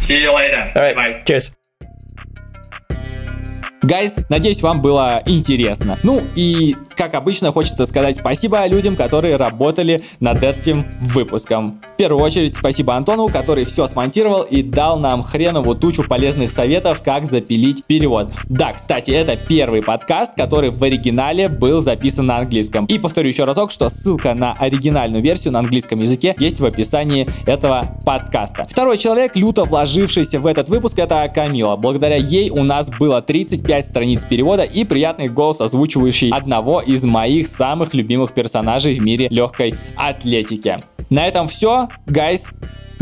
See 0.00 0.22
you 0.22 0.34
later. 0.34 0.72
All 0.76 0.82
right. 0.82 0.96
Bye. 0.96 1.22
Cheers. 1.26 1.52
Гайс, 3.82 4.14
надеюсь, 4.28 4.62
вам 4.62 4.80
было 4.80 5.24
интересно. 5.26 5.98
Ну 6.04 6.20
и, 6.36 6.76
как 6.96 7.14
обычно, 7.14 7.50
хочется 7.50 7.84
сказать 7.86 8.16
спасибо 8.16 8.64
людям, 8.68 8.94
которые 8.94 9.34
работали 9.34 10.00
над 10.20 10.40
этим 10.40 10.86
выпуском. 11.00 11.80
В 11.94 11.96
первую 11.96 12.22
очередь, 12.22 12.56
спасибо 12.56 12.94
Антону, 12.94 13.28
который 13.28 13.64
все 13.64 13.88
смонтировал 13.88 14.42
и 14.42 14.62
дал 14.62 15.00
нам 15.00 15.24
хренову 15.24 15.74
тучу 15.74 16.06
полезных 16.06 16.52
советов, 16.52 17.02
как 17.04 17.26
запилить 17.26 17.84
перевод. 17.84 18.30
Да, 18.44 18.72
кстати, 18.72 19.10
это 19.10 19.34
первый 19.36 19.82
подкаст, 19.82 20.36
который 20.36 20.70
в 20.70 20.80
оригинале 20.80 21.48
был 21.48 21.80
записан 21.80 22.26
на 22.26 22.38
английском. 22.38 22.86
И 22.86 23.00
повторю 23.00 23.30
еще 23.30 23.42
разок, 23.42 23.72
что 23.72 23.88
ссылка 23.88 24.34
на 24.34 24.52
оригинальную 24.52 25.24
версию 25.24 25.54
на 25.54 25.58
английском 25.58 25.98
языке 25.98 26.36
есть 26.38 26.60
в 26.60 26.64
описании 26.64 27.28
этого 27.46 27.82
подкаста. 28.04 28.64
Второй 28.70 28.96
человек, 28.96 29.34
люто 29.34 29.64
вложившийся 29.64 30.38
в 30.38 30.46
этот 30.46 30.68
выпуск, 30.68 31.00
это 31.00 31.26
Камила. 31.34 31.74
Благодаря 31.74 32.16
ей 32.16 32.48
у 32.50 32.62
нас 32.62 32.88
было 32.88 33.20
35 33.20 33.71
страниц 33.80 34.22
перевода 34.28 34.64
и 34.64 34.84
приятный 34.84 35.28
голос, 35.28 35.60
озвучивающий 35.60 36.28
одного 36.28 36.80
из 36.80 37.02
моих 37.04 37.48
самых 37.48 37.94
любимых 37.94 38.32
персонажей 38.32 38.98
в 38.98 39.02
мире 39.02 39.28
легкой 39.30 39.74
атлетики. 39.96 40.78
На 41.08 41.26
этом 41.26 41.48
все, 41.48 41.88
гайс 42.06 42.52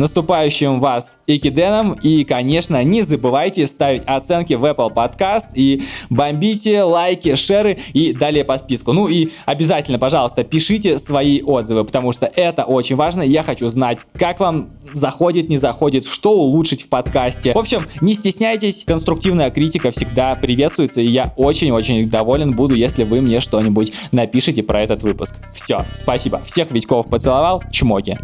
наступающим 0.00 0.80
вас 0.80 1.20
Экиденом. 1.26 1.92
И, 1.92 2.24
конечно, 2.24 2.82
не 2.82 3.02
забывайте 3.02 3.66
ставить 3.66 4.02
оценки 4.06 4.54
в 4.54 4.64
Apple 4.64 4.92
Podcast 4.92 5.52
и 5.54 5.82
бомбите 6.08 6.82
лайки, 6.82 7.34
шеры 7.34 7.78
и 7.92 8.12
далее 8.12 8.44
по 8.44 8.58
списку. 8.58 8.92
Ну 8.92 9.06
и 9.06 9.28
обязательно, 9.44 9.98
пожалуйста, 9.98 10.42
пишите 10.42 10.98
свои 10.98 11.42
отзывы, 11.42 11.84
потому 11.84 12.12
что 12.12 12.26
это 12.26 12.64
очень 12.64 12.96
важно. 12.96 13.22
Я 13.22 13.42
хочу 13.42 13.68
знать, 13.68 13.98
как 14.14 14.40
вам 14.40 14.68
заходит, 14.92 15.48
не 15.48 15.56
заходит, 15.56 16.06
что 16.06 16.32
улучшить 16.32 16.82
в 16.82 16.88
подкасте. 16.88 17.52
В 17.52 17.58
общем, 17.58 17.82
не 18.00 18.14
стесняйтесь, 18.14 18.84
конструктивная 18.84 19.50
критика 19.50 19.90
всегда 19.90 20.34
приветствуется, 20.34 21.00
и 21.00 21.06
я 21.06 21.32
очень-очень 21.36 22.08
доволен 22.08 22.52
буду, 22.52 22.74
если 22.74 23.04
вы 23.04 23.20
мне 23.20 23.40
что-нибудь 23.40 23.92
напишите 24.12 24.62
про 24.62 24.82
этот 24.82 25.02
выпуск. 25.02 25.34
Все, 25.54 25.80
спасибо. 25.94 26.40
Всех 26.40 26.72
Витьков 26.72 27.10
поцеловал, 27.10 27.62
чмоки. 27.70 28.16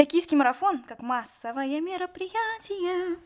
Токийский 0.00 0.34
марафон 0.34 0.78
как 0.88 1.00
массовое 1.00 1.78
мероприятие. 1.82 3.18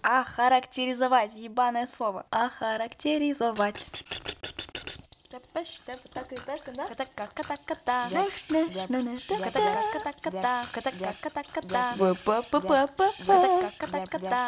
Охарактеризовать, 0.00 1.34
ебаное 1.34 1.86
слово. 1.86 2.24
Охарактеризовать. 2.30 3.86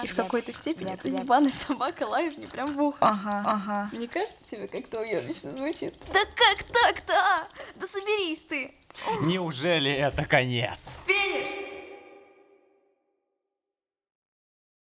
И 0.02 0.06
в 0.06 0.16
какой-то 0.16 0.52
степени 0.54 0.94
эта 0.94 1.08
ебаная 1.08 1.52
собака 1.52 2.04
лает 2.04 2.38
мне 2.38 2.46
прям 2.46 2.72
в 2.72 2.82
ухо. 2.82 2.96
Ага, 3.00 3.42
ага. 3.46 3.90
Не 3.92 4.06
кажется 4.06 4.42
тебе, 4.50 4.68
как-то 4.68 5.00
уебищно 5.00 5.50
звучит? 5.50 5.94
Да 6.14 6.20
как 6.34 6.64
так-то? 6.64 7.46
Да 7.74 7.86
соберись 7.86 8.42
ты! 8.44 8.74
Неужели 9.22 9.90
это 9.90 10.24
конец? 10.24 10.88
Финиш! 11.06 11.81